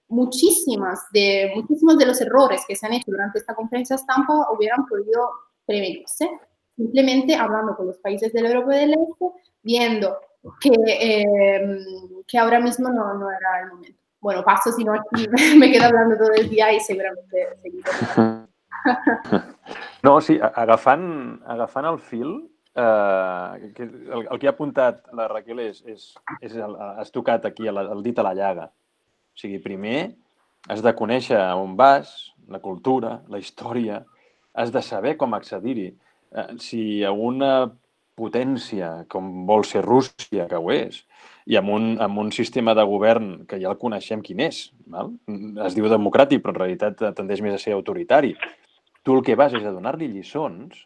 muchísimas 0.08 1.06
de, 1.12 1.52
muchísimos 1.54 1.98
de 1.98 2.06
los 2.06 2.20
errores 2.20 2.62
que 2.66 2.76
se 2.76 2.86
han 2.86 2.94
hecho 2.94 3.10
durante 3.10 3.38
esta 3.38 3.54
conferencia 3.54 3.96
estampa 3.96 4.50
hubieran 4.52 4.86
podido 4.86 5.30
prevenirse, 5.64 6.30
simplemente 6.76 7.34
hablando 7.34 7.76
con 7.76 7.88
los 7.88 7.98
países 7.98 8.32
de 8.32 8.42
la 8.42 8.50
Europa 8.50 8.76
del 8.76 8.90
Este, 8.90 9.26
viendo 9.62 10.16
que, 10.60 10.70
eh, 10.86 11.78
que 12.26 12.38
ahora 12.38 12.60
mismo 12.60 12.88
no, 12.88 13.14
no, 13.14 13.30
era 13.30 13.62
el 13.62 13.70
momento. 13.70 13.98
Bueno, 14.20 14.44
paso, 14.44 14.72
si 14.72 14.84
no 14.84 14.94
me 15.58 15.70
quedo 15.70 15.86
hablando 15.86 16.16
todo 16.16 16.32
el 16.32 16.48
día 16.48 16.72
y 16.72 16.80
seguramente 16.80 17.48
seguiré. 17.62 17.90
No, 20.02 20.20
sí, 20.20 20.38
agafant, 20.38 21.42
agafant 21.50 21.88
el 21.88 21.98
fil, 21.98 22.28
eh, 22.76 23.72
el, 23.74 24.28
el 24.30 24.38
que 24.38 24.46
ha 24.46 24.52
apuntat 24.52 25.00
la 25.18 25.26
Raquel 25.32 25.64
és, 25.64 25.80
és, 25.90 26.04
és 26.38 26.54
el, 26.54 26.76
has 27.00 27.10
tocat 27.10 27.48
aquí 27.48 27.66
el, 27.66 27.80
el 27.80 28.04
dit 28.04 28.20
a 28.22 28.26
la 28.28 28.34
llaga. 28.38 28.68
O 29.36 29.40
sigui, 29.40 29.60
primer 29.60 30.14
has 30.72 30.80
de 30.82 30.92
conèixer 30.96 31.38
on 31.60 31.76
vas, 31.76 32.32
la 32.48 32.60
cultura, 32.64 33.20
la 33.28 33.38
història, 33.38 34.00
has 34.56 34.72
de 34.72 34.80
saber 34.82 35.16
com 35.20 35.36
accedir-hi. 35.36 35.90
Eh, 36.32 36.46
si 36.62 36.80
una 37.04 37.68
potència 38.16 39.04
com 39.12 39.44
vol 39.46 39.66
ser 39.68 39.84
Rússia, 39.84 40.46
que 40.48 40.56
ho 40.56 40.72
és, 40.72 41.02
i 41.46 41.58
amb 41.60 41.74
un, 41.74 41.90
amb 42.00 42.22
un 42.24 42.32
sistema 42.32 42.72
de 42.74 42.84
govern 42.88 43.44
que 43.46 43.60
ja 43.60 43.68
el 43.70 43.78
coneixem 43.78 44.24
quin 44.24 44.40
és, 44.48 44.62
val? 44.88 45.12
es 45.66 45.76
diu 45.76 45.90
democràtic, 45.92 46.40
però 46.42 46.56
en 46.56 46.60
realitat 46.62 47.04
tendeix 47.18 47.44
més 47.44 47.58
a 47.58 47.62
ser 47.62 47.76
autoritari. 47.76 48.32
Tu 49.04 49.14
el 49.14 49.22
que 49.22 49.36
vas 49.38 49.54
és 49.54 49.68
a 49.68 49.74
donar-li 49.76 50.08
lliçons, 50.10 50.80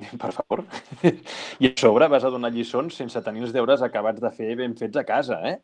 per 0.22 0.32
favor, 0.32 0.64
i 1.04 1.68
a 1.68 1.76
sobre 1.76 2.08
vas 2.08 2.24
a 2.24 2.32
donar 2.32 2.54
lliçons 2.56 2.96
sense 2.96 3.20
tenir 3.22 3.44
els 3.44 3.54
deures 3.54 3.84
acabats 3.84 4.24
de 4.24 4.32
fer 4.32 4.54
ben 4.64 4.78
fets 4.80 4.96
a 4.96 5.04
casa, 5.04 5.42
eh? 5.44 5.58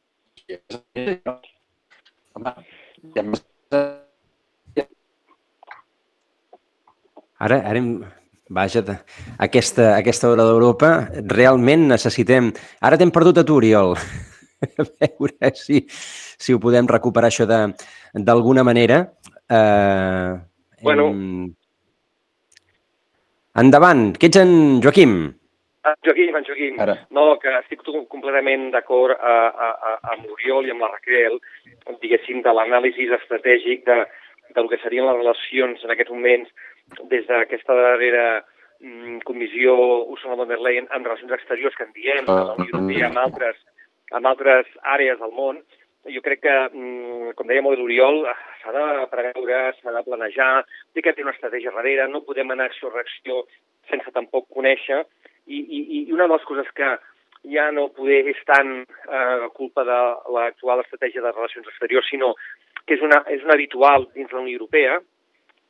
Ara, 7.38 7.61
ara 7.61 7.79
hem... 7.79 7.90
Vaja, 8.46 8.79
aquesta, 9.42 9.96
aquesta 9.96 10.29
hora 10.31 10.44
d'Europa, 10.46 10.90
realment 11.33 11.88
necessitem... 11.90 12.53
Ara 12.79 12.99
t'hem 13.01 13.11
perdut 13.11 13.40
a 13.40 13.44
tu, 13.46 13.57
Oriol. 13.59 13.96
A 14.66 14.85
veure 14.87 15.51
si, 15.59 15.83
si 15.90 16.55
ho 16.55 16.61
podem 16.62 16.87
recuperar 16.88 17.33
això 17.33 17.44
d'alguna 17.49 18.62
manera. 18.64 19.01
Uh, 19.51 20.38
bueno. 20.85 21.09
Hem... 21.11 21.51
Endavant, 23.64 24.12
que 24.14 24.31
ets 24.31 24.38
en 24.38 24.55
Joaquim? 24.85 25.18
En 25.87 26.01
Joaquim, 26.07 26.35
en 26.38 26.46
Joaquim. 26.46 26.81
Ara. 26.87 26.96
No, 27.14 27.27
que 27.42 27.51
estic 27.64 27.83
completament 28.12 28.70
d'acord 28.75 29.16
a, 29.16 29.37
a, 29.49 29.68
a, 29.75 29.94
amb 30.14 30.27
l'Oriol 30.29 30.66
i 30.68 30.75
amb 30.75 30.87
la 30.87 30.90
Raquel, 30.94 31.38
diguéssim, 32.03 32.42
de 32.42 32.53
l'anàlisi 32.53 33.09
estratègic 33.16 33.87
de, 33.87 34.03
del 34.57 34.68
que 34.70 34.81
serien 34.83 35.07
les 35.09 35.18
relacions 35.20 35.85
en 35.85 35.94
aquests 35.94 36.12
moments 36.12 36.51
des 37.12 37.27
d'aquesta 37.29 37.75
darrera 37.75 38.27
mm, 38.81 39.22
comissió 39.29 39.75
Ursula 40.12 40.37
von 40.38 40.49
der 40.49 40.61
Leyen 40.62 40.88
en 40.90 41.05
relacions 41.05 41.33
exteriors 41.38 41.77
que 41.77 41.87
en 41.87 41.92
diem, 41.96 42.29
a 42.29 42.44
la 42.51 42.55
Unió 42.59 42.75
Europea, 42.75 43.11
amb 43.11 43.22
altres, 43.25 43.59
amb 44.12 44.31
altres 44.33 44.70
àrees 44.83 45.18
del 45.22 45.35
món, 45.35 45.62
jo 46.07 46.22
crec 46.22 46.42
que, 46.44 46.57
mm, 46.72 47.35
com 47.38 47.49
deia 47.51 47.62
molt 47.62 47.79
l'Oriol, 47.79 48.22
s'ha 48.62 48.75
de 48.75 49.07
preveure, 49.11 49.62
s'ha 49.81 49.94
de 49.94 50.05
planejar, 50.07 50.64
té 50.94 51.03
que 51.03 51.12
tenir 51.12 51.27
una 51.27 51.35
estratègia 51.35 51.75
darrere, 51.75 52.09
no 52.09 52.22
podem 52.22 52.51
anar 52.51 52.70
acció-reacció 52.70 53.44
sense 53.90 54.11
tampoc 54.14 54.46
conèixer, 54.55 55.05
i, 55.46 55.59
i, 55.59 55.81
i 56.07 56.12
una 56.12 56.27
de 56.27 56.35
les 56.35 56.46
coses 56.46 56.70
que 56.75 56.96
ja 57.53 57.71
no 57.73 57.89
poder 57.95 58.25
és 58.33 58.39
tant 58.49 58.73
eh, 58.83 59.47
culpa 59.55 59.85
de 59.87 59.99
l'actual 60.35 60.83
estratègia 60.83 61.23
de 61.23 61.33
relacions 61.33 61.69
exteriors, 61.71 62.09
sinó 62.11 62.35
que 62.87 62.95
és 62.97 63.03
una, 63.03 63.23
és 63.33 63.43
una 63.45 63.55
habitual 63.55 64.09
dins 64.15 64.33
la 64.33 64.43
Unió 64.43 64.59
Europea, 64.59 65.01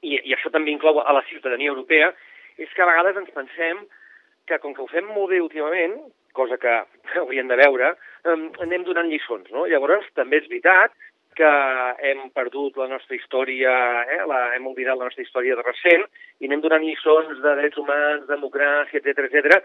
i, 0.02 0.16
i 0.16 0.34
això 0.36 0.52
també 0.52 0.72
inclou 0.72 1.00
a 1.00 1.14
la 1.16 1.24
ciutadania 1.30 1.72
europea, 1.72 2.12
és 2.56 2.72
que 2.72 2.84
a 2.84 2.88
vegades 2.88 3.18
ens 3.20 3.32
pensem 3.34 3.82
que 4.46 4.60
com 4.62 4.74
que 4.74 4.84
ho 4.84 4.88
fem 4.90 5.08
molt 5.10 5.32
bé 5.32 5.40
últimament, 5.42 5.98
cosa 6.36 6.58
que 6.60 6.72
hauríem 7.22 7.50
de 7.50 7.58
veure, 7.60 7.92
eh, 8.24 8.38
anem 8.64 8.86
donant 8.86 9.10
lliçons, 9.10 9.50
no? 9.52 9.66
Llavors, 9.70 10.08
també 10.18 10.42
és 10.42 10.48
veritat 10.52 10.96
que 11.36 11.48
hem 12.08 12.30
perdut 12.32 12.78
la 12.80 12.88
nostra 12.88 13.16
història, 13.16 13.72
eh, 14.08 14.22
la, 14.28 14.54
hem 14.56 14.68
oblidat 14.70 14.96
la 14.96 15.10
nostra 15.10 15.24
història 15.24 15.56
de 15.58 15.64
recent 15.66 16.06
i 16.40 16.48
anem 16.48 16.62
donant 16.64 16.84
lliçons 16.84 17.42
de 17.42 17.56
drets 17.60 17.80
humans, 17.80 18.24
democràcia, 18.30 19.02
etc 19.02 19.26
etc, 19.26 19.60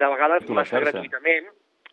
de 0.00 0.10
vegades 0.14 0.48
massa 0.50 0.82
gratuïtament 0.82 1.50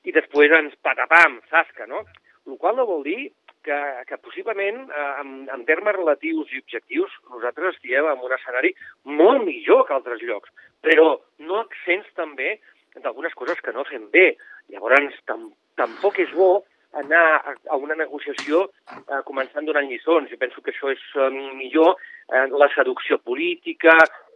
i 0.07 0.15
després 0.15 0.53
ens 0.57 0.73
patapam, 0.81 1.39
sasca, 1.51 1.85
no? 1.89 2.03
El 2.49 2.57
qual 2.57 2.75
no 2.79 2.87
vol 2.89 3.03
dir 3.05 3.29
que, 3.63 3.77
que 4.09 4.17
possiblement, 4.17 4.89
eh, 4.89 5.11
en, 5.21 5.33
en 5.53 5.65
termes 5.67 5.95
relatius 5.95 6.49
i 6.53 6.61
objectius, 6.63 7.13
nosaltres 7.29 7.75
estiguem 7.75 8.09
en 8.09 8.25
un 8.25 8.33
escenari 8.33 8.73
molt 9.05 9.45
millor 9.45 9.85
que 9.85 9.95
altres 9.97 10.23
llocs, 10.25 10.49
però 10.81 11.13
no 11.45 11.61
accents 11.61 12.09
també 12.17 12.55
d'algunes 12.97 13.37
coses 13.37 13.61
que 13.61 13.73
no 13.75 13.85
fem 13.87 14.09
bé. 14.13 14.31
Llavors, 14.73 15.15
tam, 15.29 15.51
tampoc 15.79 16.19
és 16.23 16.33
bo 16.35 16.63
anar 16.97 17.55
a 17.69 17.77
una 17.79 17.95
negociació 17.95 18.65
eh, 18.67 19.21
començant 19.27 19.67
donant 19.67 19.87
lliçons. 19.87 20.29
Jo 20.31 20.39
penso 20.41 20.63
que 20.63 20.73
això 20.73 20.91
és 20.91 21.03
eh, 21.15 21.29
millor 21.61 21.95
eh, 21.95 22.47
la 22.51 22.67
seducció 22.75 23.21
política, 23.23 23.95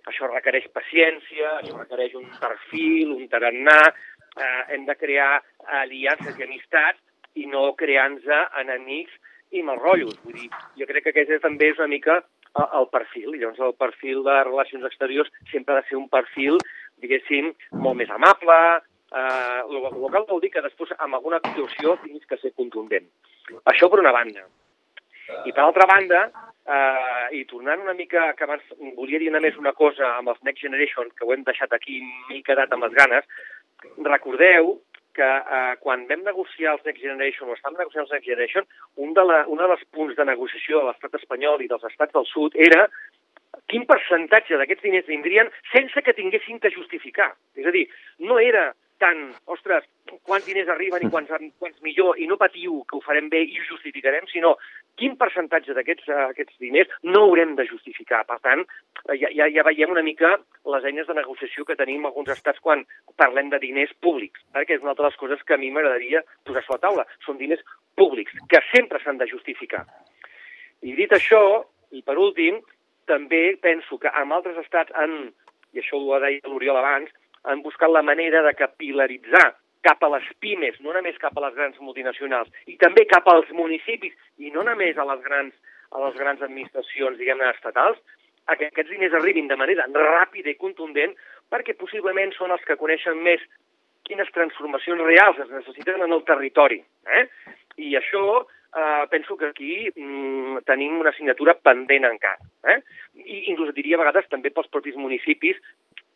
això 0.09 0.29
requereix 0.31 0.67
paciència, 0.73 1.57
això 1.59 1.77
requereix 1.79 2.15
un 2.19 2.27
perfil, 2.41 3.13
un 3.15 3.27
tarannà, 3.31 3.79
eh, 4.35 4.63
hem 4.75 4.85
de 4.85 4.95
crear 4.95 5.41
aliances 5.81 6.37
i 6.39 6.47
amistats 6.47 7.01
i 7.35 7.45
no 7.51 7.73
creant-nos 7.79 8.51
enemics 8.61 9.13
i 9.51 9.63
malrotllos. 9.63 10.17
Vull 10.23 10.39
dir, 10.39 10.49
jo 10.79 10.87
crec 10.89 11.05
que 11.05 11.13
aquest 11.13 11.41
també 11.43 11.71
és 11.71 11.79
una 11.81 11.91
mica 11.91 12.21
el 12.55 12.87
perfil. 12.91 13.33
I 13.35 13.41
llavors 13.41 13.59
el 13.59 13.75
perfil 13.79 14.23
de 14.23 14.35
relacions 14.47 14.85
exteriors 14.87 15.31
sempre 15.51 15.75
ha 15.75 15.81
de 15.81 15.87
ser 15.89 15.97
un 15.99 16.07
perfil, 16.09 16.59
diguéssim, 17.03 17.51
molt 17.83 17.99
més 17.99 18.11
amable, 18.15 18.59
eh, 19.11 19.61
el 19.63 19.81
local 20.01 20.27
vol 20.29 20.43
dir 20.43 20.51
que 20.53 20.63
després 20.63 20.93
amb 20.97 21.19
alguna 21.19 21.41
actuació 21.43 21.97
tinguis 22.03 22.25
que 22.29 22.39
ser 22.41 22.53
contundent. 22.55 23.09
Això 23.71 23.89
per 23.91 23.99
una 23.99 24.15
banda. 24.15 24.45
I 25.45 25.51
per 25.51 25.63
altra 25.63 25.87
banda, 25.89 26.25
eh, 26.65 27.27
i 27.39 27.45
tornant 27.49 27.81
una 27.81 27.93
mica, 27.97 28.31
que 28.37 28.45
abans 28.45 28.65
volia 28.97 29.19
dir 29.21 29.31
més 29.33 29.57
una 29.57 29.73
cosa 29.73 30.15
amb 30.17 30.33
els 30.33 30.41
Next 30.43 30.61
Generation, 30.61 31.09
que 31.17 31.25
ho 31.25 31.33
hem 31.33 31.45
deixat 31.47 31.73
aquí, 31.73 32.01
m'he 32.29 32.41
quedat 32.45 32.71
amb 32.73 32.85
les 32.85 32.93
ganes, 32.93 33.25
recordeu 34.05 34.79
que 35.15 35.25
eh, 35.25 35.75
quan 35.79 36.05
vam 36.09 36.23
negociar 36.27 36.75
els 36.75 36.85
Next 36.85 37.01
Generation, 37.01 37.49
o 37.49 37.55
estàvem 37.55 37.79
negociant 37.79 38.05
els 38.05 38.15
Next 38.15 38.27
Generation, 38.27 38.65
un, 38.97 39.13
de 39.17 39.23
la, 39.23 39.43
un 39.47 39.61
dels 39.63 39.85
punts 39.95 40.17
de 40.17 40.25
negociació 40.27 40.81
de 40.81 40.89
l'estat 40.89 41.21
espanyol 41.21 41.63
i 41.63 41.69
dels 41.71 41.85
estats 41.91 42.13
del 42.13 42.27
sud 42.29 42.57
era 42.69 42.85
quin 43.71 43.85
percentatge 43.87 44.57
d'aquests 44.59 44.83
diners 44.83 45.07
vindrien 45.07 45.49
sense 45.71 46.01
que 46.03 46.13
tinguessin 46.17 46.59
que 46.59 46.73
justificar. 46.73 47.31
És 47.55 47.65
a 47.65 47.73
dir, 47.73 47.85
no 48.19 48.37
era 48.43 48.73
tant, 49.01 49.21
ostres, 49.51 49.85
quants 50.27 50.45
diners 50.47 50.69
arriben 50.71 51.03
i 51.03 51.09
quants, 51.11 51.31
quants 51.59 51.81
millor, 51.83 52.19
i 52.21 52.27
no 52.29 52.37
patiu 52.39 52.81
que 52.89 52.97
ho 52.97 53.01
farem 53.03 53.27
bé 53.31 53.41
i 53.43 53.59
ho 53.59 53.67
justificarem, 53.67 54.27
sinó 54.31 54.55
quin 54.99 55.17
percentatge 55.19 55.75
d'aquests 55.75 56.07
uh, 56.11 56.19
aquests 56.31 56.55
diners 56.63 56.91
no 57.03 57.25
haurem 57.25 57.55
de 57.59 57.65
justificar. 57.67 58.23
Per 58.29 58.37
tant, 58.45 58.63
ja, 59.19 59.31
ja, 59.35 59.49
ja 59.51 59.65
veiem 59.67 59.91
una 59.91 60.05
mica 60.05 60.35
les 60.73 60.87
eines 60.87 61.07
de 61.09 61.17
negociació 61.17 61.67
que 61.67 61.77
tenim 61.79 62.07
alguns 62.07 62.31
estats 62.35 62.63
quan 62.63 62.85
parlem 63.19 63.51
de 63.51 63.59
diners 63.63 63.91
públics, 64.01 64.41
eh, 64.53 64.63
que 64.65 64.77
és 64.77 64.85
una 64.85 64.95
de 64.95 65.05
les 65.05 65.17
coses 65.19 65.43
que 65.43 65.57
a 65.57 65.61
mi 65.61 65.71
m'agradaria 65.73 66.23
posar 66.47 66.63
a 66.63 66.77
la 66.77 66.83
taula. 66.87 67.07
Són 67.27 67.41
diners 67.41 67.63
públics, 67.99 68.35
que 68.49 68.63
sempre 68.71 69.01
s'han 69.03 69.19
de 69.19 69.27
justificar. 69.31 69.83
I 70.85 70.95
dit 70.95 71.11
això, 71.15 71.65
i 71.91 72.01
per 72.05 72.17
últim, 72.21 72.61
també 73.09 73.55
penso 73.61 73.99
que 74.01 74.11
amb 74.11 74.33
altres 74.33 74.57
estats 74.63 74.93
han, 74.95 75.29
i 75.75 75.81
això 75.81 75.99
ho 75.99 76.19
deia 76.23 76.41
l'Oriol 76.49 76.79
abans, 76.79 77.11
han 77.45 77.61
buscat 77.65 77.91
la 77.91 78.03
manera 78.05 78.41
de 78.45 78.53
capilaritzar 78.57 79.53
cap 79.85 80.01
a 80.03 80.09
les 80.15 80.25
pimes, 80.41 80.77
no 80.81 80.93
només 80.95 81.17
cap 81.21 81.35
a 81.37 81.43
les 81.45 81.53
grans 81.57 81.77
multinacionals, 81.79 82.49
i 82.65 82.77
també 82.81 83.05
cap 83.05 83.27
als 83.29 83.51
municipis, 83.53 84.15
i 84.41 84.49
no 84.53 84.65
només 84.65 84.97
a 84.97 85.05
les 85.11 85.21
grans, 85.25 85.53
a 85.93 86.01
les 86.07 86.17
grans 86.17 86.41
administracions, 86.41 87.19
diguem-ne, 87.19 87.51
estatals, 87.53 88.01
que 88.53 88.69
aquests 88.69 88.91
diners 88.93 89.13
arribin 89.17 89.47
de 89.49 89.57
manera 89.57 89.85
ràpida 89.89 90.51
i 90.51 90.57
contundent, 90.57 91.13
perquè 91.49 91.75
possiblement 91.77 92.33
són 92.33 92.53
els 92.53 92.65
que 92.65 92.77
coneixen 92.77 93.21
més 93.25 93.41
quines 94.05 94.29
transformacions 94.33 95.01
reals 95.01 95.39
es 95.41 95.49
necessiten 95.49 96.01
en 96.05 96.13
el 96.13 96.21
territori. 96.27 96.77
Eh? 97.09 97.23
I 97.81 97.95
això 97.97 98.25
eh, 98.41 99.05
penso 99.09 99.37
que 99.37 99.49
aquí 99.49 99.89
mm, 99.89 100.61
tenim 100.69 100.99
una 100.99 101.09
assignatura 101.09 101.55
pendent 101.57 102.05
encara. 102.11 102.45
Eh? 102.69 102.77
I 103.17 103.41
inclús 103.53 103.73
diria 103.73 103.97
a 103.97 104.03
vegades 104.03 104.29
també 104.29 104.53
pels 104.53 104.69
propis 104.73 104.97
municipis 104.99 105.57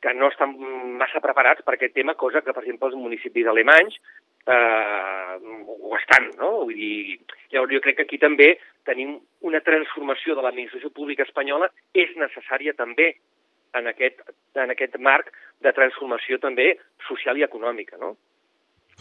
que 0.02 0.14
no 0.16 0.30
estan 0.32 0.56
massa 1.00 1.22
preparats 1.24 1.64
per 1.66 1.76
aquest 1.76 1.94
tema, 1.98 2.16
cosa 2.16 2.42
que, 2.42 2.54
per 2.56 2.64
exemple, 2.64 2.88
els 2.90 3.00
municipis 3.00 3.48
alemanys 3.52 3.98
eh, 4.48 5.34
ho 5.40 5.96
estan, 5.98 6.30
no? 6.40 6.52
Vull 6.70 6.78
dir, 6.78 7.20
llavors 7.52 7.76
jo 7.76 7.82
crec 7.84 8.00
que 8.00 8.08
aquí 8.08 8.22
també 8.22 8.54
tenim 8.88 9.18
una 9.46 9.62
transformació 9.66 10.38
de 10.38 10.46
l'administració 10.46 10.94
pública 10.96 11.28
espanyola 11.28 11.70
és 11.94 12.16
necessària 12.18 12.74
també 12.78 13.12
en 13.78 13.92
aquest, 13.92 14.24
en 14.58 14.72
aquest 14.74 14.96
marc 15.04 15.30
de 15.62 15.76
transformació 15.76 16.40
també 16.42 16.72
social 17.08 17.38
i 17.38 17.46
econòmica, 17.46 18.00
no? 18.02 18.16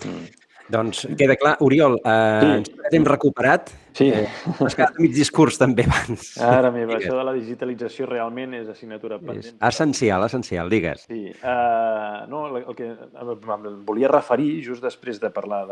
Mm. 0.04 0.26
Doncs 0.68 1.06
queda 1.16 1.36
clar. 1.40 1.54
Oriol, 1.64 1.96
eh, 2.04 2.40
sí. 2.42 2.48
ens 2.58 2.96
hem 2.98 3.06
recuperat. 3.08 3.70
Sí. 3.98 4.12
Eh, 4.14 4.28
has 4.62 4.76
quedat 4.78 4.98
mig 5.02 5.10
discurs 5.10 5.56
també 5.58 5.82
abans. 5.88 6.30
Ara 6.44 6.70
meva, 6.70 6.94
això 7.00 7.16
de 7.18 7.24
la 7.26 7.34
digitalització 7.34 8.06
realment 8.06 8.54
és 8.60 8.68
assignatura 8.70 9.18
pendent. 9.18 9.42
És 9.42 9.56
essencial, 9.72 10.22
essencial, 10.28 10.70
digues. 10.70 11.02
Sí. 11.08 11.32
Uh, 11.42 12.22
no, 12.30 12.44
el 12.60 12.78
que 12.78 12.92
em 12.94 13.82
volia 13.88 14.12
referir 14.12 14.52
just 14.68 14.86
després 14.86 15.18
de 15.18 15.32
parlar 15.34 15.64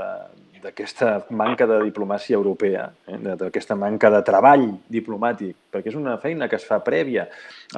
d'aquesta 0.64 1.12
manca 1.30 1.70
de 1.70 1.78
diplomàcia 1.84 2.34
europea, 2.34 2.88
eh, 3.06 3.20
d'aquesta 3.38 3.78
manca 3.78 4.10
de 4.10 4.24
treball 4.26 4.72
diplomàtic, 4.90 5.54
perquè 5.70 5.94
és 5.94 5.98
una 5.98 6.18
feina 6.18 6.50
que 6.50 6.58
es 6.58 6.66
fa 6.66 6.82
prèvia. 6.82 7.28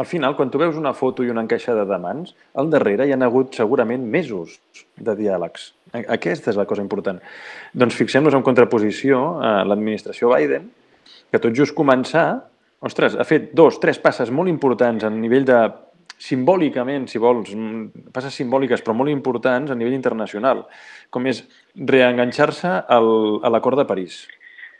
Al 0.01 0.09
final, 0.09 0.37
quan 0.39 0.49
tu 0.49 0.61
veus 0.65 0.81
una 0.81 0.97
foto 0.97 1.27
i 1.27 1.29
una 1.29 1.45
encaixada 1.45 1.85
de 1.85 2.01
mans, 2.01 2.33
al 2.57 2.73
darrere 2.73 3.05
hi 3.05 3.13
han 3.13 3.27
hagut 3.27 3.53
segurament 3.61 4.09
mesos 4.09 4.63
de 4.97 5.13
diàlegs 5.19 5.75
aquesta 5.93 6.53
és 6.53 6.59
la 6.59 6.67
cosa 6.69 6.83
important. 6.83 7.21
Doncs 7.77 7.97
fixem-nos 7.97 8.35
en 8.37 8.45
contraposició 8.45 9.39
a 9.41 9.53
l'administració 9.69 10.33
Biden, 10.39 10.71
que 11.33 11.41
tot 11.43 11.57
just 11.57 11.75
començar, 11.77 12.49
ostres, 12.85 13.19
ha 13.19 13.27
fet 13.27 13.53
dos, 13.59 13.81
tres 13.83 13.99
passes 14.01 14.31
molt 14.31 14.51
importants 14.51 15.05
a 15.05 15.11
nivell 15.13 15.47
de 15.49 15.59
simbòlicament, 16.19 17.07
si 17.11 17.21
vols, 17.23 17.53
passes 18.15 18.35
simbòliques 18.41 18.83
però 18.83 18.97
molt 18.97 19.13
importants 19.13 19.71
a 19.71 19.77
nivell 19.79 19.95
internacional, 19.95 20.65
com 21.15 21.29
és 21.31 21.45
reenganxar-se 21.75 22.73
a 22.89 22.99
l'acord 23.53 23.79
de 23.79 23.87
París. 23.87 24.25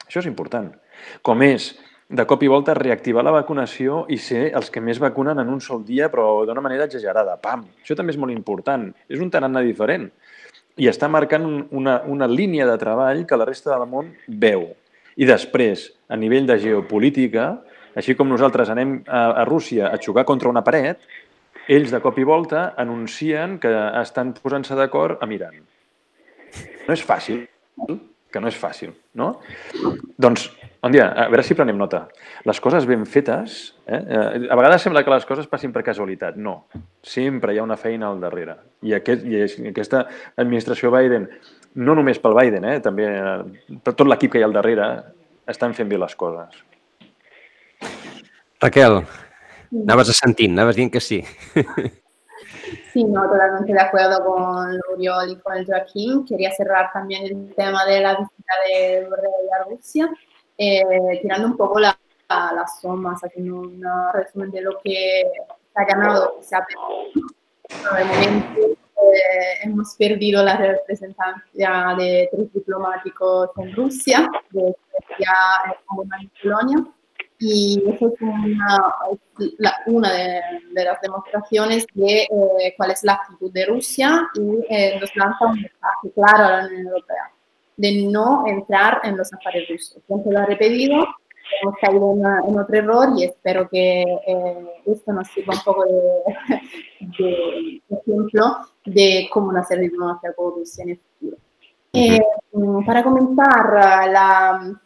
Això 0.09 0.23
és 0.23 0.31
important. 0.31 0.73
Com 1.23 1.45
és, 1.47 1.71
de 2.09 2.25
cop 2.27 2.43
i 2.43 2.49
volta, 2.51 2.75
reactivar 2.75 3.23
la 3.23 3.35
vacunació 3.35 4.03
i 4.09 4.17
ser 4.19 4.49
els 4.57 4.73
que 4.73 4.81
més 4.81 4.99
vacunen 4.99 5.39
en 5.39 5.53
un 5.53 5.61
sol 5.61 5.85
dia, 5.85 6.09
però 6.11 6.47
d'una 6.49 6.65
manera 6.65 6.89
exagerada. 6.89 7.37
Pam! 7.43 7.67
Això 7.85 7.95
també 7.95 8.15
és 8.15 8.21
molt 8.21 8.35
important. 8.35 8.89
És 9.07 9.21
un 9.23 9.31
tarannà 9.31 9.63
diferent 9.63 10.09
i 10.79 10.89
està 10.89 11.09
marcant 11.11 11.45
una, 11.75 11.99
una 12.07 12.29
línia 12.31 12.67
de 12.67 12.77
treball 12.81 13.25
que 13.27 13.37
la 13.37 13.47
resta 13.49 13.75
del 13.75 13.87
món 13.91 14.13
veu. 14.29 14.71
I 15.19 15.27
després, 15.27 15.89
a 16.09 16.17
nivell 16.17 16.47
de 16.47 16.59
geopolítica, 16.63 17.49
així 17.99 18.15
com 18.15 18.29
nosaltres 18.31 18.71
anem 18.71 19.01
a, 19.07 19.43
a 19.43 19.47
Rússia 19.49 19.91
a 19.91 19.99
xocar 19.99 20.25
contra 20.29 20.51
una 20.51 20.63
paret, 20.67 21.03
ells 21.69 21.91
de 21.93 22.01
cop 22.01 22.19
i 22.19 22.25
volta 22.25 22.73
anuncien 22.79 23.59
que 23.61 23.73
estan 24.01 24.33
posant-se 24.39 24.79
d'acord 24.79 25.21
a 25.21 25.29
Iran. 25.35 25.59
No 26.87 26.95
és 26.95 27.03
fàcil, 27.05 27.43
que 28.33 28.41
no 28.41 28.49
és 28.49 28.57
fàcil, 28.57 28.95
no? 29.19 29.35
Doncs 30.17 30.49
Bon 30.79 30.93
dia, 30.95 31.09
a 31.11 31.25
veure 31.27 31.43
si 31.43 31.57
prenem 31.59 31.75
nota. 31.75 32.05
Les 32.47 32.61
coses 32.63 32.85
ben 32.87 33.01
fetes, 33.11 33.55
eh? 33.83 33.99
eh? 33.99 34.45
a 34.47 34.55
vegades 34.55 34.85
sembla 34.87 35.03
que 35.03 35.11
les 35.11 35.25
coses 35.27 35.49
passin 35.51 35.73
per 35.75 35.83
casualitat. 35.83 36.37
No, 36.39 36.69
sempre 37.03 37.51
hi 37.51 37.59
ha 37.59 37.65
una 37.67 37.77
feina 37.77 38.07
al 38.07 38.21
darrere. 38.23 38.55
I, 38.87 38.95
aquest, 38.95 39.25
i 39.27 39.41
aquesta 39.73 40.05
administració 40.39 40.93
Biden, 40.95 41.27
no 41.75 41.95
només 41.95 42.19
pel 42.23 42.37
Biden, 42.39 42.65
eh? 42.65 42.79
també 42.85 43.07
eh, 43.09 43.81
tot 43.85 44.07
l'equip 44.09 44.33
que 44.33 44.41
hi 44.41 44.47
ha 44.47 44.49
al 44.49 44.57
darrere, 44.57 44.89
estan 45.49 45.75
fent 45.77 45.89
bé 45.89 45.99
les 46.01 46.15
coses. 46.19 46.65
Raquel, 48.63 49.03
anaves 49.85 50.11
assentint, 50.15 50.57
anaves 50.57 50.77
dient 50.77 50.93
que 50.93 51.01
sí. 51.01 51.23
Sí, 52.93 53.05
no, 53.05 53.23
totalmente 53.31 53.73
de 53.73 53.81
acuerdo 53.81 54.25
con 54.25 54.79
Uriol 54.93 55.31
y 55.31 55.37
con 55.37 55.57
el 55.57 55.65
Joaquín. 55.65 56.25
Quería 56.27 56.51
cerrar 56.53 56.91
también 56.93 57.25
el 57.25 57.55
tema 57.55 57.85
de 57.85 58.01
la 58.01 58.17
visita 58.17 58.55
de 58.67 59.07
Borrell 59.09 59.53
a 59.55 59.65
Rusia. 59.65 60.11
eh, 60.59 61.19
tirando 61.23 61.47
un 61.47 61.57
poco 61.57 61.79
la, 61.79 61.97
las 62.29 62.81
somas, 62.81 63.23
haciendo 63.23 63.61
un 63.61 63.83
resumen 64.13 64.51
de 64.51 64.61
lo 64.61 64.79
que 64.83 65.25
se 65.73 65.83
ha 65.83 65.85
ganado, 65.85 66.39
se 66.43 66.57
ha 66.57 66.65
perdido. 66.67 67.29
momento 68.05 68.79
eh, 69.03 69.61
hemos 69.65 69.95
perdido 69.97 70.43
la 70.43 70.57
representancia 70.57 71.95
de 71.99 72.29
tres 72.33 72.53
diplomáticos 72.53 73.51
en 73.59 73.75
Rusia, 73.75 74.29
de 74.51 74.75
Suecia, 74.91 75.35
y 76.21 76.43
Polonia, 76.43 76.85
y 77.41 77.83
eso 77.87 78.13
es 78.13 78.21
una, 78.21 78.95
una 79.87 80.13
de, 80.13 80.41
de, 80.73 80.85
las 80.85 81.01
demostraciones 81.01 81.87
de 81.95 82.23
eh, 82.23 82.75
cuál 82.77 82.91
es 82.91 83.05
la 83.05 83.13
actitud 83.15 83.53
de 83.53 83.67
Rusia 83.67 84.29
y 84.35 84.65
eh, 84.69 84.99
nos 85.01 85.15
lanza 85.15 85.47
un 85.47 85.55
mensaje 85.55 86.11
claro 86.15 86.45
a 86.45 86.51
la 86.51 86.67
Unión 86.67 86.87
Europea 86.89 87.33
de 87.77 88.09
no 88.11 88.45
entrar 88.47 89.01
en 89.05 89.17
los 89.17 89.33
afares 89.33 89.69
rusos. 89.69 90.03
Siempre 90.05 90.33
lo 90.33 90.41
ha 90.41 90.47
repetido, 90.47 91.07
hemos 91.63 91.75
caído 91.81 92.13
en, 92.13 92.51
en, 92.51 92.59
otro 92.59 92.77
error 92.77 93.09
y 93.17 93.25
espero 93.25 93.69
que 93.69 94.03
eh, 94.03 94.69
esto 94.87 95.13
nos 95.13 95.29
sirva 95.29 95.55
un 95.55 95.63
poco 95.65 95.85
de, 95.85 96.61
de, 97.19 97.83
ejemplo 97.91 98.59
de 98.85 99.29
cómo 99.33 99.53
no 99.53 99.61
hacer 99.61 99.81
diplomacia 99.81 100.33
con 100.35 100.55
Rusia 100.55 100.85
en 100.85 100.91
el 100.91 100.99
futuro. 100.99 101.37
Eh, 101.93 102.21
para 102.87 103.03
comentar 103.03 103.73
la, 104.11 104.79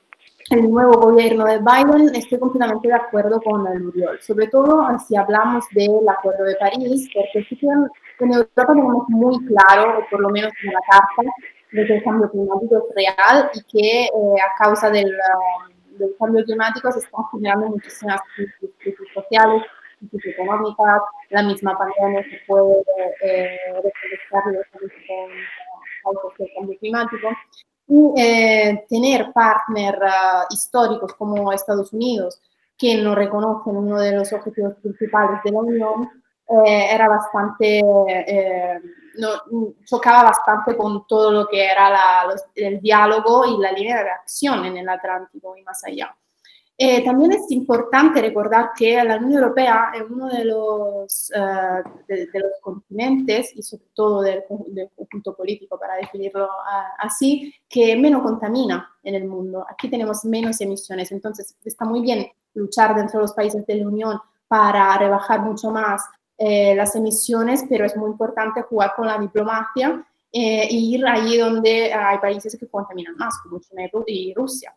el 0.50 0.70
nuevo 0.70 1.00
gobierno 1.00 1.44
de 1.44 1.58
Biden, 1.58 2.14
estoy 2.14 2.38
completamente 2.38 2.88
de 2.88 2.94
acuerdo 2.94 3.40
con 3.40 3.66
el 3.66 3.86
Uriol, 3.86 4.20
sobre 4.20 4.48
todo 4.48 4.86
si 5.06 5.16
hablamos 5.16 5.64
del 5.72 6.08
Acuerdo 6.08 6.44
de 6.44 6.56
París, 6.56 7.08
porque 7.12 7.46
sí 7.48 7.56
que 7.56 7.66
en 7.66 8.32
Europa 8.32 8.66
tenemos 8.66 9.08
muy 9.08 9.44
claro, 9.46 9.98
o 9.98 10.10
por 10.10 10.20
lo 10.20 10.28
menos 10.30 10.52
en 10.62 10.72
la 10.72 10.80
carta, 10.88 11.32
de 11.72 11.86
que 11.86 11.96
el 11.96 12.04
cambio 12.04 12.30
climático 12.30 12.76
es 12.76 12.94
real 12.94 13.50
y 13.54 13.62
que 13.62 14.02
eh, 14.04 14.08
a 14.40 14.62
causa 14.62 14.90
del, 14.90 15.06
um, 15.06 15.71
del, 15.98 16.14
cambio 16.18 16.44
climático 16.44 16.90
se 16.92 17.00
están 17.00 17.24
generando 17.32 17.68
muchísimas 17.68 18.20
crisis, 18.36 18.96
sociales, 19.14 19.62
crisis 19.98 20.26
económicas, 20.26 21.02
la 21.30 21.42
misma 21.42 21.76
pandemia 21.78 22.22
se 22.24 22.40
puede 22.46 22.82
eh, 23.22 23.58
con 23.72 23.82
causas 26.14 26.38
del 26.38 26.48
cambio 26.56 26.78
climático. 26.78 27.28
Y 27.88 28.20
eh, 28.20 28.84
tener 28.88 29.32
partners 29.32 29.98
uh, 29.98 30.54
históricos 30.54 31.14
como 31.14 31.52
Estados 31.52 31.92
Unidos, 31.92 32.40
que 32.78 32.96
no 33.02 33.14
reconocen 33.14 33.76
uno 33.76 33.98
de 33.98 34.12
los 34.12 34.32
objetivos 34.32 34.74
principales 34.76 35.40
de 35.44 35.50
la 35.50 35.58
Unión, 35.58 36.21
eh, 36.66 36.88
era 36.94 37.08
bastante 37.08 37.80
eh, 38.08 38.80
no, 39.18 39.74
chocaba 39.84 40.24
bastante 40.24 40.76
con 40.76 41.06
todo 41.06 41.30
lo 41.30 41.46
que 41.46 41.64
era 41.64 41.90
la, 41.90 42.24
los, 42.26 42.42
el 42.54 42.80
diálogo 42.80 43.44
y 43.46 43.60
la 43.60 43.72
línea 43.72 44.02
de 44.02 44.10
acción 44.10 44.64
en 44.64 44.76
el 44.76 44.88
Atlántico 44.88 45.56
y 45.56 45.62
más 45.62 45.82
allá. 45.84 46.14
Eh, 46.76 47.04
también 47.04 47.32
es 47.32 47.50
importante 47.50 48.20
recordar 48.20 48.70
que 48.76 49.04
la 49.04 49.16
Unión 49.16 49.42
Europea 49.42 49.92
es 49.94 50.02
uno 50.08 50.28
de 50.28 50.44
los, 50.44 51.30
uh, 51.36 51.88
de, 52.08 52.26
de, 52.26 52.40
los 52.40 52.52
continentes 52.60 53.54
y 53.54 53.62
sobre 53.62 53.84
todo 53.94 54.22
del, 54.22 54.42
del, 54.68 54.90
conjunto 54.96 55.36
político, 55.36 55.78
para 55.78 55.96
definirlo 55.96 56.46
uh, 56.46 56.48
así, 56.98 57.54
que 57.68 57.94
menos 57.94 58.22
contamina 58.22 58.90
en 59.02 59.14
el 59.14 59.26
mundo. 59.26 59.64
Aquí 59.68 59.90
tenemos 59.90 60.24
menos 60.24 60.60
emisiones, 60.60 61.12
entonces 61.12 61.54
está 61.62 61.84
muy 61.84 62.00
bien 62.00 62.26
luchar 62.54 62.96
dentro 62.96 63.20
de 63.20 63.24
los 63.26 63.32
países 63.34 63.64
de 63.66 63.76
la 63.76 63.86
Unión 63.86 64.18
para 64.48 64.96
rebajar 64.96 65.40
mucho 65.40 65.70
más 65.70 66.02
eh, 66.38 66.74
las 66.74 66.94
emisiones, 66.96 67.64
pero 67.68 67.84
es 67.84 67.96
muy 67.96 68.10
importante 68.10 68.62
jugar 68.62 68.94
con 68.96 69.06
la 69.06 69.18
diplomacia 69.18 70.04
eh, 70.32 70.66
ir 70.70 71.06
allí 71.06 71.36
donde 71.36 71.92
hay 71.92 72.18
países 72.18 72.56
que 72.58 72.66
contaminan 72.66 73.16
más, 73.16 73.38
como 73.42 73.60
China 73.60 73.82
y 74.06 74.32
Rusia 74.34 74.74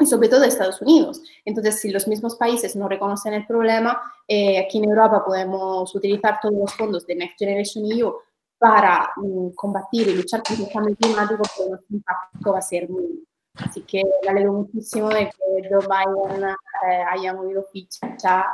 y 0.00 0.06
sobre 0.06 0.28
todo 0.28 0.44
Estados 0.44 0.80
Unidos. 0.80 1.22
Entonces, 1.44 1.78
si 1.78 1.90
los 1.90 2.08
mismos 2.08 2.36
países 2.36 2.74
no 2.74 2.88
reconocen 2.88 3.34
el 3.34 3.46
problema, 3.46 4.00
eh, 4.26 4.58
aquí 4.58 4.78
en 4.78 4.88
Europa 4.88 5.24
podemos 5.24 5.94
utilizar 5.94 6.38
todos 6.40 6.54
los 6.54 6.74
fondos 6.74 7.06
de 7.06 7.14
Next 7.14 7.38
Generation 7.38 7.84
EU 7.92 8.14
para 8.58 9.10
um, 9.16 9.52
combatir 9.54 10.08
y 10.08 10.14
luchar 10.16 10.42
contra 10.42 10.66
el 10.66 10.72
cambio 10.72 10.96
climático, 10.96 11.42
pero 11.56 11.70
nuestro 11.70 11.96
impacto 11.96 12.52
va 12.52 12.58
a 12.58 12.62
ser 12.62 12.88
muy... 12.88 13.24
Así 13.54 13.82
que 13.82 14.02
me 14.22 14.30
alegro 14.30 14.52
muchísimo 14.52 15.08
de 15.08 15.26
que 15.26 15.68
Joe 15.68 15.80
Biden 15.80 16.44
eh, 16.44 17.04
haya 17.10 17.34
movido 17.34 17.66
ficha 17.72 18.46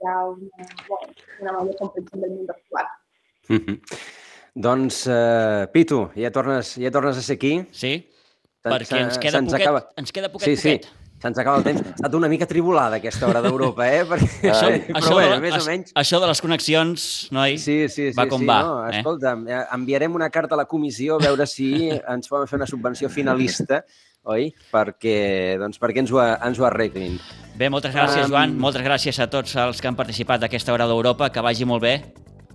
hacia 0.00 0.24
una, 0.24 0.50
bueno, 0.88 1.12
una 1.40 1.52
mayor 1.52 1.76
comprensión 1.76 2.20
del 2.20 2.30
mundo 2.30 2.52
actual. 2.56 2.86
Mm 3.48 3.56
-hmm. 3.56 3.80
Doncs, 4.54 5.06
uh, 5.06 5.70
Pitu, 5.72 6.10
ja 6.16 6.30
tornes, 6.30 6.74
ja 6.74 6.90
tornes 6.90 7.16
a 7.16 7.22
ser 7.22 7.36
aquí. 7.36 7.66
Sí, 7.70 8.08
perquè 8.62 9.00
ens 9.00 9.18
queda, 9.18 9.40
poquet, 9.40 9.60
acaba... 9.60 9.88
ens 9.96 10.12
queda 10.12 10.28
poquet, 10.32 10.56
sí, 10.56 10.68
poquet. 10.68 10.84
Sí. 10.84 10.90
Se'ns 11.20 11.36
acaba 11.36 11.58
el 11.58 11.64
temps. 11.64 11.82
Ha 11.84 11.90
estat 11.90 12.14
una 12.14 12.28
mica 12.28 12.46
tribulada 12.46 12.96
aquesta 12.96 13.26
hora 13.28 13.42
d'Europa, 13.42 13.84
eh? 13.92 14.04
Perquè... 14.08 14.48
Això, 14.54 14.68
Però 14.86 14.98
això, 14.98 15.12
bueno, 15.12 15.34
de, 15.34 15.40
més 15.40 15.56
o 15.58 15.66
menys... 15.66 15.92
això 15.94 16.20
de 16.20 16.26
les 16.30 16.40
connexions, 16.40 17.28
noi, 17.30 17.58
Sí, 17.58 17.88
sí, 17.88 18.06
sí. 18.08 18.16
va 18.16 18.26
com 18.26 18.40
sí, 18.40 18.46
va. 18.46 18.62
No? 18.62 18.88
eh? 18.88 18.96
Escolta, 18.96 19.34
eh? 19.46 19.66
enviarem 19.76 20.14
una 20.14 20.30
carta 20.30 20.54
a 20.56 20.60
la 20.62 20.64
comissió 20.64 21.16
a 21.16 21.18
veure 21.18 21.46
si 21.46 21.90
ens 21.90 22.28
poden 22.28 22.48
fer 22.48 22.56
una 22.56 22.66
subvenció 22.66 23.10
finalista, 23.10 23.84
oi? 24.24 24.50
Perquè, 24.72 25.56
doncs, 25.60 25.78
perquè 25.80 26.02
ens, 26.04 26.10
ho, 26.12 26.20
ens 26.22 26.58
ho 26.60 26.64
arreglin. 26.68 27.18
Bé, 27.56 27.68
moltes 27.72 27.94
gràcies, 27.94 28.24
Um, 28.26 28.30
Joan. 28.32 28.56
Moltes 28.58 28.82
gràcies 28.82 29.18
a 29.20 29.26
tots 29.30 29.54
els 29.56 29.80
que 29.80 29.88
han 29.88 29.96
participat 29.96 30.40
d'aquesta 30.40 30.72
hora 30.72 30.86
d'Europa. 30.86 31.30
Que 31.30 31.40
vagi 31.40 31.64
molt 31.64 31.82
bé. 31.82 31.94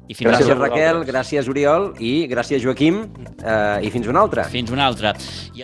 I 0.08 0.14
fins, 0.14 0.30
Gràcies, 0.30 0.54
Raquel, 0.60 1.00
gràcies, 1.04 1.48
Oriol, 1.50 1.96
i 1.98 2.28
gràcies, 2.30 2.62
Joaquim, 2.62 3.00
eh, 3.42 3.80
i 3.82 3.90
fins 3.90 4.06
una 4.08 4.20
altra. 4.22 4.44
fins 4.44 4.70
una 4.70 4.86
altra. 4.86 5.16
I 5.56 5.64